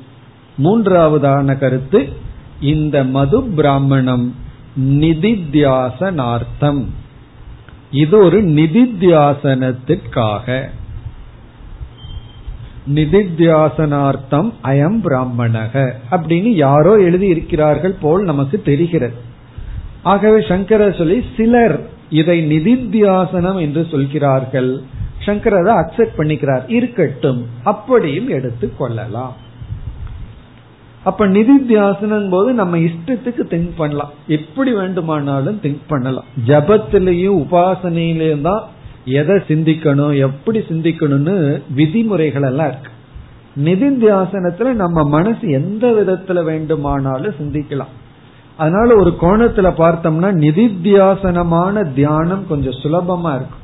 மூன்றாவதான 0.62 1.58
கருத்து 1.58 2.08
இந்த 2.60 3.04
மது 3.04 3.42
பிராமணம் 3.42 4.34
நிதித்தியாசனார்த்தம். 4.80 6.84
இது 7.90 8.18
ஒரு 8.18 8.42
நிதித்தியாசனத்திற்காக. 8.42 10.68
நிதித்தியாசனார்த்தம் 12.88 14.52
அயம் 14.64 15.00
பிராமணக 15.04 15.92
அப்படின்னு 16.10 16.48
யாரோ 16.48 16.96
எழுதி 16.96 17.26
இருக்கிறார்கள் 17.26 17.94
போல் 18.00 18.24
நமக்கு 18.24 18.62
தெரிகிறது. 18.62 19.14
ஆகவே 20.02 20.44
சங்கர 20.48 20.90
சொல்லி 20.90 21.24
சிலர் 21.36 21.88
இதை 22.10 22.56
நிதித்தியாசனம் 22.56 23.60
என்று 23.60 23.86
சொல்கிறார்கள். 23.90 24.82
சங்கரர் 25.18 25.66
அக்செப்ட் 25.66 26.20
பண்ணிக்கிறார். 26.20 26.62
இருக்கட்டும். 26.68 27.46
அப்படியும் 27.64 28.28
எடுத்து 28.28 28.76
கொள்ளலாம். 28.76 29.36
அப்ப 31.02 31.26
நிதித்தியாசனம் 31.26 32.30
போது 32.30 32.52
நம்ம 32.52 32.76
இஷ்டத்துக்கு 32.76 33.42
திங்க் 33.50 33.70
பண்ணலாம். 33.76 34.12
எப்படி 34.26 34.72
வேண்டுமானாலும் 34.72 35.60
திங்க் 35.62 35.80
பண்ணலாம். 35.88 36.24
ஜபத்திலையும் 36.46 37.46
உபாசனையிலையும் 37.46 38.40
தான் 38.40 38.68
எதை 39.04 39.36
சிந்திக்கணும் 39.36 40.18
எப்படி 40.18 40.58
சிந்திக்கணும்னு 40.58 41.62
விதிமுறைகள் 41.74 42.42
எல்லாம் 42.42 42.68
இருக்கு. 42.68 42.90
நிதித்தியாசனத்துல 43.56 44.72
நம்ம 44.72 45.08
மனசு 45.08 45.48
எந்த 45.50 45.86
விதத்துல 45.86 46.44
வேண்டுமானாலும் 46.44 47.34
சிந்திக்கலாம். 47.34 47.92
அதனால 48.56 48.96
ஒரு 48.96 49.16
கோணத்துல 49.20 49.70
பார்த்தோம்னா 49.70 50.32
நிதித்தியாசனமான 50.32 51.92
தியானம் 51.94 52.46
கொஞ்சம் 52.48 52.72
சுலபமா 52.72 53.34
இருக்கும். 53.34 53.60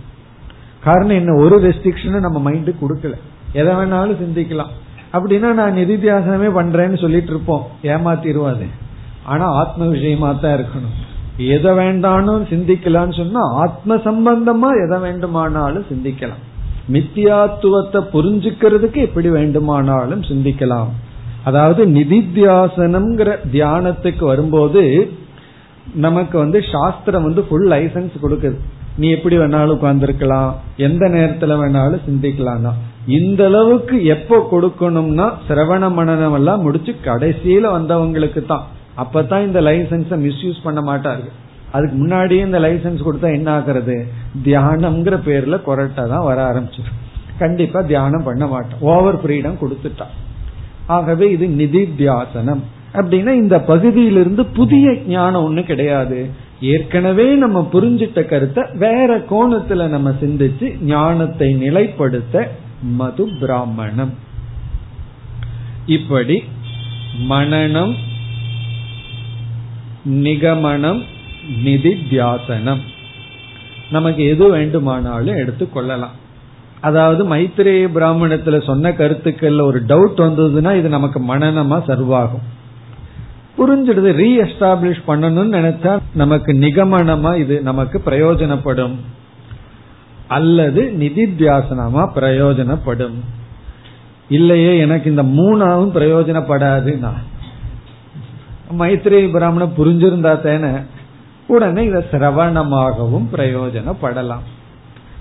காரணம் 0.84 1.16
என்ன? 1.16 1.34
ஒரு 1.34 1.60
ரெஸ்ட்ரிக்ஷனும் 1.60 2.20
நம்ம 2.20 2.50
மைண்டு 2.50 2.74
கொடுக்கல. 2.82 3.12
எதை 3.52 3.74
வேணாலும் 3.74 4.16
சிந்திக்கலாம். 4.16 4.70
அப்படின்னா 5.12 5.52
நான் 5.52 5.74
நிதித்தியாசனமே 5.74 6.50
பண்றேன்னு 6.50 7.00
சொல்லிட்டு 7.00 7.30
இருப்போம். 7.30 7.66
ஏமாத்திருவாது 7.82 8.66
ஆனா 9.24 9.46
ஆத்ம 9.46 9.86
விஷயமா 9.86 10.32
தான் 10.32 10.58
இருக்கணும். 10.58 11.17
எதை 11.54 11.72
வேண்டானும் 11.72 12.44
சிந்திக்கலாம்னு 12.52 13.16
சொன்னா 13.18 13.42
ஆத்ம 13.64 13.94
சம்பந்தமா 13.94 14.70
எதை 14.84 14.98
வேண்டுமானாலும் 14.98 15.84
சிந்திக்கலாம். 15.90 16.42
மித்தியாத்துவத்தை 16.94 18.00
புரிஞ்சுக்கிறதுக்கு 18.14 18.94
எப்படி 18.94 19.28
வேண்டுமானாலும் 19.28 20.22
சிந்திக்கலாம். 20.22 20.90
அதாவது 21.44 21.86
நிதித்தியாசனம்ங்கிற 21.86 23.30
தியானத்துக்கு 23.52 24.24
வரும்போது 24.24 24.82
நமக்கு 25.94 26.38
வந்து 26.38 26.62
சாஸ்திரம் 26.72 27.22
வந்து 27.22 27.42
ஃபுல் 27.48 27.68
லைசன்ஸ் 27.72 28.16
கொடுக்குது. 28.22 28.56
நீ 28.96 29.10
எப்படி 29.10 29.36
வேணாலும் 29.36 29.76
உட்கார்ந்துருக்கலாம். 29.76 30.50
எந்த 30.76 31.04
நேரத்துல 31.08 31.58
வேணாலும் 31.62 32.06
சிந்திக்கலாம் 32.08 32.66
இந்த 33.06 33.44
அளவுக்கு 33.44 34.04
எப்போ 34.04 34.36
கொடுக்கணும்னா 34.52 35.26
சிரவண 35.48 35.84
மனநம் 35.98 36.34
எல்லாம் 36.34 36.62
முடிச்சு 36.62 36.94
கடைசியில 37.04 37.70
வந்தவங்களுக்கு 37.76 38.46
தான். 38.46 38.66
அப்பதான் 39.02 39.46
இந்த 39.48 39.60
லைசன்ஸ 39.68 40.16
மிஸ்யூஸ் 40.26 40.64
பண்ண 40.66 40.80
மாட்டார்கள் 40.90 41.36
அதுக்கு 41.76 41.96
முன்னாடியே 42.02 42.42
இந்த 42.48 42.58
லைசன்ஸ் 42.64 43.04
கொடுத்தா 43.06 43.28
என்ன 43.38 43.48
ஆகுறது? 43.58 43.96
தியானம்ங்கிற 44.46 45.16
பேர்ல 45.26 45.56
கொரட்டை 45.66 46.04
தான் 46.12 46.26
வர 46.28 46.38
ஆரம்பிச்சிடும் 46.50 46.98
கண்டிப்பா 47.42 47.80
தியானம் 47.90 48.26
பண்ண 48.28 48.44
மாட்டோம். 48.46 48.80
ஓவர் 48.92 49.18
ஃப்ரீடம் 49.22 49.60
கொடுத்துட்டான் 49.62 50.14
ஆகவே 50.96 51.26
இது 51.34 51.46
நிதி 51.60 51.82
தியாசனம். 52.00 52.62
அப்படின்னா 52.98 53.32
இந்த 53.42 53.56
பகுதியிலிருந்து 53.70 54.42
புதிய 54.58 54.86
ஞானம் 55.14 55.46
ஒண்ணு 55.48 55.62
கிடையாது. 55.70 56.18
ஏற்கனவே 56.74 57.26
நம்ம 57.42 57.58
புரிஞ்சிட்ட 57.72 58.20
கருத்தை 58.30 58.62
வேற 58.84 59.10
கோணத்துல 59.32 59.88
நம்ம 59.94 60.08
சிந்திச்சு 60.22 60.66
ஞானத்தை 60.92 61.48
நிலைப்படுத்த 61.64 62.46
மது 63.00 63.24
பிராமணம் 63.40 64.14
இப்படி 65.96 66.36
மனநம் 67.32 67.94
நிகமனம் 70.08 71.02
நிதித்தியாசனம் 71.64 72.80
நமக்கு 73.90 74.24
எது 74.24 74.50
வேண்டுமானாலும் 74.50 75.36
எடுத்துக்கொள்ளலாம் 75.36 76.16
அதாவது 76.80 77.34
மைத்திரேய 77.34 77.88
பிராமணத்துல 77.94 78.64
சொன்ன 78.64 78.90
கருத்துக்கள்ல 78.90 79.62
ஒரு 79.62 79.82
டவுட் 79.82 80.20
வந்ததுன்னா 80.20 80.76
இது 80.76 80.88
நமக்கு 80.88 81.20
மனநமா 81.20 81.82
சர்வாகும் 81.86 82.46
புரிஞ்சிடுது 83.58 84.10
ரீ 84.20 84.46
எஸ்டாப்ளிஷ் 84.46 85.02
பண்ணணும்னு 85.06 85.54
நினைச்சா 85.54 85.98
நமக்கு 86.14 86.52
நிகமனமா 86.52 87.36
இது 87.36 87.60
நமக்கு 87.60 88.02
பிரயோஜனப்படும். 88.06 88.94
அல்லது 90.28 90.94
நிதித்தியாசனமா 90.98 92.08
பிரயோஜனப்படும். 92.14 93.14
இல்லையே 94.28 94.78
எனக்கு 94.78 95.10
இந்த 95.10 95.22
மூணாவும் 95.22 95.96
பிரயோஜனப்படாதுன்னா. 95.96 97.10
மைத்திரேய 98.78 99.30
பிராமணம் 99.30 99.72
புரிஞ்சிருந்தா 99.78 100.40
தானே 100.40 100.78
உடனே 101.46 101.84
இத 101.84 102.04
சிரவணமாகவும் 102.10 103.26
பிரயோஜனப்படலாம். 103.32 104.44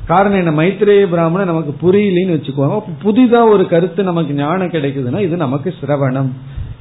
காரணம் 0.08 0.38
என்ன? 0.38 0.62
மைத்ரேய 0.62 1.06
பிராமணன் 1.06 1.45
நமக்கு 1.45 1.74
புரியலன்னு 1.82 2.36
வச்சுக்கோங்க. 2.38 2.84
புதிதா 3.04 3.50
ஒரு 3.50 3.68
கருத்து 3.68 4.04
நமக்கு 4.04 4.34
ஞானம் 4.34 4.68
கிடைக்குதுன்னா 4.68 5.20
இது 5.20 5.38
நமக்கு 5.38 5.74
சிரவணம். 5.82 6.30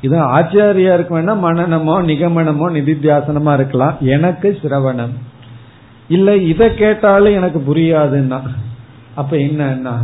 இது 0.00 0.16
ஆச்சாரியாருக்கு 0.16 1.14
வேணா 1.18 1.36
மனநமோ 1.42 1.94
நிகமனமோ 2.04 2.66
நிதித்தியாசனமா 2.72 3.54
இருக்கலாம். 3.54 3.96
எனக்கு 4.00 4.58
சிரவணம். 4.62 5.14
இல்ல 6.08 6.36
இதை 6.36 6.74
கேட்டாலும் 6.74 7.32
எனக்கு 7.32 7.74
புரியாதுன்னா 7.74 8.40
அப்ப 9.14 9.36
என்னன்னா? 9.36 9.94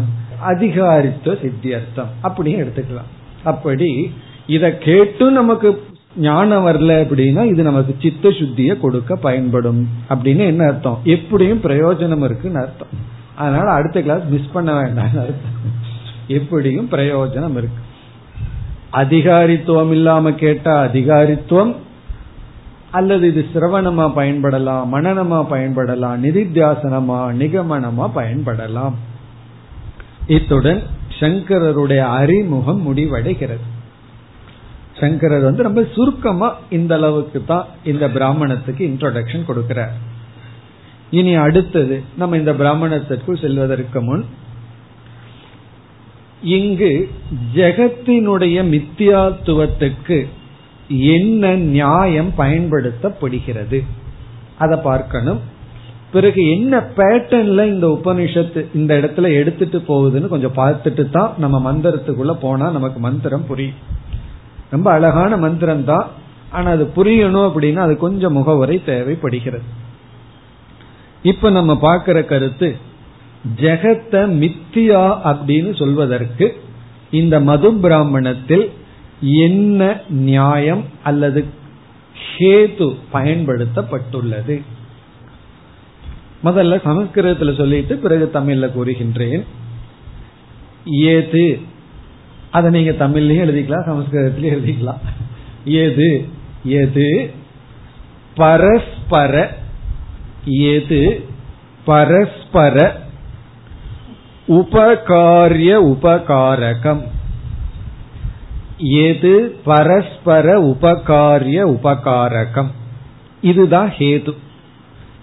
அதிகாரித்துவ 0.49 1.35
சித்தியர்த்தம். 1.41 2.11
அப்படியும் 2.21 2.61
எடுத்துக்கலாம். 2.61 3.11
அப்படி 3.45 4.13
இத 4.47 4.71
கேட்டும் 4.71 5.33
நமக்கு 5.33 5.91
ஞானம் 6.17 6.67
வரல 6.67 6.93
அப்படின்னா 6.93 7.45
இது 7.45 7.63
நமக்கு 7.63 7.97
சித்த 8.01 8.29
சுத்திய 8.29 8.81
கொடுக்க 8.81 9.17
பயன்படும் 9.17 9.89
அப்படின்னு 10.09 10.39
என்ன 10.39 10.67
அர்த்தம்? 10.67 11.01
எப்படியும் 11.05 11.61
பிரயோஜனம் 11.61 12.25
இருக்குன்னு 12.25 12.59
அர்த்தம். 12.59 12.87
அதனால 13.35 13.71
அடுத்த 13.71 14.01
கிளாஸ் 14.01 14.23
மிஸ் 14.29 14.53
பண்ண 14.53 14.73
வேண்டாம் 14.73 15.05
அர்த்தம். 15.05 15.81
எப்படியும் 16.27 16.89
பிரயோஜனம் 16.91 17.57
இருக்கு. 17.57 17.81
அதிகாரித்துவம் 18.93 19.91
இல்லாம 19.91 20.33
கேட்டா 20.33 20.85
அதிகாரித்துவம் 20.85 21.77
அல்லது 22.91 23.29
இது 23.29 23.47
சிரவணமா 23.55 24.13
பயன்படலாம் 24.17 24.87
மனநமா 24.93 25.47
பயன்படலாம் 25.51 26.17
நிதித்தியாசனமா 26.23 27.33
நிகமனமா 27.33 28.11
பயன்படலாம். 28.15 28.93
இத்துடன் 30.27 30.83
சங்கரருடைய 31.21 31.99
அறிமுகம் 31.99 32.95
முடிவடைகிறது. 32.95 33.72
சங்கரர் 35.03 35.48
வந்து 35.48 35.66
ரொம்ப 35.68 35.82
சுருக்கமா 35.94 36.48
இந்த 36.78 36.92
அளவுக்கு 36.98 37.40
தான் 37.53 37.66
இந்த 37.92 38.05
பிராமணத்துக்கு 38.16 38.82
இன்ட்ரோடக்ஷன் 38.90 39.48
கொடுக்கிறார். 39.50 39.94
இனி 41.18 41.32
அடுத்தது 41.46 41.96
நம்ம 42.20 42.36
இந்த 42.42 42.53
பிராமணத்திற்குள் 42.61 43.42
செல்வதற்கு 43.44 44.00
முன் 44.09 44.24
இங்கு 46.57 46.92
ஜெகத்தினுடைய 47.57 48.57
மித்தியாத்துவத்துக்கு 48.74 50.18
என்ன 51.16 51.53
நியாயம் 51.74 52.30
பயன்படுத்தப்படுகிறது? 52.38 53.78
அதை 54.62 54.76
பார்க்கணும். 54.88 55.40
பிறகு 56.14 56.40
என்ன 56.55 56.80
பேட்டர்ன்ல 56.96 57.62
இந்த 57.74 57.86
உபனிஷத்து 57.98 58.62
இந்த 58.78 58.92
இடத்துல 59.00 59.28
எடுத்துட்டு 59.40 59.78
போகுதுன்னு 59.90 60.32
கொஞ்சம் 60.34 60.59
பார்த்துட்டு 60.59 61.05
தான் 61.16 61.30
நம்ம 61.44 61.57
மந்திரத்துக்குள்ள 61.68 62.34
போனா 62.44 62.66
நமக்கு 62.76 63.00
மந்திரம் 63.07 63.46
புரியும். 63.50 63.78
ரொம்ப 64.73 64.91
அழகான 64.91 65.37
மந்திரம் 65.37 65.85
தான் 65.85 66.09
ஆனா 66.51 66.70
அது 66.70 66.93
புரியணும் 66.97 67.51
அப்படின்னா 67.51 67.77
அது 67.77 67.97
கொஞ்சம் 67.97 68.37
முகவரை 68.37 68.85
தேவைப்படுகிறது. 68.85 69.62
இப்ப 71.23 71.51
நம்ம 71.51 71.79
பார்க்கிற 71.79 72.23
கருத்து 72.23 72.77
ஜெகத்த 73.57 74.12
மித்தியா 74.12 75.05
அப்படின்னு 75.25 75.77
சொல்வதற்கு 75.77 76.61
இந்த 77.11 77.41
மது 77.41 77.75
பிராமணத்தில் 77.75 78.70
என்ன 79.20 80.01
நியாயம் 80.09 80.85
அல்லது 81.03 81.45
ஹேது 82.39 82.97
பயன்படுத்தப்பட்டுள்ளது? 83.12 84.62
முதல்ல 86.45 86.83
சமஸ்கிருதத்தில் 86.83 87.55
சொல்லிட்டு 87.55 87.97
பிறகு 87.97 88.31
தமிழ்ல 88.35 88.70
கூறுகின்றேன். 88.77 89.45
ஏது? 90.85 91.61
அதை 92.53 92.70
நீங்க 92.70 93.09
தமிழ்லயும் 93.09 93.48
எழுதிக்கலாம் 93.48 93.86
சமஸ்கிருதத்திலயும் 93.86 94.59
எழுதிக்கலாம். 94.59 94.98
எது? 95.64 96.28
எது? 96.64 97.30
பரஸ்பர. 98.34 99.57
எது? 100.44 101.24
பரஸ்பர. 101.84 103.00
உபகாரிய 104.48 105.96
உபகாரகம். 105.96 107.05
எது? 108.78 109.61
பரஸ்பர 109.64 110.61
உபகாரிய 110.61 111.64
உபகாரகம். 111.64 112.70
இதுதான் 113.42 113.92
ஹேது. 113.98 114.36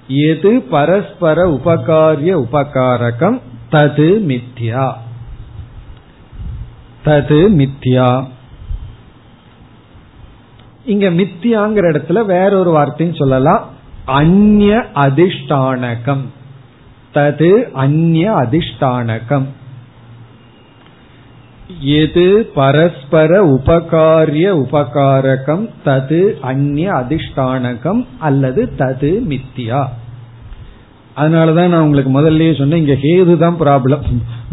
எது? 0.07 0.61
பரஸ்பர 0.61 1.47
உபகாரிய 1.49 2.45
உபகாரகம். 2.51 3.41
தது 3.71 4.19
மித்யா. 4.21 4.93
தது 7.05 7.39
மித்யா. 7.59 8.27
இங்க 10.85 11.09
மித்தியாங்கிற 11.09 11.85
இடத்துல 11.91 12.25
வேறொரு 12.25 12.71
வார்த்தையும் 12.71 13.15
சொல்லலாம். 13.15 13.69
அந்நிய 14.05 14.85
அதிஷ்டானகம். 14.95 16.25
தது 17.13 17.71
அந்நிய 17.71 18.31
அதிஷ்டானகம். 18.31 19.45
எது 21.81 22.51
பரஸ்பர 22.55 23.45
உபகாரிய 23.45 24.47
உபகாரகம் 24.53 25.69
தது 25.85 26.39
அந்நிய 26.39 26.91
அதிஷ்டானகம் 26.93 28.05
அல்லது 28.19 28.73
தது 28.77 29.19
மித்தியா 29.29 29.87
அதனாலதான் 31.17 31.67
நான் 31.67 31.81
உங்களுக்கு 31.81 32.21
முதல்லயே 32.21 32.57
சொன்னேன் 32.57 32.79
இங்க 32.79 32.93
ஹேது 32.93 33.37
தான் 33.37 33.59
ப்ராப்ளம் 33.59 33.99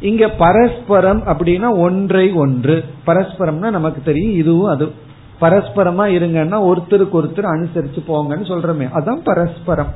இங்க 0.00 0.28
பரஸ்பரம் 0.28 1.22
அப்படின்னா 1.26 1.76
ஒன்றை 1.76 2.32
ஒன்று. 2.32 2.84
பரஸ்பரம்னா 3.06 3.70
நமக்கு 3.70 4.02
தெரியும் 4.04 4.32
இதுவும் 4.32 4.70
அது. 4.70 4.92
பரஸ்பரமா 5.40 6.06
இருங்கன்னா 6.18 6.70
ஒருத்தருக்கு 6.70 7.12
ஒருத்தர் 7.12 7.54
அனுசரிச்சு 7.54 8.02
போங்கன்னு 8.08 8.46
சொல்றமே 8.46 8.88
அதான் 8.94 9.20
பரஸ்பரம். 9.24 9.92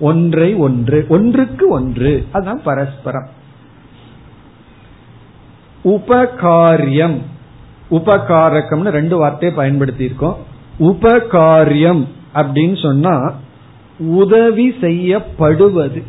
ஒன்றை 0.00 0.54
ஒன்று. 0.54 1.06
ஒன்றுக்கு 1.08 1.68
ஒன்று. 1.68 2.26
அதுதான் 2.32 2.62
பரஸ்பரம். 2.62 3.28
உபகாரியம். 5.84 7.16
உபகாரகம்னு 7.90 8.88
ரெண்டு 8.88 9.16
வார்த்தையை 9.16 9.58
பயன்படுத்தி 9.58 10.04
இருக்கோம் 10.04 10.36
உபகாரியம். 10.80 12.06
அப்படின்னு 12.36 12.82
சொன்னா 12.82 13.34
உதவி 13.98 14.74
செய்யப்படுவது. 14.80 16.02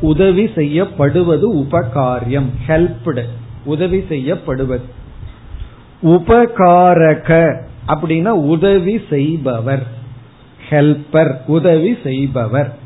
உதவி 0.00 0.50
செய்யப்படுவது 0.54 1.54
உபகாரியம் 1.54 2.50
ஹெல்ப்டு 2.66 3.24
உதவி 3.64 4.04
செய்யப்படுவது. 4.08 4.84
உபகாரக 6.02 7.60
அப்படின்னா 7.88 8.28
உதவி 8.28 9.00
செய்பவர் 9.10 9.86
ஹெல்பர் 10.70 11.34
உதவி 11.46 11.98
செய்பவர். 12.02 12.78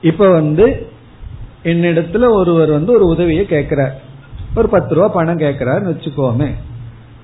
இப்ப 0.00 0.28
வந்து 0.28 0.90
என்னிடத்துல 1.64 2.28
ஒருவர் 2.28 2.70
வந்து 2.70 2.92
ஒரு 2.92 3.06
உதவியை 3.06 3.46
கேட்கிறார். 3.46 4.00
ஒரு 4.54 4.68
பத்து 4.68 4.94
ரூபா 4.94 5.08
பணம் 5.08 5.38
கேட்கிறாருன்னு 5.38 5.92
வச்சுக்கோமே. 5.92 6.50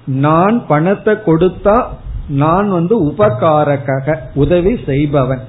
நான் 0.07 0.67
பணத்தை 0.67 1.15
கொடுத்தா 1.15 1.85
நான் 2.29 2.71
வந்து 2.71 3.05
உபகாரக 3.05 4.15
உதவி 4.35 4.79
செய்பவன். 4.87 5.41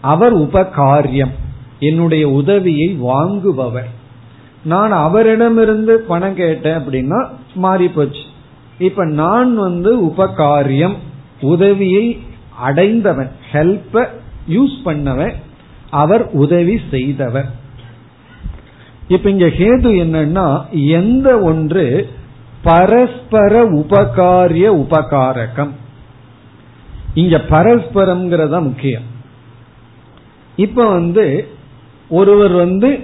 அவர் 0.00 0.36
உபகாரியம். 0.36 1.30
என்னுடைய 1.78 2.28
உதவியை 2.28 2.98
வாங்குபவர். 3.02 3.90
நான் 4.64 4.92
அவரிடமிருந்து 4.92 5.98
பணம் 5.98 6.34
கேட்டேன் 6.34 6.74
அப்படின்னா 6.74 7.26
மாறி 7.54 7.88
போச்சு. 7.88 8.20
இப்ப 8.78 9.04
நான் 9.04 9.56
வந்து 9.56 10.04
உபகாரியம் 10.04 10.94
உதவியை 11.40 12.20
அடைந்தவன் 12.58 13.30
ஹெல்ப்ப 13.52 14.08
யூஸ் 14.48 14.76
பண்ணவன் 14.84 15.34
அவர் 15.90 16.30
உதவி 16.30 16.80
செய்தவர். 16.90 17.50
இப்ப 19.08 19.30
இங்க 19.30 19.46
ஹேது 19.46 19.90
என்னன்னா 20.04 20.68
எந்த 20.70 21.38
ஒன்று 21.38 22.08
பரஸ்பர 22.62 23.64
உபகாரிய 23.70 24.66
உபகாரகம். 24.74 25.70
இங்க 27.14 27.36
பரஸ்பரம்ங்கிறத 27.36 28.62
முக்கியம். 28.62 29.02
இப்ப 30.56 30.90
வந்து 30.90 31.48
ஒருவர் 32.08 32.50
வந்து 32.50 33.02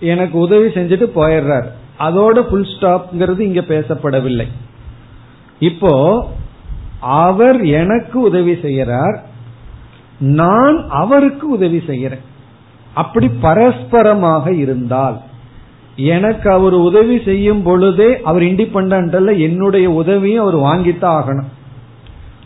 எனக்கு 0.00 0.38
உதவி 0.38 0.66
செஞ்சுட்டு 0.66 1.10
போயிடுறார். 1.14 1.66
அதோட 1.98 2.40
புல் 2.40 2.66
ஸ்டாப்ங்கிறது 2.66 3.40
இங்க 3.40 3.60
பேசப்படவில்லை. 3.60 4.46
இப்போ 5.58 6.26
அவர் 7.00 7.64
எனக்கு 7.64 8.20
உதவி 8.20 8.52
செய்யறார். 8.52 9.18
நான் 10.18 10.88
அவருக்கு 10.88 11.48
உதவி 11.48 11.82
செய்யறேன். 11.86 12.24
அப்படி 12.94 13.30
பரஸ்பரமாக 13.42 14.52
இருந்தால் 14.52 15.20
எனக்கு 15.96 16.50
அவர் 16.50 16.72
உதவி 16.72 17.22
செய்யும் 17.24 17.62
பொழுதே 17.62 18.20
அவர் 18.22 18.42
இண்டிபெண்ட் 18.42 19.16
அல்ல 19.16 19.32
என்னுடைய 19.32 19.90
உதவியும் 19.90 20.46
அவர் 20.46 20.56
வாங்கித்தான் 20.56 21.22
ஆகணும். 21.22 21.58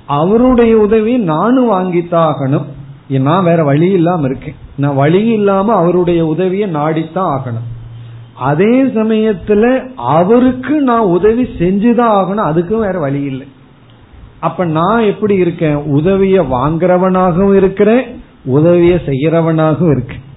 அவருடைய 0.07 0.79
உதவி 0.79 1.17
நானும் 1.17 1.71
வாங்கித்தான் 1.71 2.31
ஆகணும். 2.31 2.65
நான் 3.09 3.45
வேற 3.45 3.65
வழி 3.65 3.91
இல்லாம 3.91 4.25
இருக்கேன். 4.25 4.55
நான் 4.75 4.95
வழி 4.95 5.27
இல்லாம 5.27 5.73
அவருடைய 5.73 6.27
உதவியை 6.27 6.75
நாடித்தான் 6.75 7.37
ஆகணும். 7.37 7.83
அதே 8.35 8.83
சமயத்துல 8.83 9.89
அவருக்கு 9.97 10.81
நான் 10.81 11.01
உதவி 11.01 11.43
செஞ்சுதான் 11.43 12.11
ஆகணும். 12.11 12.53
அதுக்கும் 12.53 12.81
வேற 12.81 12.99
வழி 12.99 13.23
இல்லை. 13.23 13.47
அப்ப 14.41 14.65
நான் 14.65 15.03
எப்படி 15.03 15.35
இருக்கேன்? 15.35 15.75
உதவிய 15.75 16.43
வாங்குறவனாகவும் 16.43 17.55
இருக்கிறேன் 17.55 18.23
உதவிய 18.45 19.01
செய்யறவனாகவும் 19.07 19.91
இருக்கேன். 19.91 20.33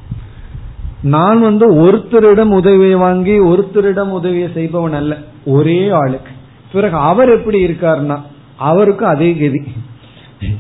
நான் 1.02 1.42
வந்து 1.42 1.74
ஒருத்தரிடம் 1.74 2.54
உதவியை 2.54 2.96
வாங்கி 2.96 3.40
ஒருத்தரிடம் 3.40 4.10
உதவியை 4.10 4.50
செய்பவன் 4.54 4.94
அல்ல. 4.94 5.18
ஒரே 5.46 5.90
ஆளுக்கு 5.90 6.32
பிறகு 6.72 6.96
அவர் 6.96 7.30
எப்படி 7.30 7.66
இருக்காருன்னா 7.66 8.20
அவருக்கும் 8.56 9.10
அதே 9.10 9.34
கதி. 9.34 9.62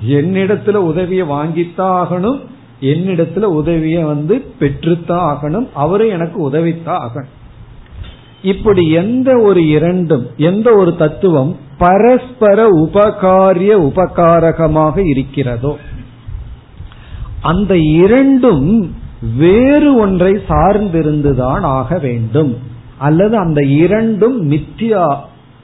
என்னிடத்துல 0.07 0.73
உதவியை 0.73 1.27
வாங்கித்தான் 1.27 2.03
ஆகணும் 2.03 2.39
என்னிடத்துல 2.81 3.41
உதவிய 3.41 4.05
வந்து 4.05 4.45
பெற்றுத்தான் 4.59 5.35
ஆகணும் 5.35 5.67
அவரும் 5.73 6.09
எனக்கு 6.09 6.51
உதவித்தான் 6.51 7.01
ஆகணும். 7.07 7.35
இப்படி 8.41 8.91
எந்த 8.91 9.37
ஒரு 9.37 9.67
இரண்டும் 9.67 10.27
எந்த 10.37 10.73
ஒரு 10.73 10.95
தத்துவம் 10.95 11.57
பரஸ்பர 11.77 12.67
உபகாரிய 12.67 13.71
உபகாரகமாக 13.89 14.97
இருக்கிறதோ 15.05 15.77
அந்த 17.41 17.77
இரண்டும் 17.77 18.95
வேறு 19.37 19.95
ஒன்றை 19.95 20.33
சார்ந்திருந்துதான் 20.33 21.61
ஆக 21.61 21.97
வேண்டும். 21.97 22.57
அல்லது 22.97 23.37
அந்த 23.37 23.61
இரண்டும் 23.61 24.51
மித்தியா 24.51 25.17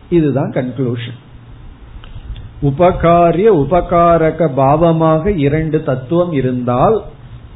இதுதான் 0.09 0.49
கன்க்ளூஷன் 0.49 1.21
உபகாரிய 2.61 3.47
உபகாரக 3.47 4.49
பாவமாக 4.57 5.37
இரண்டு 5.37 5.83
தத்துவம் 5.83 6.31
இருந்தால் 6.31 7.01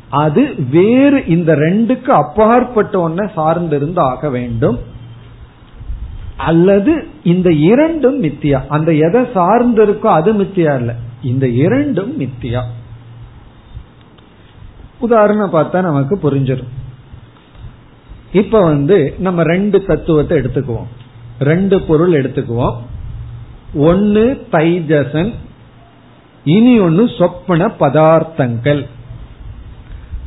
அது 0.10 0.54
வேறு 0.72 1.26
இந்த 1.26 1.56
ரெண்டுக்கு 1.56 2.08
அப்பாற்பட்ட 2.08 3.10
ஒன்ன 3.10 3.30
சார்ந்திருந்து 3.36 4.00
ஆக 4.00 4.30
வேண்டும். 4.30 4.80
அல்லது 6.38 7.08
இந்த 7.24 7.52
இரண்டும் 7.52 8.24
மித்தியா. 8.24 8.68
அந்த 8.68 8.93
எதை 8.93 9.22
சார்ந்திருக்கோ 9.22 10.06
அது 10.06 10.34
மித்தியா 10.34 10.76
இல்ல. 10.78 10.95
இந்த 11.24 11.48
இரண்டும் 11.48 12.20
மித்தியா. 12.20 12.62
உதாரணம் 15.00 15.54
பார்த்தா 15.54 15.82
நமக்கு 15.82 16.20
புரிஞ்சிடும். 16.24 16.74
இப்ப 18.32 18.64
வந்து 18.64 19.16
நம்ம 19.20 19.43
ரெண்டு 19.43 19.86
தத்துவத்தை 19.86 20.38
எடுத்துக்குவோம். 20.38 20.88
ரெண்டு 21.39 21.82
பொருள் 21.82 22.12
எடுத்துக்குவோம். 22.12 22.78
ஒன்னு 23.74 24.48
தைஜசன் 24.52 25.34
இனி 26.43 26.80
ஒன்னு 26.80 27.10
சொப்பன 27.18 27.68
பதார்த்தங்கள். 27.68 28.86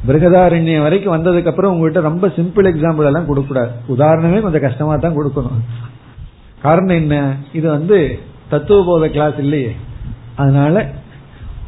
பிருகதாரண்யம் 0.07 0.83
வரைக்கும் 0.83 1.15
வந்ததுக்கு 1.17 1.47
அப்புறம் 1.47 1.73
உங்ககிட்ட 1.73 2.01
ரொம்ப 2.01 2.29
சிம்பிள் 2.29 2.69
எக்ஸாம்பிள் 2.73 3.05
எல்லாம் 3.05 3.27
கொடுக்கூடாது 3.27 3.71
உதாரணமே 3.89 4.41
கொஞ்சம் 4.41 4.61
கஷ்டமா 4.61 4.97
தான் 4.97 5.17
கொடுக்கணும். 5.17 5.61
காரணம் 6.63 6.97
என்ன? 6.97 7.37
இது 7.53 7.69
வந்து 7.69 8.19
தத்துவ 8.49 8.85
போத 8.85 9.09
கிளாஸ் 9.09 9.39
இல்லையே. 9.39 9.77
அதனால 10.37 10.91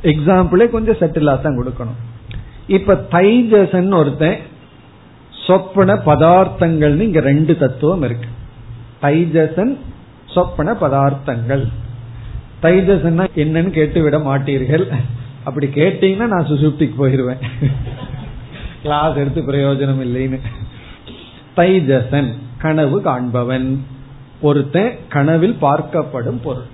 எக்ஸாம்பிளே 0.03 0.71
கொஞ்சம் 0.71 0.95
செட்டிலா 0.95 1.41
தான் 1.41 1.59
கொடுக்கணும். 1.59 2.01
இப்ப 2.67 3.07
தைஜசன் 3.11 3.95
ஒருத்தன் 3.95 4.39
சொப்பன 5.47 5.95
பதார்த்தங்கள்னு 5.95 7.01
இங்க 7.01 7.21
ரெண்டு 7.21 7.59
தத்துவம் 7.59 8.03
இருக்கு. 8.03 8.29
தைஜசன் 9.03 9.77
சொப்பன 10.27 10.73
பதார்த்தங்கள். 10.73 11.69
தைஜசன்னா 12.63 13.27
என்னன்னு 13.35 13.71
கேட்டு 13.71 14.03
விட 14.03 14.19
மாட்டீர்கள். 14.19 14.91
அப்படி 15.45 15.67
கேட்டீங்கன்னா 15.67 16.27
நான் 16.27 16.47
சுசுப்திக்கு 16.47 16.93
போயிருவேன். 16.99 17.67
கிளாஸ் 18.83 19.17
எடுத்து 19.17 19.41
பிரயோஜனம் 19.41 20.05
இல்லைன்னு. 20.05 20.41
தைஜசன் 21.57 22.33
கனவு 22.59 23.01
காண்பவன். 23.01 23.79
ஒருத்தன் 24.41 24.99
கனவில் 25.09 25.57
பார்க்கப்படும் 25.61 26.43
பொருள். 26.43 26.65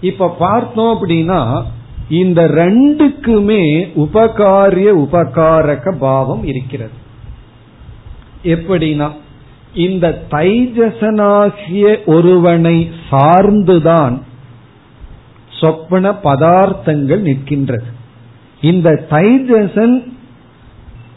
இப்ப 0.00 0.36
பார்த்தோம் 0.38 0.98
அப்படின்னா 0.98 1.64
இந்த 2.08 2.44
ரெண்டுக்குமே 2.44 3.62
உபகாரிய 3.96 4.90
உபகாரக 5.06 5.94
பாவம் 5.98 6.44
இருக்கிறது. 6.44 6.90
எப்படின்னா 8.42 9.10
இந்த 9.74 10.22
தைஜசனாகிய 10.30 12.04
ஒருவனை 12.06 12.90
சார்ந்துதான் 13.10 14.20
சொப்பன 15.60 16.10
பதார்த்தங்கள் 16.10 17.22
நிற்கின்றது. 17.22 17.88
இந்த 18.60 19.06
தைஜசன் 19.10 20.14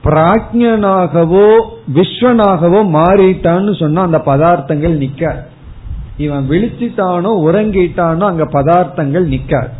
பிராஜ்யனாகவோ 0.04 1.60
விஸ்வனாகவோ 1.96 2.82
மாறிட்டான்னு 2.98 3.80
சொன்னா 3.80 4.02
அந்த 4.02 4.22
பதார்த்தங்கள் 4.26 4.98
நிக்க 4.98 5.36
இவன் 6.18 6.50
விழிச்சிட்டானோ 6.50 7.32
உறங்கிட்டானோ 7.48 8.24
அங்க 8.24 8.46
பதார்த்தங்கள் 8.46 9.28
நிக்காது. 9.28 9.79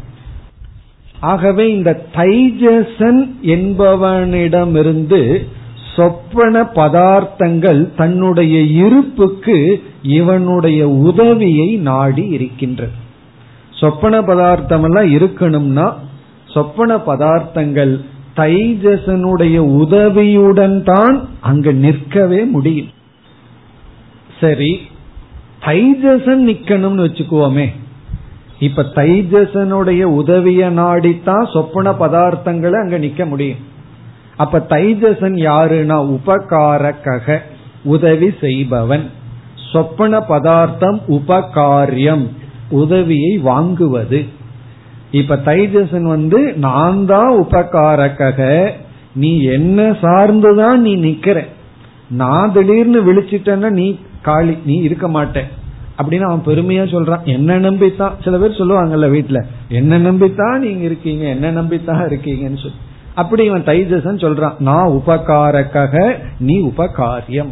ஆகவே 1.20 1.72
இந்த 1.72 2.02
தைஜசன் 2.16 3.28
என்பவனிடமிருந்து 3.42 5.48
சொப்பன 5.96 6.64
பதார்த்தங்கள் 6.64 7.96
தன்னுடைய 7.96 8.62
இருப்புக்கு 8.62 9.82
இவனுடைய 10.02 10.88
உதவியை 10.88 11.76
நாடி 11.76 12.28
இருக்கின்றது 12.28 12.92
சொப்பன 13.72 14.22
பதார்த்தம் 14.22 14.84
எல்லாம் 14.84 15.06
இருக்கணும்னா 15.06 15.94
சொப்பன 16.46 16.98
பதார்த்தங்கள் 16.98 18.00
தைஜசனுடைய 18.36 19.58
உதவியுடன் 19.58 20.84
தான் 20.84 21.28
அங்கு 21.42 21.74
நிற்கவே 21.74 22.46
முடியும். 22.46 22.88
சரி 24.40 24.90
தைஜசன் 25.66 26.28
நிக்கணும்னு 26.28 27.06
வச்சுக்குவோமே 27.06 27.72
இப்ப 28.60 28.82
தைஜசனுடைய 28.96 30.02
உதவிய 30.02 30.70
நாடித்தான் 30.70 31.52
சொப்பன 31.54 31.92
பதார்த்தங்களை 31.92 32.82
அங்க 32.82 32.98
நிக்க 32.98 33.26
முடியும். 33.26 33.58
அப்ப 34.36 34.66
தைஜசன் 34.70 35.38
யாருன்னா 35.48 36.18
உபகாரக 36.18 37.38
உதவி 37.84 38.30
செய்பவன். 38.42 39.10
சொப்பன 39.72 40.20
பதார்த்தம் 40.20 41.02
உபகாரியம் 41.08 42.28
உதவியை 42.70 43.42
வாங்குவது. 43.44 44.28
இப்ப 45.12 45.36
தைஜசன் 45.36 46.08
வந்து 46.08 46.54
நான் 46.54 47.06
தான் 47.06 47.32
உபகாரக 47.40 48.72
நீ 49.14 49.42
என்ன 49.42 49.92
சார்ந்துதான் 49.92 50.78
நீ 50.78 50.96
நிக்கிற. 50.96 51.48
நான் 52.10 52.54
திடீர்னு 52.54 53.14
விழிச்சிட்டேன்னா 53.14 53.70
நீ 53.70 54.00
காளி 54.22 54.58
நீ 54.66 54.74
இருக்க 54.74 55.08
மாட்டேன். 55.08 55.59
அப்படின்னு 56.00 56.28
அவன் 56.30 56.46
பெருமையா 56.46 56.84
சொல்றான். 56.94 57.24
என்ன 57.24 57.60
நம்பித்தான் 57.60 58.14
சில 58.24 58.38
பேர் 58.38 58.60
சொல்லுவாங்கல்ல 58.60 59.08
வீட்டுல 59.16 59.40
என்ன 59.70 60.00
நம்பித்தான் 60.00 60.58
நீங்க 60.58 60.84
இருக்கீங்க 60.84 61.26
என்ன 61.28 61.52
நம்பித்தான் 61.62 62.04
இருக்கீங்கன்னு 62.10 62.62
சொல்லி. 62.64 62.80
அப்படி 63.16 63.44
இவன் 63.44 63.64
தைஜசன் 63.64 64.24
சொல்றான் 64.26 64.60
நான் 64.60 64.88
உபகாரக்காக 64.88 66.16
நீ 66.40 66.56
உபகாரியம். 66.62 67.52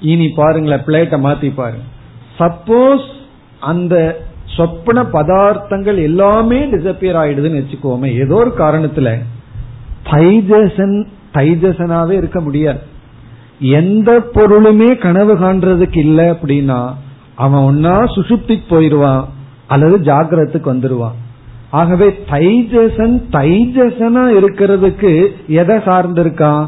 இனி 0.00 0.28
பாருங்களேன் 0.28 0.84
பிளேட்டை 0.86 1.18
மாத்தி 1.26 1.50
பாருங்க 1.54 1.84
சப்போஸ் 2.38 3.06
அந்த 3.60 4.24
சொப்பன 4.44 5.02
பதார்த்தங்கள் 5.02 5.98
எல்லாமே 6.02 6.58
டிசப்பியர் 6.64 7.18
ஆயிடுதுன்னு 7.22 7.62
வச்சுக்கோமே 7.62 8.10
ஏதோ 8.18 8.34
ஒரு 8.34 8.52
காரணத்துல 8.58 9.10
தைஜசன் 10.10 11.06
தைஜசனாவே 11.34 12.10
இருக்க 12.10 12.40
முடியாது. 12.40 12.80
எந்த 13.58 14.10
பொருளுமே 14.34 14.98
கனவு 14.98 15.34
காண்றதுக்கு 15.38 15.98
இல்லை 15.98 16.24
அப்படின்னா 16.24 16.80
அவன் 17.36 17.64
ஒன்னா 17.68 17.94
சுசுப்திக்கு 18.16 18.66
போயிடுவான் 18.68 19.24
அல்லது 19.66 19.96
ஜாகிரத்துக்கு 19.98 20.68
வந்துருவான் 20.72 21.16
ஆகவே 21.70 22.08
தைஜசன் 22.30 23.16
தைஜசனா 23.32 24.24
இருக்கிறதுக்கு 24.40 25.12
எதை 25.60 25.76
சார்ந்திருக்கான்? 25.76 26.66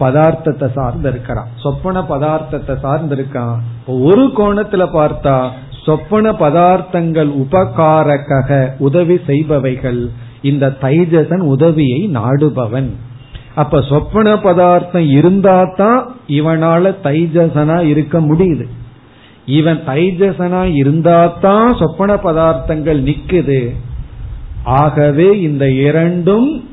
பதார்த்தத்தை 0.00 0.66
சார்ந்து 0.72 1.08
இருக்கிறான் 1.08 1.48
சொப்பன 1.56 2.00
பதார்த்தத்தை 2.00 2.74
சார்ந்து 2.78 3.14
இருக்கான் 3.16 3.56
ஒரு 3.86 4.24
கோணத்துல 4.36 4.84
பார்த்தா 4.98 5.36
சொப்பன 5.84 6.30
பதார்த்தங்கள் 6.32 7.30
உபகாரக 7.42 8.48
உதவி 8.78 9.16
செய்பவைகள். 9.26 10.00
இந்த 10.42 10.76
தைஜசன் 10.80 11.44
உதவியை 11.54 12.10
நாடுபவன். 12.14 12.90
அப்ப 13.54 13.80
சொப்பன 13.82 14.36
பதார்த்தம் 14.36 15.08
இருந்தா 15.08 15.56
தான் 15.76 16.00
இவனால 16.28 16.92
தைஜசனா 17.04 17.78
இருக்க 17.84 18.20
முடியுது. 18.20 18.66
இவன் 19.48 19.82
தைஜசனா 19.86 20.62
இருந்தாதான் 20.80 21.78
சொப்பன 21.78 22.14
பதார்த்தங்கள் 22.14 23.00
நிக்குது. 23.10 23.60
ஆகவே 24.64 25.40
இந்த 25.40 25.70
இரண்டும் 25.70 26.68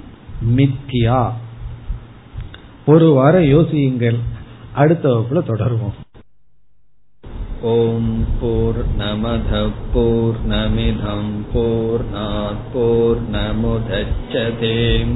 மித்தியா. 0.55 1.31
ஒரு 2.85 3.07
வாரம் 3.13 3.43
யோசியுங்கள். 3.43 4.19
அடுத்த 4.73 5.09
வகுப்புல 5.09 5.35
தொடருவோம். 5.35 5.97
ஓம் 7.61 8.25
போர் 8.41 8.81
நமத 8.97 9.69
போர் 9.93 10.39
நமிதம் 10.49 11.31
போர் 11.53 12.05
போர் 12.73 13.21
நமுதச்சதேம் 13.31 15.15